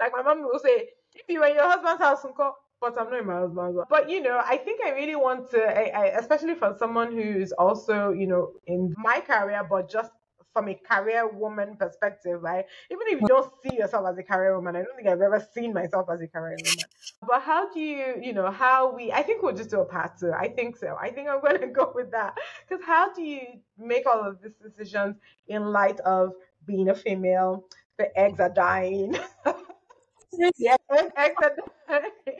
like 0.00 0.12
my 0.12 0.22
mom 0.22 0.42
will 0.42 0.60
say, 0.62 0.88
if 1.14 1.24
you 1.28 1.40
were 1.40 1.46
in 1.46 1.56
your 1.56 1.68
husband's 1.68 2.02
house, 2.02 2.22
call 2.36 2.56
but 2.80 2.98
I'm 2.98 3.10
not 3.10 3.20
in 3.20 3.26
my 3.26 3.40
husband's 3.40 3.78
house. 3.78 3.86
But 3.88 4.10
you 4.10 4.22
know, 4.22 4.40
I 4.44 4.56
think 4.56 4.80
I 4.84 4.90
really 4.90 5.16
want 5.16 5.50
to, 5.52 5.62
I, 5.62 5.98
I, 5.98 6.04
especially 6.18 6.54
for 6.54 6.74
someone 6.78 7.12
who 7.12 7.20
is 7.22 7.52
also, 7.52 8.10
you 8.12 8.26
know, 8.26 8.52
in 8.66 8.94
my 8.98 9.20
career, 9.20 9.66
but 9.68 9.90
just 9.90 10.10
from 10.56 10.70
a 10.70 10.74
career 10.74 11.28
woman 11.28 11.76
perspective, 11.76 12.42
right? 12.42 12.64
Even 12.90 13.02
if 13.08 13.20
you 13.20 13.26
don't 13.28 13.52
see 13.62 13.76
yourself 13.76 14.06
as 14.08 14.16
a 14.16 14.22
career 14.22 14.56
woman, 14.56 14.74
I 14.74 14.78
don't 14.82 14.96
think 14.96 15.06
I've 15.06 15.20
ever 15.20 15.46
seen 15.52 15.74
myself 15.74 16.08
as 16.10 16.22
a 16.22 16.26
career 16.26 16.56
woman. 16.64 16.84
But 17.28 17.42
how 17.42 17.70
do 17.70 17.78
you, 17.78 18.14
you 18.22 18.32
know, 18.32 18.50
how 18.50 18.94
we, 18.96 19.12
I 19.12 19.22
think 19.22 19.42
we'll 19.42 19.54
just 19.54 19.68
do 19.68 19.80
a 19.82 19.84
part 19.84 20.18
two. 20.18 20.32
I 20.32 20.48
think 20.48 20.78
so. 20.78 20.96
I 20.98 21.10
think 21.10 21.28
I'm 21.28 21.40
going 21.46 21.60
to 21.60 21.66
go 21.66 21.92
with 21.94 22.10
that. 22.12 22.38
Because 22.66 22.82
how 22.86 23.12
do 23.12 23.22
you 23.22 23.42
make 23.76 24.06
all 24.06 24.26
of 24.26 24.38
these 24.42 24.54
decisions 24.62 25.16
in 25.48 25.66
light 25.72 26.00
of 26.00 26.32
being 26.66 26.88
a 26.88 26.94
female? 26.94 27.64
The 27.98 28.18
eggs 28.18 28.40
are 28.40 28.48
dying. 28.48 29.14
yeah, 30.58 30.76
eggs 31.16 31.36
are 31.42 31.56
dying. 31.88 32.10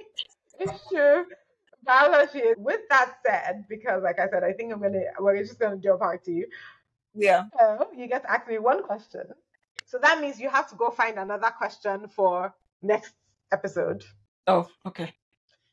It's 0.59 0.89
true 0.89 1.27
biology. 1.87 2.43
With 2.59 2.81
that 2.91 3.15
said, 3.25 3.65
because 3.69 4.03
like 4.03 4.19
I 4.19 4.29
said, 4.29 4.45
I 4.45 4.53
think 4.53 4.73
I'm 4.73 4.83
gonna 4.83 5.03
we're 5.21 5.39
just 5.43 5.59
gonna 5.59 5.77
do 5.77 5.93
a 5.95 5.99
part 5.99 6.25
two. 6.25 6.45
Yeah. 7.17 7.45
So 7.59 7.89
you 7.97 8.07
get 8.07 8.23
to 8.23 8.31
ask 8.31 8.47
me 8.47 8.59
one 8.59 8.83
question. 8.83 9.23
So 9.87 9.99
that 10.03 10.21
means 10.21 10.39
you 10.41 10.51
have 10.51 10.69
to 10.71 10.77
go 10.77 10.91
find 10.91 11.19
another 11.19 11.51
question 11.57 12.09
for 12.09 12.55
next 12.83 13.15
episode. 13.53 14.05
Oh, 14.47 14.67
okay. 14.85 15.13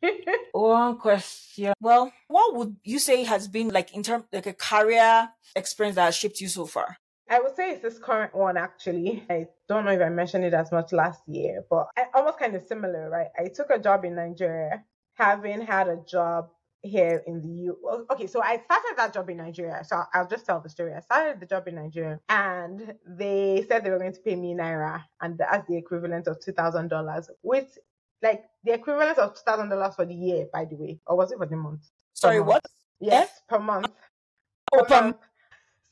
one 0.51 0.97
question. 0.97 1.73
Well, 1.79 2.11
what 2.27 2.55
would 2.55 2.75
you 2.83 2.99
say 2.99 3.23
has 3.23 3.47
been 3.47 3.69
like 3.69 3.93
in 3.93 4.03
terms 4.03 4.25
like 4.31 4.45
a 4.45 4.53
career 4.53 5.29
experience 5.55 5.95
that 5.95 6.05
has 6.05 6.15
shaped 6.15 6.41
you 6.41 6.47
so 6.47 6.65
far? 6.65 6.97
I 7.29 7.39
would 7.39 7.55
say 7.55 7.71
it's 7.71 7.81
this 7.81 7.99
current 7.99 8.35
one 8.35 8.57
actually. 8.57 9.23
I 9.29 9.47
don't 9.67 9.85
know 9.85 9.91
if 9.91 10.01
I 10.01 10.09
mentioned 10.09 10.45
it 10.45 10.53
as 10.53 10.71
much 10.71 10.91
last 10.91 11.21
year, 11.27 11.63
but 11.69 11.87
I, 11.97 12.05
almost 12.13 12.39
kind 12.39 12.55
of 12.55 12.63
similar, 12.63 13.09
right? 13.09 13.27
I 13.37 13.47
took 13.47 13.69
a 13.69 13.79
job 13.79 14.05
in 14.05 14.15
Nigeria, 14.15 14.83
having 15.13 15.61
had 15.61 15.87
a 15.87 15.97
job 16.07 16.49
here 16.83 17.23
in 17.25 17.41
the 17.41 17.47
U. 17.47 18.05
Okay, 18.11 18.27
so 18.27 18.41
I 18.41 18.61
started 18.65 18.93
that 18.97 19.13
job 19.13 19.29
in 19.29 19.37
Nigeria. 19.37 19.83
So 19.85 20.03
I'll 20.13 20.27
just 20.27 20.45
tell 20.45 20.59
the 20.59 20.69
story. 20.69 20.93
I 20.93 20.99
started 20.99 21.39
the 21.39 21.45
job 21.45 21.67
in 21.67 21.75
Nigeria, 21.75 22.19
and 22.29 22.93
they 23.07 23.65
said 23.67 23.83
they 23.83 23.89
were 23.89 23.97
going 23.97 24.13
to 24.13 24.19
pay 24.19 24.35
me 24.35 24.53
naira, 24.53 25.03
and 25.21 25.37
that's 25.37 25.67
the 25.67 25.77
equivalent 25.77 26.27
of 26.27 26.39
two 26.39 26.51
thousand 26.51 26.89
dollars, 26.89 27.29
with 27.41 27.77
like 28.21 28.43
the 28.63 28.73
equivalent 28.73 29.17
of 29.17 29.33
two 29.33 29.41
thousand 29.45 29.69
dollars 29.69 29.95
for 29.95 30.05
the 30.05 30.13
year, 30.13 30.47
by 30.53 30.65
the 30.65 30.75
way, 30.75 30.99
or 31.07 31.17
was 31.17 31.31
it 31.31 31.37
for 31.37 31.45
the 31.45 31.55
month? 31.55 31.89
Sorry, 32.13 32.39
month. 32.39 32.47
what? 32.49 32.65
Yes, 32.99 33.41
per 33.47 33.59
month. 33.59 33.91
Oh, 34.73 34.83
per 34.83 35.01
month. 35.01 35.17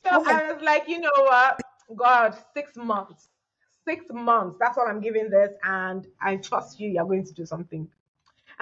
So 0.04 0.10
oh 0.12 0.24
I 0.26 0.52
was 0.52 0.62
like, 0.62 0.88
you 0.88 1.00
know 1.00 1.10
what? 1.16 1.60
God, 1.96 2.36
six 2.54 2.76
months. 2.76 3.28
Six 3.86 4.04
months. 4.10 4.56
That's 4.60 4.76
what 4.76 4.88
I'm 4.88 5.00
giving 5.00 5.30
this, 5.30 5.54
and 5.64 6.06
I 6.20 6.36
trust 6.36 6.78
you. 6.78 6.90
You're 6.90 7.04
going 7.04 7.24
to 7.24 7.32
do 7.32 7.46
something 7.46 7.88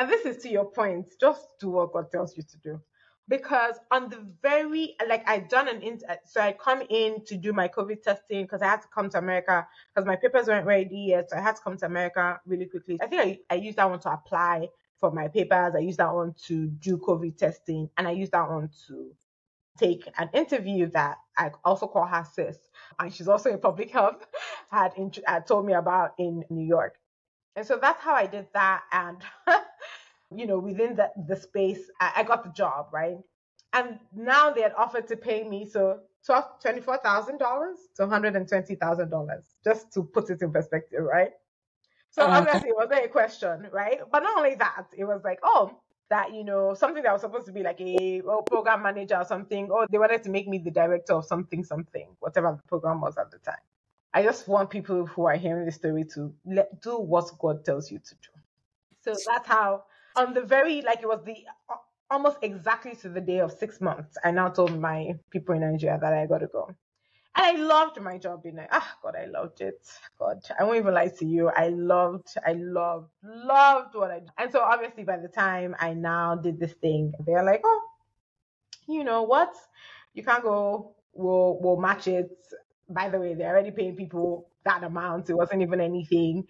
and 0.01 0.11
this 0.11 0.25
is 0.25 0.43
to 0.45 0.49
your 0.49 0.65
point, 0.65 1.15
just 1.21 1.61
do 1.61 1.69
what 1.71 1.93
God 1.93 2.11
tells 2.11 2.35
you 2.37 2.43
to 2.43 2.59
do. 2.59 2.81
Because 3.29 3.77
on 3.91 4.09
the 4.09 4.27
very, 4.43 4.97
like 5.07 5.29
I 5.29 5.41
done 5.41 5.69
an, 5.69 5.83
in, 5.83 6.01
so 6.25 6.41
I 6.41 6.53
come 6.53 6.83
in 6.89 7.23
to 7.27 7.37
do 7.37 7.53
my 7.53 7.69
COVID 7.69 8.03
testing 8.03 8.43
because 8.45 8.63
I 8.63 8.67
had 8.67 8.83
to 8.83 8.89
come 8.89 9.11
to 9.11 9.19
America 9.19 9.69
because 9.95 10.07
my 10.07 10.17
papers 10.17 10.49
weren't 10.49 10.67
ready 10.67 10.99
yet. 11.11 11.31
So 11.31 11.37
I 11.37 11.43
had 11.43 11.57
to 11.57 11.63
come 11.63 11.77
to 11.77 11.87
America 11.87 12.41
really 12.47 12.65
quickly. 12.65 12.99
I 13.03 13.07
think 13.07 13.41
I, 13.51 13.55
I 13.55 13.59
used 13.59 13.77
that 13.77 13.91
one 13.91 14.01
to 14.01 14.13
apply 14.13 14.69
for 14.99 15.13
my 15.13 15.29
papers. 15.29 15.75
I 15.77 15.81
used 15.81 15.99
that 15.99 16.13
one 16.15 16.35
to 16.47 16.69
do 16.69 16.97
COVID 16.97 17.37
testing 17.37 17.91
and 17.99 18.09
I 18.09 18.13
used 18.13 18.33
that 18.33 18.51
one 18.51 18.71
to 18.89 19.13
take 19.79 20.09
an 20.19 20.31
interview 20.35 20.91
that 20.91 21.19
I 21.37 21.51
also 21.65 21.87
call 21.87 22.07
her 22.07 22.27
sis, 22.35 22.59
and 22.99 23.13
she's 23.13 23.29
also 23.29 23.51
in 23.51 23.61
public 23.61 23.91
health, 23.91 24.27
had, 24.71 24.93
had 25.27 25.47
told 25.47 25.67
me 25.67 25.75
about 25.75 26.15
in 26.19 26.45
New 26.51 26.67
York. 26.67 26.97
And 27.57 27.67
so 27.67 27.79
that's 27.81 28.01
how 28.03 28.15
I 28.15 28.27
did 28.27 28.47
that. 28.55 28.83
And, 28.93 29.19
you 30.35 30.47
know, 30.47 30.59
within 30.59 30.97
the, 30.97 31.11
the 31.29 31.37
space, 31.37 31.91
I, 32.01 32.13
I 32.17 32.23
got 32.23 32.45
the 32.45 32.51
job, 32.51 32.89
right? 32.93 33.19
And 33.73 33.99
now 34.15 34.51
they 34.51 34.63
had 34.63 34.75
offered 34.77 35.09
to 35.09 35.17
pay 35.17 35.49
me 35.49 35.69
so 35.69 36.01
$24,000 36.29 37.39
to 37.97 38.07
$120,000, 38.07 39.43
just 39.65 39.93
to 39.93 40.03
put 40.03 40.31
it 40.31 40.43
in 40.43 40.53
perspective, 40.53 41.03
right? 41.03 41.33
So 42.11 42.23
uh, 42.23 42.39
obviously 42.39 42.71
it 42.71 42.77
wasn't 42.77 43.05
a 43.05 43.09
question, 43.09 43.69
right? 43.73 44.01
But 44.11 44.23
not 44.23 44.37
only 44.37 44.57
that, 44.57 44.87
it 44.97 45.05
was 45.05 45.23
like, 45.25 45.39
oh, 45.43 45.79
that, 46.11 46.35
you 46.35 46.43
know, 46.43 46.75
something 46.75 47.03
that 47.05 47.13
was 47.13 47.21
supposed 47.21 47.47
to 47.47 47.53
be 47.53 47.63
like 47.63 47.81
a 47.81 48.21
oh, 48.27 48.43
program 48.43 48.83
manager 48.83 49.17
or 49.17 49.25
something, 49.25 49.71
or 49.71 49.87
they 49.91 49.99
wanted 49.99 50.25
to 50.25 50.31
make 50.31 50.49
me 50.49 50.59
the 50.59 50.71
director 50.71 51.15
of 51.15 51.25
something, 51.25 51.63
something, 51.63 52.09
whatever 52.19 52.59
the 52.61 52.69
program 52.69 53.01
was 53.01 53.17
at 53.17 53.31
the 53.31 53.39
time. 53.39 53.55
I 54.13 54.25
just 54.25 54.49
want 54.49 54.71
people 54.71 55.07
who 55.07 55.27
are 55.27 55.37
hearing 55.37 55.67
the 55.67 55.73
story 55.73 56.05
to 56.15 56.35
let, 56.45 56.83
do 56.83 56.99
what 56.99 57.31
God 57.39 57.65
tells 57.65 57.93
you 57.93 58.01
to 58.01 58.15
do. 58.17 58.29
So 59.03 59.15
that's 59.27 59.47
how, 59.47 59.85
on 60.17 60.35
the 60.35 60.43
very, 60.43 60.83
like 60.83 61.01
it 61.03 61.09
was 61.09 61.23
the 61.25 61.37
almost 62.11 62.39
exactly 62.43 62.95
to 62.97 63.09
the 63.09 63.21
day 63.21 63.41
of 63.41 63.53
six 63.53 63.81
months, 63.81 64.17
I 64.25 64.31
now 64.33 64.49
told 64.51 64.79
my 64.81 65.15
people 65.31 65.55
in 65.55 65.63
Nigeria 65.63 65.99
that 66.01 66.13
I 66.15 66.27
got 66.27 66.39
to 66.39 66.49
go. 66.49 66.69
And 67.37 67.47
I 67.47 67.63
loved 67.63 68.01
my 68.01 68.19
job 68.19 68.47
in 68.47 68.59
it. 68.59 68.69
Ah, 68.73 68.97
God, 69.03 69.17
I 69.17 69.27
loved 69.27 69.61
it. 69.63 69.87
God, 70.19 70.41
I 70.59 70.65
won't 70.65 70.79
even 70.79 70.95
lie 70.95 71.09
to 71.19 71.27
you. 71.27 71.49
I 71.51 71.69
loved, 71.69 72.29
I 72.47 72.55
loved, 72.55 73.11
loved 73.25 73.95
what 73.95 74.11
I 74.11 74.21
did. 74.21 74.31
And 74.39 74.53
so 74.53 74.61
obviously 74.61 75.05
by 75.05 75.19
the 75.19 75.29
time 75.29 75.77
I 75.81 75.95
now 75.95 76.37
did 76.37 76.61
this 76.61 76.75
thing, 76.75 77.13
they're 77.27 77.45
like, 77.45 77.63
oh, 77.65 77.83
you 78.89 79.05
know 79.05 79.23
what? 79.25 79.55
You 80.15 80.25
can't 80.25 80.43
go. 80.45 80.95
We'll 81.15 81.59
we'll 81.61 81.77
match 81.79 82.09
it 82.09 82.31
by 82.91 83.09
the 83.09 83.19
way, 83.21 83.35
they're 83.35 83.51
already 83.51 83.71
paying 83.71 83.97
people 83.97 84.49
that 84.65 84.85
amount. 84.85 85.31
It 85.31 85.35
wasn't 85.35 85.63
even 85.63 85.81
anything. 85.81 86.47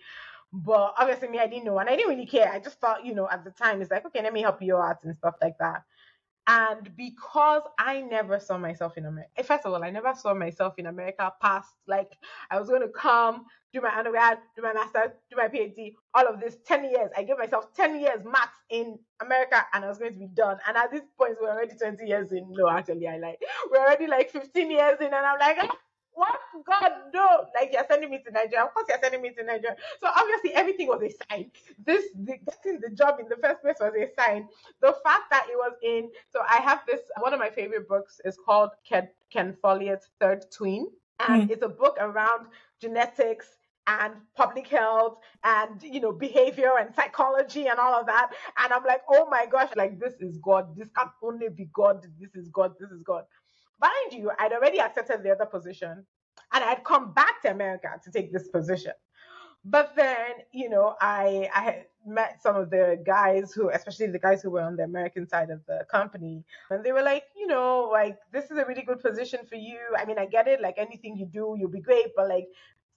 But 0.52 0.94
obviously, 0.98 1.28
me, 1.28 1.38
I 1.38 1.46
didn't 1.46 1.64
know, 1.64 1.78
and 1.78 1.88
I 1.88 1.96
didn't 1.96 2.10
really 2.10 2.26
care. 2.26 2.50
I 2.52 2.58
just 2.58 2.80
thought, 2.80 3.04
you 3.04 3.14
know, 3.14 3.28
at 3.30 3.44
the 3.44 3.50
time, 3.52 3.80
it's 3.80 3.90
like, 3.90 4.04
okay, 4.06 4.22
let 4.22 4.32
me 4.32 4.42
help 4.42 4.60
you 4.60 4.76
out 4.76 5.04
and 5.04 5.14
stuff 5.14 5.34
like 5.40 5.58
that. 5.58 5.84
And 6.46 6.90
because 6.96 7.62
I 7.78 8.00
never 8.00 8.40
saw 8.40 8.58
myself 8.58 8.96
in 8.96 9.06
America, 9.06 9.30
eh, 9.36 9.42
first 9.42 9.64
of 9.66 9.72
all, 9.72 9.84
I 9.84 9.90
never 9.90 10.12
saw 10.14 10.34
myself 10.34 10.74
in 10.78 10.86
America 10.86 11.32
past 11.40 11.70
like 11.86 12.12
I 12.50 12.58
was 12.58 12.68
going 12.68 12.80
to 12.80 12.88
come, 12.88 13.44
do 13.72 13.80
my 13.80 13.96
undergrad, 13.96 14.38
do 14.56 14.62
my 14.62 14.72
master's, 14.72 15.12
do 15.30 15.36
my 15.36 15.46
PhD, 15.46 15.94
all 16.12 16.26
of 16.26 16.40
this 16.40 16.56
10 16.66 16.84
years. 16.90 17.10
I 17.16 17.22
gave 17.22 17.38
myself 17.38 17.72
10 17.74 18.00
years 18.00 18.24
max 18.24 18.50
in 18.68 18.98
America 19.20 19.64
and 19.72 19.84
I 19.84 19.88
was 19.88 19.98
going 19.98 20.12
to 20.12 20.18
be 20.18 20.26
done. 20.26 20.58
And 20.66 20.76
at 20.76 20.90
this 20.90 21.02
point, 21.16 21.36
we're 21.40 21.50
already 21.50 21.76
20 21.76 22.04
years 22.04 22.32
in. 22.32 22.50
No, 22.50 22.68
actually, 22.68 23.06
I 23.06 23.18
like, 23.18 23.40
we're 23.70 23.78
already 23.78 24.08
like 24.08 24.30
15 24.30 24.70
years 24.72 24.98
in, 24.98 25.06
and 25.06 25.14
I'm 25.14 25.38
like, 25.38 25.56
ah, 25.60 25.76
what? 26.20 26.38
God, 26.66 26.92
no. 27.14 27.46
Like, 27.58 27.70
you're 27.72 27.86
sending 27.88 28.10
me 28.10 28.20
to 28.26 28.30
Nigeria. 28.30 28.64
Of 28.64 28.74
course, 28.74 28.86
you're 28.88 28.98
sending 29.02 29.22
me 29.22 29.30
to 29.30 29.42
Nigeria. 29.42 29.76
So, 30.00 30.08
obviously, 30.14 30.52
everything 30.54 30.86
was 30.86 31.02
a 31.02 31.10
sign. 31.24 31.50
This, 31.84 32.04
the, 32.14 32.34
getting 32.44 32.80
the 32.80 32.90
job 32.90 33.20
in 33.20 33.28
the 33.28 33.36
first 33.36 33.62
place 33.62 33.76
was 33.80 33.92
a 33.96 34.08
sign. 34.20 34.46
The 34.82 34.94
fact 35.02 35.30
that 35.30 35.46
it 35.50 35.56
was 35.56 35.72
in, 35.82 36.10
so 36.30 36.40
I 36.46 36.56
have 36.56 36.80
this, 36.86 37.00
one 37.20 37.32
of 37.32 37.40
my 37.40 37.48
favorite 37.48 37.88
books 37.88 38.20
is 38.26 38.36
called 38.44 38.70
Ken, 38.86 39.08
Ken 39.32 39.56
Follett's 39.62 40.10
Third 40.20 40.44
Twin. 40.50 40.88
And 41.26 41.48
mm. 41.48 41.52
it's 41.52 41.62
a 41.62 41.68
book 41.68 41.96
around 42.00 42.48
genetics 42.80 43.46
and 43.86 44.14
public 44.36 44.68
health 44.68 45.18
and 45.42 45.82
you 45.82 46.00
know 46.00 46.12
behavior 46.12 46.72
and 46.78 46.94
psychology 46.94 47.66
and 47.66 47.78
all 47.78 47.98
of 47.98 48.06
that 48.06 48.30
and 48.58 48.72
i'm 48.72 48.84
like 48.84 49.00
oh 49.08 49.26
my 49.30 49.46
gosh 49.50 49.70
like 49.74 49.98
this 49.98 50.14
is 50.20 50.38
god 50.38 50.76
this 50.76 50.88
can 50.96 51.08
only 51.22 51.48
be 51.48 51.68
god 51.72 52.06
this 52.20 52.34
is 52.34 52.48
god 52.50 52.74
this 52.78 52.90
is 52.90 53.02
god 53.02 53.24
Mind 53.80 54.12
you, 54.12 54.30
I'd 54.38 54.52
already 54.52 54.80
accepted 54.80 55.22
the 55.22 55.30
other 55.32 55.46
position 55.46 56.06
and 56.52 56.64
I'd 56.64 56.84
come 56.84 57.12
back 57.12 57.42
to 57.42 57.50
America 57.50 57.88
to 58.02 58.10
take 58.10 58.32
this 58.32 58.48
position. 58.48 58.92
But 59.64 59.94
then, 59.94 60.32
you 60.52 60.70
know, 60.70 60.96
I 61.00 61.50
I 61.54 61.60
had 61.62 61.86
met 62.06 62.40
some 62.42 62.56
of 62.56 62.70
the 62.70 63.02
guys 63.04 63.52
who, 63.52 63.68
especially 63.68 64.06
the 64.06 64.18
guys 64.18 64.40
who 64.42 64.50
were 64.50 64.62
on 64.62 64.76
the 64.76 64.84
American 64.84 65.28
side 65.28 65.50
of 65.50 65.60
the 65.66 65.84
company, 65.90 66.44
and 66.70 66.82
they 66.82 66.92
were 66.92 67.02
like, 67.02 67.24
you 67.36 67.46
know, 67.46 67.90
like 67.92 68.18
this 68.32 68.50
is 68.50 68.56
a 68.56 68.64
really 68.64 68.82
good 68.82 69.00
position 69.00 69.40
for 69.46 69.56
you. 69.56 69.78
I 69.98 70.06
mean, 70.06 70.18
I 70.18 70.24
get 70.24 70.48
it. 70.48 70.62
Like 70.62 70.76
anything 70.78 71.16
you 71.18 71.26
do, 71.26 71.56
you'll 71.58 71.68
be 71.68 71.80
great, 71.80 72.08
but 72.16 72.28
like 72.28 72.48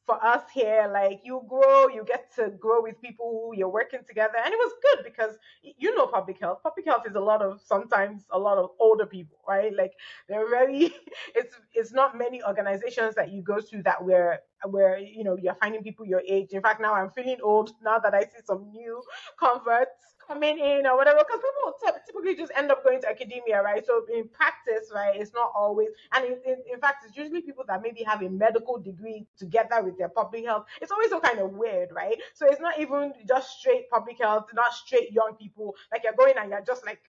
for 0.06 0.24
us 0.24 0.44
here, 0.54 0.90
like 0.92 1.22
you 1.24 1.44
grow, 1.48 1.88
you 1.88 2.04
get 2.06 2.34
to 2.36 2.50
grow 2.50 2.82
with 2.82 3.02
people 3.02 3.32
who 3.32 3.58
you're 3.58 3.70
working 3.70 4.02
together. 4.08 4.36
And 4.44 4.54
it 4.54 4.58
was 4.58 4.74
good 4.82 5.04
because 5.04 5.38
you 5.64 5.96
know 5.96 6.08
public 6.08 6.40
health. 6.40 6.60
Public 6.64 6.86
health 6.86 7.04
is 7.08 7.16
a 7.16 7.20
lot 7.20 7.42
of 7.42 7.62
sometimes 7.64 8.24
a 8.32 8.40
lot 8.40 8.58
of 8.58 8.72
older 8.80 9.06
people, 9.06 9.38
right? 9.48 9.74
Like 9.76 9.94
they're 10.28 10.50
very 10.50 10.94
it's 11.36 11.56
it's 11.74 11.94
not 11.94 12.18
many 12.18 12.44
organizations 12.44 13.16
that 13.16 13.32
you 13.32 13.42
go 13.42 13.60
to 13.60 13.82
that 13.84 14.04
where 14.04 14.40
where 14.70 14.98
you 14.98 15.24
know 15.24 15.38
you're 15.38 15.56
finding 15.56 15.84
people 15.84 16.06
your 16.06 16.22
age. 16.28 16.50
In 16.52 16.62
fact, 16.62 16.82
now 16.82 16.94
I'm 16.94 17.12
feeling 17.12 17.38
old 17.44 17.72
now 17.84 18.00
that 18.00 18.14
I 18.14 18.22
see 18.22 18.42
some 18.46 18.72
new 18.72 19.02
converts 19.40 20.13
coming 20.28 20.58
in 20.58 20.86
or 20.86 20.96
whatever 20.98 21.20
because 21.20 21.42
people 21.42 21.92
typically 22.06 22.36
just 22.36 22.52
end 22.56 22.72
up 22.72 22.84
going 22.84 23.02
to 23.02 23.10
academia 23.10 23.62
right? 23.62 23.86
So 23.86 24.06
in 24.14 24.28
practice 24.30 24.92
right 24.94 25.20
it's 25.20 25.34
not 25.34 25.52
always 25.56 25.90
and 26.14 26.26
in, 26.26 26.34
in, 26.46 26.58
in, 26.74 26.80
fact 26.80 27.06
it's 27.06 27.18
usually 27.18 27.42
people 27.42 27.64
that 27.68 27.82
maybe 27.82 28.04
have 28.04 28.22
a 28.22 28.30
medical 28.30 28.80
degree 28.80 29.26
together 29.38 29.84
with 29.84 29.98
their 29.98 30.10
public 30.10 30.46
health. 30.46 30.66
It's 30.82 30.92
always 30.92 31.10
so 31.10 31.20
kind 31.20 31.40
of 31.40 31.52
weird 31.52 31.90
right? 31.92 32.18
So 32.34 32.48
it's 32.48 32.62
not 32.62 32.80
even 32.80 33.14
just 33.28 33.60
straight 33.60 33.90
public 33.90 34.20
health 34.20 34.46
not 34.54 34.74
straight 34.74 35.12
young 35.12 35.36
people. 35.40 35.76
Like 35.92 36.04
you're 36.04 36.14
going 36.14 36.36
and 36.38 36.50
you're 36.50 36.62
just 36.62 36.86
like 36.86 37.00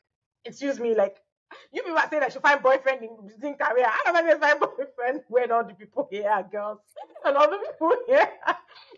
excuse 0.44 0.78
me 0.78 0.94
like 0.94 1.16
you 1.72 1.82
people 1.82 1.98
are 1.98 2.08
saying 2.10 2.22
I 2.22 2.28
should 2.28 2.42
find 2.42 2.62
boyfriend 2.62 3.02
in, 3.02 3.10
in 3.42 3.54
career. 3.54 3.86
I 3.86 4.02
don't 4.04 4.26
know 4.26 4.38
find 4.38 4.60
boyfriend 4.76 5.22
when 5.28 5.52
all 5.52 5.64
the 5.64 5.74
people 5.74 6.08
here 6.10 6.28
are 6.28 6.42
girls 6.42 6.78
and 7.24 7.36
all 7.36 7.50
the 7.50 7.58
people 7.58 7.92
here 8.06 8.28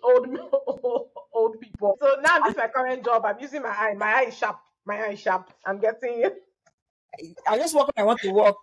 old, 0.02 0.28
old 0.66 1.08
old 1.32 1.60
people. 1.60 1.98
So 2.00 2.16
now 2.22 2.40
this 2.40 2.52
is 2.52 2.56
my 2.56 2.68
current 2.68 3.04
job. 3.04 3.24
I'm 3.24 3.38
using 3.40 3.62
my 3.62 3.68
eye. 3.70 3.94
My 3.94 4.12
eye 4.12 4.24
is 4.28 4.36
sharp. 4.36 4.58
My 4.84 4.96
eye 4.96 5.12
is 5.12 5.20
sharp. 5.20 5.50
I'm 5.64 5.78
getting. 5.78 6.30
I 7.48 7.56
just 7.58 7.74
work 7.74 7.86
when 7.88 8.02
I 8.02 8.06
want 8.06 8.20
to 8.22 8.30
work. 8.30 8.56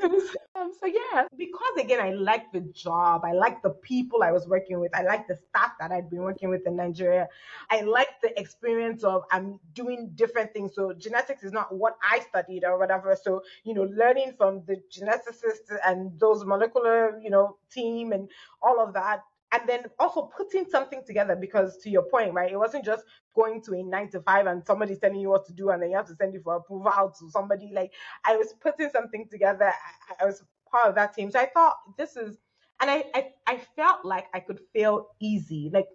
um, 0.54 0.72
so 0.78 0.86
yeah, 0.86 1.24
because 1.36 1.76
again, 1.78 2.00
I 2.00 2.12
like 2.12 2.52
the 2.52 2.60
job. 2.60 3.22
I 3.24 3.32
like 3.32 3.62
the 3.62 3.70
people 3.70 4.22
I 4.22 4.32
was 4.32 4.46
working 4.48 4.80
with. 4.80 4.94
I 4.94 5.02
like 5.02 5.26
the 5.28 5.36
staff 5.36 5.72
that 5.80 5.92
I'd 5.92 6.10
been 6.10 6.22
working 6.22 6.48
with 6.48 6.66
in 6.66 6.76
Nigeria. 6.76 7.28
I 7.70 7.82
like 7.82 8.08
the 8.22 8.38
experience 8.38 9.04
of 9.04 9.24
I'm 9.30 9.58
doing 9.74 10.10
different 10.14 10.52
things. 10.52 10.74
So 10.74 10.92
genetics 10.92 11.42
is 11.42 11.52
not 11.52 11.74
what 11.74 11.96
I 12.02 12.20
studied 12.20 12.64
or 12.64 12.78
whatever. 12.78 13.16
So 13.20 13.42
you 13.64 13.74
know, 13.74 13.84
learning 13.84 14.34
from 14.36 14.62
the 14.66 14.76
geneticists 14.90 15.76
and 15.86 16.18
those 16.18 16.44
molecular 16.44 17.20
you 17.22 17.30
know 17.30 17.56
team 17.70 18.12
and 18.12 18.28
all 18.62 18.80
of 18.80 18.92
that 18.94 19.22
and 19.52 19.68
then 19.68 19.84
also 19.98 20.22
putting 20.36 20.64
something 20.68 21.02
together 21.06 21.36
because 21.36 21.76
to 21.78 21.90
your 21.90 22.02
point 22.02 22.32
right 22.32 22.52
it 22.52 22.56
wasn't 22.56 22.84
just 22.84 23.04
going 23.34 23.60
to 23.62 23.74
a 23.74 23.82
nine 23.82 24.08
to 24.10 24.20
five 24.20 24.46
and 24.46 24.64
somebody's 24.64 24.98
telling 24.98 25.20
you 25.20 25.30
what 25.30 25.46
to 25.46 25.52
do 25.52 25.70
and 25.70 25.82
then 25.82 25.90
you 25.90 25.96
have 25.96 26.06
to 26.06 26.14
send 26.16 26.34
it 26.34 26.42
for 26.42 26.56
approval 26.56 27.12
to 27.18 27.30
somebody. 27.30 27.70
Like 27.72 27.92
i 28.24 28.36
was 28.36 28.54
putting 28.60 28.90
something 28.90 29.28
together. 29.30 29.72
I, 30.20 30.24
was 30.24 30.42
part 30.70 30.86
of 30.86 30.94
that 30.94 31.14
team. 31.14 31.30
So 31.30 31.40
i 31.40 31.46
thought 31.46 31.76
this 31.96 32.16
is 32.16 32.38
and 32.80 32.90
I, 32.90 33.04
I 33.14 33.28
i 33.46 33.60
felt 33.76 34.04
like 34.04 34.26
i 34.34 34.40
could 34.40 34.60
fail 34.74 35.08
easy. 35.20 35.70
Like 35.72 35.86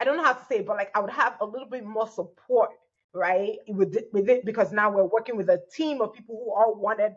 i 0.00 0.04
don't 0.04 0.16
know 0.16 0.24
how 0.24 0.34
to 0.34 0.44
say 0.44 0.58
it, 0.58 0.66
but 0.66 0.76
like 0.76 0.90
i 0.94 1.00
would 1.00 1.10
have 1.10 1.36
a 1.40 1.46
little 1.46 1.68
bit 1.68 1.84
more 1.84 2.08
support 2.08 2.70
right 3.14 3.56
with 3.68 3.96
it, 3.96 4.10
with 4.12 4.28
it 4.28 4.44
because 4.44 4.72
now 4.72 4.90
we're 4.90 5.04
working 5.04 5.36
with 5.36 5.48
a 5.48 5.60
team 5.74 6.02
of 6.02 6.12
people 6.12 6.36
who 6.44 6.54
all 6.54 6.74
wanted 6.78 7.12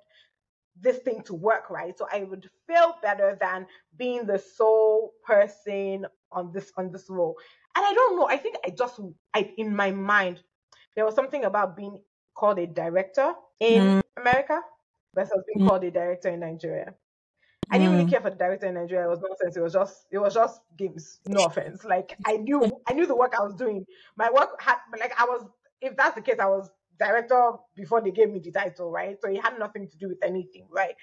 this 0.81 0.97
thing 0.99 1.21
to 1.23 1.33
work 1.33 1.69
right 1.69 1.97
so 1.97 2.07
i 2.11 2.23
would 2.23 2.49
feel 2.67 2.95
better 3.01 3.37
than 3.39 3.65
being 3.97 4.25
the 4.25 4.37
sole 4.37 5.13
person 5.25 6.05
on 6.31 6.51
this 6.51 6.71
on 6.77 6.91
this 6.91 7.09
role 7.09 7.35
and 7.75 7.85
i 7.85 7.93
don't 7.93 8.17
know 8.17 8.27
i 8.27 8.37
think 8.37 8.55
i 8.65 8.69
just 8.69 8.99
i 9.33 9.51
in 9.57 9.75
my 9.75 9.91
mind 9.91 10.41
there 10.95 11.05
was 11.05 11.15
something 11.15 11.45
about 11.45 11.75
being 11.75 12.01
called 12.35 12.59
a 12.59 12.67
director 12.67 13.33
in 13.59 13.81
mm. 13.81 14.01
america 14.17 14.59
versus 15.15 15.43
being 15.47 15.65
mm. 15.65 15.69
called 15.69 15.83
a 15.83 15.91
director 15.91 16.29
in 16.29 16.39
nigeria 16.39 16.93
I 17.71 17.77
didn't 17.77 17.93
really 17.93 18.05
mm. 18.05 18.09
care 18.09 18.21
for 18.21 18.31
the 18.31 18.35
director 18.35 18.65
in 18.65 18.73
Nigeria. 18.73 19.05
It 19.05 19.09
was 19.09 19.19
nonsense. 19.21 19.55
It 19.55 19.61
was 19.61 19.73
just 19.73 20.05
it 20.11 20.17
was 20.17 20.33
just 20.33 20.59
games. 20.75 21.19
No 21.27 21.45
offense. 21.45 21.83
Like 21.85 22.17
I 22.25 22.37
knew 22.37 22.63
I 22.87 22.93
knew 22.93 23.05
the 23.05 23.15
work 23.15 23.35
I 23.37 23.43
was 23.43 23.53
doing. 23.53 23.85
My 24.17 24.31
work 24.31 24.59
had 24.59 24.77
like 24.99 25.13
I 25.21 25.25
was 25.25 25.45
if 25.81 25.95
that's 25.95 26.15
the 26.15 26.21
case, 26.21 26.39
I 26.39 26.47
was 26.47 26.69
director 26.99 27.53
before 27.75 28.01
they 28.01 28.11
gave 28.11 28.29
me 28.29 28.39
the 28.39 28.51
title, 28.51 28.91
right? 28.91 29.17
So 29.21 29.29
it 29.29 29.41
had 29.41 29.57
nothing 29.57 29.87
to 29.89 29.97
do 29.97 30.09
with 30.09 30.23
anything, 30.23 30.67
right? 30.69 30.95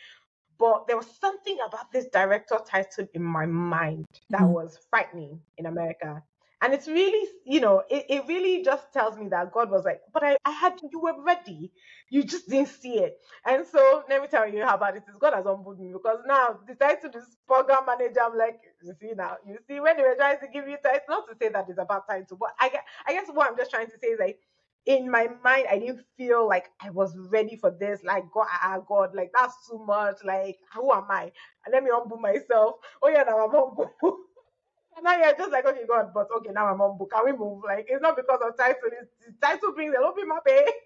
But 0.58 0.86
there 0.86 0.96
was 0.96 1.06
something 1.20 1.58
about 1.66 1.92
this 1.92 2.06
director 2.06 2.58
title 2.66 3.06
in 3.14 3.22
my 3.22 3.46
mind 3.46 4.06
that 4.30 4.40
mm. 4.40 4.48
was 4.48 4.78
frightening 4.90 5.40
in 5.58 5.66
America. 5.66 6.22
And 6.62 6.72
it's 6.72 6.88
really, 6.88 7.28
you 7.44 7.60
know, 7.60 7.82
it, 7.90 8.06
it 8.08 8.24
really 8.26 8.64
just 8.64 8.90
tells 8.90 9.18
me 9.18 9.28
that 9.28 9.52
God 9.52 9.70
was 9.70 9.84
like, 9.84 10.00
but 10.14 10.24
I, 10.24 10.38
I 10.46 10.52
had, 10.52 10.80
you 10.90 11.00
were 11.00 11.22
ready. 11.22 11.70
You 12.08 12.24
just 12.24 12.48
didn't 12.48 12.68
see 12.68 12.98
it. 12.98 13.18
And 13.44 13.66
so 13.66 14.02
let 14.08 14.22
me 14.22 14.28
tell 14.28 14.48
you 14.48 14.64
how 14.64 14.76
about 14.76 14.96
it 14.96 15.02
is 15.06 15.16
God 15.18 15.34
has 15.34 15.44
humbled 15.44 15.78
me 15.78 15.92
because 15.92 16.20
now 16.26 16.58
the 16.66 16.74
title 16.74 17.10
is 17.14 17.36
program 17.46 17.84
manager. 17.84 18.20
I'm 18.24 18.38
like, 18.38 18.60
you 18.82 18.94
see 18.98 19.12
now, 19.14 19.36
you 19.46 19.58
see 19.68 19.80
when 19.80 19.98
they 19.98 20.02
were 20.02 20.14
trying 20.16 20.40
to 20.40 20.48
give 20.48 20.66
you 20.66 20.78
title, 20.82 20.96
it's 20.96 21.08
not 21.10 21.28
to 21.28 21.36
say 21.38 21.50
that 21.50 21.66
it's 21.68 21.78
about 21.78 22.08
title, 22.08 22.38
but 22.40 22.54
I, 22.58 22.72
I 23.06 23.12
guess 23.12 23.28
what 23.30 23.50
I'm 23.50 23.56
just 23.58 23.70
trying 23.70 23.88
to 23.88 23.98
say 24.02 24.08
is 24.08 24.18
like, 24.18 24.38
in 24.86 25.10
my 25.10 25.28
mind, 25.44 25.66
I 25.70 25.78
didn't 25.78 26.04
feel 26.16 26.48
like 26.48 26.70
I 26.80 26.90
was 26.90 27.16
ready 27.30 27.56
for 27.56 27.70
this. 27.70 28.00
Like, 28.04 28.24
God, 28.32 28.46
ah, 28.50 28.78
God, 28.86 29.14
like 29.14 29.32
that's 29.36 29.68
too 29.68 29.84
much. 29.86 30.16
Like, 30.24 30.58
who 30.74 30.92
am 30.92 31.06
I? 31.10 31.32
And 31.64 31.72
let 31.72 31.84
me 31.84 31.90
humble 31.92 32.18
myself. 32.18 32.76
Oh 33.02 33.08
yeah, 33.08 33.24
now 33.24 33.44
I'm 33.46 33.50
humble. 33.50 33.90
and 34.02 35.04
now 35.04 35.18
you're 35.18 35.36
just 35.36 35.52
like, 35.52 35.66
okay, 35.66 35.84
God, 35.88 36.10
but 36.14 36.28
okay, 36.38 36.50
now 36.52 36.66
I'm 36.66 36.78
humble. 36.78 37.06
Can 37.06 37.24
we 37.24 37.32
move? 37.32 37.62
Like, 37.64 37.86
it's 37.88 38.02
not 38.02 38.16
because 38.16 38.40
of 38.46 38.56
title. 38.56 38.90
It's, 39.00 39.10
title 39.42 39.72
brings 39.74 39.94
a 39.94 39.98
little 40.00 40.14
bit 40.14 40.28
more 40.28 40.42
pay. 40.46 40.66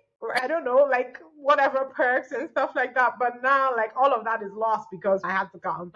I 0.43 0.47
don't 0.49 0.65
know, 0.65 0.87
like 0.91 1.19
whatever 1.37 1.87
perks 1.97 2.33
and 2.33 2.51
stuff 2.51 2.73
like 2.77 2.95
that. 2.95 3.15
But 3.19 3.43
now, 3.43 3.75
like 3.77 3.93
all 3.97 4.13
of 4.13 4.25
that 4.25 4.43
is 4.43 4.53
lost 4.53 4.89
because 4.93 5.21
I 5.25 5.31
had 5.33 5.49
to 5.53 5.59
come 5.59 5.93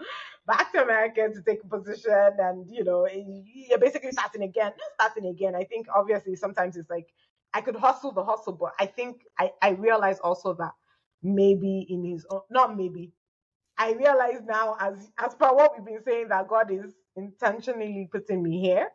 back 0.47 0.71
to 0.73 0.83
America 0.83 1.29
to 1.33 1.41
take 1.43 1.63
a 1.63 1.67
position, 1.67 2.31
and 2.39 2.65
you 2.69 2.83
know, 2.83 3.07
you're 3.09 3.79
basically 3.79 4.11
starting 4.11 4.43
again. 4.43 4.73
Not 4.77 4.91
starting 5.11 5.29
again. 5.29 5.55
I 5.55 5.63
think 5.63 5.87
obviously 5.95 6.35
sometimes 6.35 6.75
it's 6.77 6.89
like 6.89 7.07
I 7.55 7.61
could 7.61 7.77
hustle 7.77 8.11
the 8.11 8.23
hustle, 8.23 8.53
but 8.53 8.73
I 8.79 8.85
think 8.85 9.23
I, 9.39 9.51
I 9.61 9.69
realize 9.69 10.19
also 10.19 10.53
that 10.55 10.73
maybe 11.23 11.87
in 11.89 12.03
his 12.03 12.25
own, 12.29 12.41
not 12.51 12.75
maybe, 12.75 13.13
I 13.77 13.93
realize 13.93 14.41
now 14.45 14.75
as 14.79 15.09
as 15.17 15.35
per 15.35 15.53
what 15.53 15.71
we've 15.75 15.85
been 15.85 16.03
saying 16.03 16.27
that 16.29 16.49
God 16.49 16.69
is 16.69 16.93
intentionally 17.15 18.09
putting 18.11 18.43
me 18.43 18.59
here. 18.59 18.89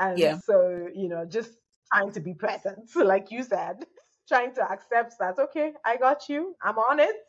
And 0.00 0.18
yeah. 0.18 0.38
so, 0.38 0.88
you 0.92 1.08
know, 1.08 1.24
just 1.24 1.52
trying 1.92 2.10
to 2.12 2.20
be 2.20 2.34
present, 2.34 2.90
like 2.96 3.30
you 3.30 3.44
said, 3.44 3.84
trying 4.28 4.52
to 4.56 4.62
accept 4.70 5.14
that, 5.20 5.38
okay, 5.38 5.72
I 5.84 5.96
got 5.96 6.28
you, 6.28 6.56
I'm 6.62 6.78
on 6.78 7.00
it. 7.00 7.14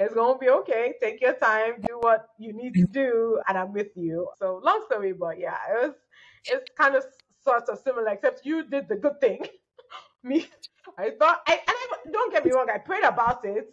It's 0.00 0.14
gonna 0.14 0.38
be 0.38 0.48
okay. 0.48 0.94
Take 1.02 1.20
your 1.20 1.34
time, 1.34 1.80
do 1.82 1.98
what 1.98 2.28
you 2.38 2.52
need 2.52 2.74
to 2.74 2.86
do, 2.86 3.40
and 3.48 3.58
I'm 3.58 3.72
with 3.72 3.88
you. 3.96 4.28
So 4.38 4.60
long 4.64 4.84
story, 4.86 5.12
but 5.12 5.40
yeah, 5.40 5.56
it 5.70 5.88
was 5.88 5.94
it's 6.44 6.70
kind 6.78 6.94
of 6.94 7.04
sort 7.42 7.68
of 7.68 7.78
similar, 7.80 8.08
except 8.08 8.46
you 8.46 8.64
did 8.64 8.88
the 8.88 8.94
good 8.96 9.20
thing. 9.20 9.44
Me, 10.22 10.46
I 10.98 11.10
thought, 11.18 11.40
I, 11.46 11.52
and 11.52 11.62
I, 11.66 11.96
don't 12.12 12.32
get 12.32 12.44
me 12.44 12.52
wrong, 12.52 12.68
I 12.72 12.78
prayed 12.78 13.04
about 13.04 13.44
it. 13.44 13.72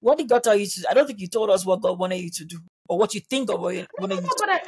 What 0.00 0.18
did 0.18 0.28
God 0.28 0.42
tell 0.42 0.56
you 0.56 0.66
to? 0.66 0.90
I 0.90 0.94
don't 0.94 1.06
think 1.06 1.20
you 1.20 1.28
told 1.28 1.50
us 1.50 1.66
what 1.66 1.82
God 1.82 1.98
wanted 1.98 2.16
you 2.16 2.30
to 2.30 2.44
do 2.44 2.58
or 2.88 2.98
what 2.98 3.14
you 3.14 3.20
think 3.20 3.50
of 3.50 3.60
what 3.60 3.74
wanted 3.98 4.16
you 4.16 4.20
to 4.22 4.34
but 4.38 4.48
I, 4.48 4.60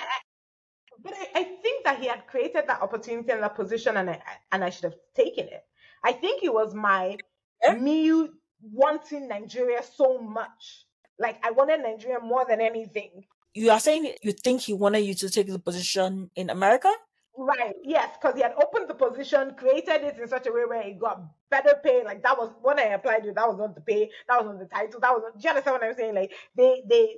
but 1.03 1.14
I, 1.14 1.40
I, 1.40 1.44
think 1.62 1.84
that 1.84 1.98
He 2.00 2.07
had 2.07 2.26
created 2.26 2.64
that 2.68 2.82
opportunity 2.82 3.32
and 3.32 3.42
that 3.42 3.57
position, 3.57 3.96
and 3.96 4.11
I 4.11 4.20
and 4.53 4.62
I 4.62 4.70
should 4.70 4.84
have 4.84 4.96
taken 5.16 5.46
it. 5.46 5.64
I 6.05 6.12
think 6.12 6.42
it 6.42 6.53
was 6.53 6.74
my 6.74 7.16
yeah? 7.64 7.74
me 7.74 8.28
wanting 8.61 9.28
Nigeria 9.28 9.82
so 9.82 10.18
much. 10.18 10.86
Like 11.18 11.38
I 11.44 11.50
wanted 11.50 11.80
Nigeria 11.80 12.20
more 12.20 12.44
than 12.46 12.61
anything. 12.61 13.24
You 13.55 13.70
are 13.70 13.80
saying 13.80 14.12
you 14.22 14.32
think 14.32 14.61
He 14.61 14.74
wanted 14.74 15.00
you 15.00 15.14
to 15.14 15.30
take 15.30 15.46
the 15.46 15.59
position 15.59 16.30
in 16.36 16.50
America? 16.50 16.92
Right. 17.37 17.74
Yes, 17.83 18.11
because 18.20 18.37
he 18.37 18.43
had 18.43 18.55
opened 18.62 18.89
the 18.89 18.95
position, 18.95 19.55
created 19.57 20.03
it 20.03 20.18
in 20.18 20.28
such 20.28 20.47
a 20.47 20.53
way 20.53 20.64
where 20.66 20.83
he 20.83 20.93
got 20.93 21.22
better 21.51 21.74
pay. 21.83 22.05
Like 22.05 22.22
that 22.22 22.37
was 22.37 22.51
when 22.61 22.78
I 22.78 22.95
applied 22.95 23.24
to. 23.24 23.33
That 23.33 23.49
was 23.49 23.59
not 23.59 23.74
the 23.74 23.80
pay. 23.80 24.11
That 24.28 24.45
was 24.45 24.53
not 24.53 24.59
the 24.59 24.74
title. 24.74 25.01
That 25.01 25.12
was. 25.12 25.22
Not, 25.24 25.39
do 25.39 25.43
you 25.43 25.51
understand 25.51 25.74
what 25.74 25.85
I'm 25.85 25.95
saying? 25.95 26.14
Like 26.14 26.33
they 26.57 26.83
they 26.89 27.16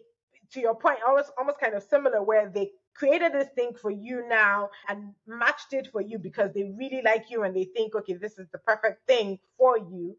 to 0.53 0.61
your 0.61 0.75
point, 0.77 0.99
almost 1.07 1.33
almost 1.37 1.59
kind 1.59 1.75
of 1.75 1.83
similar 1.83 2.23
where 2.23 2.49
they 2.49 2.71
created 2.95 3.33
this 3.33 3.49
thing 3.57 3.73
for 3.75 3.91
you 3.91 4.27
now 4.29 4.71
and 4.89 5.13
matched 5.27 5.73
it 5.73 5.89
for 5.91 6.01
you 6.01 6.19
because 6.19 6.53
they 6.55 6.73
really 6.79 7.03
like 7.05 7.25
you 7.29 7.43
and 7.43 7.55
they 7.55 7.65
think, 7.65 7.95
okay, 7.95 8.15
this 8.15 8.39
is 8.39 8.47
the 8.53 8.59
perfect 8.59 9.07
thing 9.07 9.39
for 9.59 9.79
you. 9.79 10.17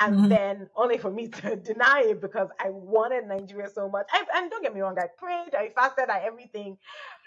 And 0.00 0.16
mm-hmm. 0.16 0.28
then 0.28 0.68
only 0.76 0.98
for 0.98 1.10
me 1.10 1.28
to 1.42 1.56
deny 1.56 2.04
it 2.06 2.20
because 2.20 2.48
I 2.58 2.70
wanted 2.70 3.26
Nigeria 3.26 3.68
so 3.72 3.88
much. 3.88 4.06
I, 4.12 4.24
and 4.36 4.50
don't 4.50 4.62
get 4.62 4.74
me 4.74 4.80
wrong, 4.80 4.98
I 4.98 5.06
prayed, 5.18 5.54
I 5.54 5.70
fasted, 5.74 6.08
I 6.08 6.20
everything. 6.20 6.78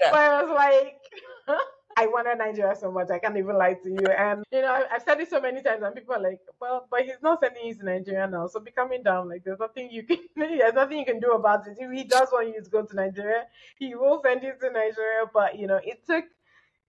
Yeah. 0.01 0.11
But 0.11 0.19
I 0.19 0.43
was 0.43 0.51
like, 0.55 0.99
I 1.99 2.07
wanted 2.07 2.37
Nigeria 2.37 2.75
so 2.77 2.91
much. 2.93 3.09
I 3.09 3.19
can't 3.19 3.35
even 3.35 3.57
lie 3.57 3.73
to 3.73 3.89
you. 3.89 4.07
And 4.07 4.45
you 4.53 4.61
know, 4.61 4.85
I've 4.89 5.03
said 5.03 5.19
it 5.19 5.29
so 5.29 5.41
many 5.41 5.61
times, 5.61 5.83
and 5.83 5.93
people 5.93 6.15
are 6.15 6.21
like, 6.21 6.39
"Well, 6.61 6.87
but 6.89 7.01
he's 7.01 7.21
not 7.21 7.41
sending 7.41 7.65
you 7.67 7.75
to 7.75 7.83
Nigeria 7.85 8.25
now, 8.25 8.47
so 8.47 8.61
be 8.61 8.71
coming 8.71 9.03
down. 9.03 9.27
Like, 9.27 9.43
there's 9.43 9.59
nothing 9.59 9.89
you 9.91 10.03
can, 10.03 10.19
there's 10.37 10.75
nothing 10.75 10.99
you 10.99 11.05
can 11.05 11.19
do 11.19 11.31
about 11.33 11.67
it. 11.67 11.77
If 11.77 11.91
he 11.91 12.05
does 12.05 12.29
want 12.31 12.47
you 12.55 12.63
to 12.63 12.69
go 12.69 12.85
to 12.85 12.95
Nigeria, 12.95 13.43
he 13.77 13.95
will 13.95 14.21
send 14.23 14.43
you 14.43 14.53
to 14.61 14.69
Nigeria. 14.71 15.25
But 15.33 15.59
you 15.59 15.67
know, 15.67 15.81
it 15.83 16.05
took, 16.07 16.23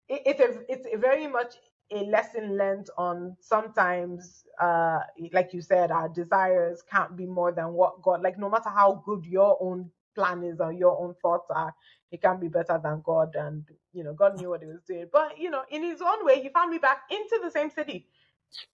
it, 0.10 0.22
it's 0.26 0.42
a, 0.42 0.72
it's 0.74 0.88
a 0.94 0.98
very 0.98 1.28
much 1.28 1.56
a 1.92 2.04
lesson 2.06 2.58
learned 2.58 2.90
on 2.98 3.38
sometimes, 3.40 4.44
uh, 4.62 5.00
like 5.32 5.54
you 5.54 5.62
said, 5.62 5.90
our 5.90 6.10
desires 6.10 6.84
can't 6.92 7.16
be 7.16 7.26
more 7.26 7.54
than 7.54 7.72
what 7.74 8.02
God. 8.02 8.22
Like, 8.22 8.38
no 8.38 8.50
matter 8.50 8.70
how 8.70 9.02
good 9.06 9.26
your 9.26 9.58
own 9.62 9.90
plan 10.18 10.44
is 10.44 10.60
or 10.60 10.72
your 10.74 11.00
own 11.02 11.16
thoughts 11.22 11.48
are, 11.52 11.74
it 12.12 12.22
can 12.22 12.40
be 12.40 12.48
better 12.48 12.80
than 12.84 13.02
God. 13.06 13.36
And, 13.36 13.64
you 13.94 14.04
know, 14.04 14.14
God 14.14 14.38
knew 14.38 14.50
what 14.50 14.62
he 14.62 14.68
was 14.68 14.82
doing. 14.88 15.08
But, 15.12 15.38
you 15.38 15.50
know, 15.50 15.64
in 15.72 15.84
his 15.84 16.02
own 16.02 16.26
way, 16.26 16.42
he 16.42 16.50
found 16.50 16.72
me 16.72 16.80
back 16.80 17.02
into 17.12 17.40
the 17.44 17.52
same 17.52 17.70
city, 17.70 18.08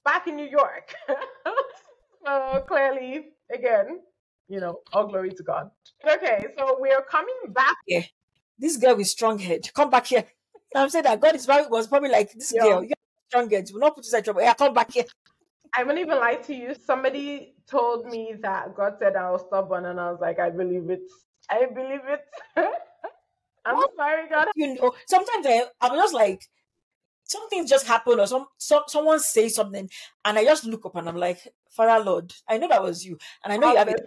back 0.06 0.28
in 0.28 0.36
New 0.36 0.48
York. 0.48 0.96
so 2.26 2.64
clearly, 2.68 3.32
again, 3.54 4.02
you 4.48 4.60
know, 4.60 4.80
all 4.94 5.08
glory 5.08 5.32
to 5.32 5.44
God. 5.44 5.70
Okay, 6.08 6.46
so 6.58 6.78
we're 6.80 7.04
coming 7.04 7.36
back. 7.50 7.76
Yeah. 7.88 8.04
This 8.60 8.78
girl 8.78 8.96
with 8.96 9.08
strong 9.08 9.40
head, 9.40 9.70
come 9.74 9.90
back 9.90 10.08
here. 10.08 10.26
I'm 10.76 10.90
saying 10.90 11.04
that 11.06 11.20
God 11.20 11.36
is 11.36 11.46
very, 11.46 11.68
was 11.68 11.88
probably 11.88 12.10
like, 12.10 12.32
this 12.34 12.52
girl, 12.54 12.84
you 12.84 12.94
strong 13.30 13.50
head, 13.50 13.70
will 13.74 13.80
not 13.82 13.96
put 13.96 14.06
you 14.10 14.18
in 14.18 14.24
trouble. 14.24 14.42
Yeah, 14.42 14.54
come 14.54 14.74
back 14.74 14.94
here. 14.94 15.06
I 15.76 15.84
wouldn't 15.84 16.06
even 16.06 16.20
lie 16.20 16.36
to 16.36 16.54
you. 16.56 16.76
Somebody 16.86 17.56
told 17.68 18.06
me 18.06 18.36
that 18.42 18.76
God 18.76 18.94
said 19.00 19.16
I 19.16 19.32
was 19.32 19.44
stubborn, 19.48 19.86
and 19.86 20.00
I 20.00 20.12
was 20.12 20.20
like, 20.22 20.40
I 20.40 20.50
believe 20.52 20.90
it. 20.90 21.02
I 21.50 21.66
believe 21.66 22.02
it. 22.08 22.22
I'm 23.66 23.78
well, 23.78 23.90
sorry, 23.96 24.30
God. 24.30 24.48
You 24.56 24.76
know, 24.76 24.94
sometimes 25.08 25.46
I, 25.46 25.64
I'm 25.82 25.96
just 25.96 26.14
like, 26.14 26.44
something 27.24 27.66
just 27.68 27.88
happened, 27.88 28.20
or 28.20 28.28
some, 28.28 28.46
some 28.58 28.84
someone 28.88 29.20
say 29.20 29.50
something, 29.50 29.90
and 30.26 30.38
I 30.38 30.44
just 30.44 30.66
look 30.66 30.86
up 30.86 30.96
and 30.96 31.08
I'm 31.08 31.16
like, 31.18 31.48
Father 31.72 32.04
Lord, 32.04 32.34
I 32.48 32.58
know 32.58 32.68
that 32.68 32.84
was 32.84 33.06
you, 33.06 33.18
and 33.44 33.54
I 33.54 33.58
know 33.58 33.72
you 33.72 33.78
have 33.78 33.90
it. 33.90 34.02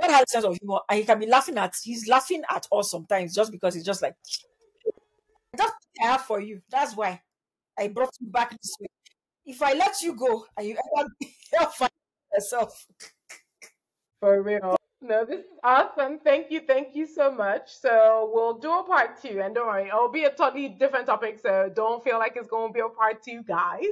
God 0.00 0.10
has 0.10 0.22
a 0.22 0.30
sense 0.30 0.44
of 0.44 0.56
humor, 0.56 0.80
and 0.88 0.98
he 0.98 1.04
can 1.04 1.18
be 1.18 1.26
laughing 1.26 1.58
at. 1.58 1.74
He's 1.82 2.08
laughing 2.08 2.42
at 2.48 2.66
us 2.72 2.90
sometimes 2.90 3.34
just 3.34 3.50
because 3.50 3.74
he's 3.74 3.84
just 3.84 4.02
like, 4.02 4.14
I 5.54 5.56
just 5.58 5.74
I 6.00 6.06
have 6.06 6.22
for 6.22 6.40
you. 6.40 6.62
That's 6.70 6.96
why 6.96 7.20
I 7.78 7.88
brought 7.88 8.14
you 8.20 8.28
back 8.28 8.50
this 8.50 8.76
way. 8.80 8.88
If 9.44 9.62
I 9.62 9.72
let 9.72 10.00
you 10.02 10.16
go, 10.16 10.46
and 10.56 10.66
you 10.68 10.76
ever 11.58 11.70
find 11.76 11.90
yourself. 12.32 12.86
For 14.20 14.42
real. 14.42 14.79
No, 15.02 15.24
this 15.24 15.40
is 15.40 15.46
awesome. 15.64 16.18
Thank 16.18 16.50
you. 16.50 16.60
Thank 16.60 16.94
you 16.94 17.06
so 17.06 17.30
much. 17.30 17.74
So 17.74 18.30
we'll 18.34 18.58
do 18.58 18.70
a 18.70 18.84
part 18.84 19.20
two. 19.22 19.40
And 19.42 19.54
don't 19.54 19.66
worry, 19.66 19.88
it'll 19.88 20.10
be 20.10 20.24
a 20.24 20.30
totally 20.30 20.68
different 20.68 21.06
topic. 21.06 21.38
So 21.38 21.72
don't 21.74 22.04
feel 22.04 22.18
like 22.18 22.34
it's 22.36 22.48
going 22.48 22.68
to 22.68 22.74
be 22.74 22.80
a 22.80 22.88
part 22.88 23.22
two, 23.22 23.42
guys. 23.42 23.86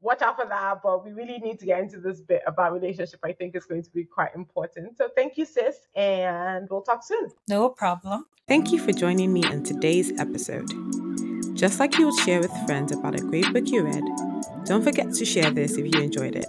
Watch 0.00 0.22
out 0.22 0.36
for 0.36 0.46
that. 0.46 0.80
But 0.82 1.04
we 1.04 1.12
really 1.12 1.38
need 1.38 1.60
to 1.60 1.66
get 1.66 1.78
into 1.78 2.00
this 2.00 2.20
bit 2.20 2.42
about 2.48 2.72
relationship. 2.72 3.20
I 3.22 3.32
think 3.32 3.54
it's 3.54 3.66
going 3.66 3.84
to 3.84 3.90
be 3.90 4.04
quite 4.04 4.34
important. 4.34 4.98
So 4.98 5.08
thank 5.14 5.38
you, 5.38 5.44
sis. 5.44 5.76
And 5.94 6.68
we'll 6.68 6.82
talk 6.82 7.04
soon. 7.04 7.28
No 7.48 7.68
problem. 7.68 8.26
Thank 8.48 8.72
you 8.72 8.80
for 8.80 8.90
joining 8.90 9.32
me 9.32 9.44
in 9.44 9.62
today's 9.62 10.18
episode. 10.18 10.68
Just 11.54 11.78
like 11.78 11.96
you 11.96 12.06
would 12.06 12.20
share 12.24 12.40
with 12.40 12.50
friends 12.66 12.90
about 12.90 13.14
a 13.14 13.22
great 13.22 13.50
book 13.52 13.68
you 13.68 13.84
read, 13.84 14.04
don't 14.64 14.82
forget 14.82 15.12
to 15.14 15.24
share 15.24 15.52
this 15.52 15.76
if 15.76 15.94
you 15.94 16.02
enjoyed 16.02 16.34
it. 16.34 16.48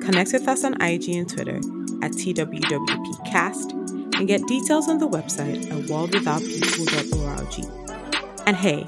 Connect 0.00 0.32
with 0.32 0.48
us 0.48 0.64
on 0.64 0.80
IG 0.80 1.10
and 1.10 1.28
Twitter 1.28 1.60
at 2.04 2.12
TWWPcast 2.12 3.72
and 4.18 4.28
get 4.28 4.46
details 4.46 4.88
on 4.88 4.98
the 4.98 5.08
website 5.08 5.68
at 5.70 5.78
worldwithoutpeople.org. 5.88 8.46
And 8.46 8.54
hey, 8.54 8.84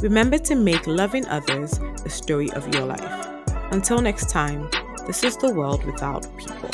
remember 0.00 0.38
to 0.38 0.54
make 0.54 0.86
loving 0.86 1.26
others 1.26 1.78
the 2.02 2.08
story 2.08 2.50
of 2.52 2.74
your 2.74 2.86
life. 2.86 3.28
Until 3.70 4.00
next 4.00 4.30
time, 4.30 4.70
this 5.06 5.22
is 5.22 5.36
the 5.36 5.52
world 5.52 5.84
without 5.84 6.26
people. 6.38 6.70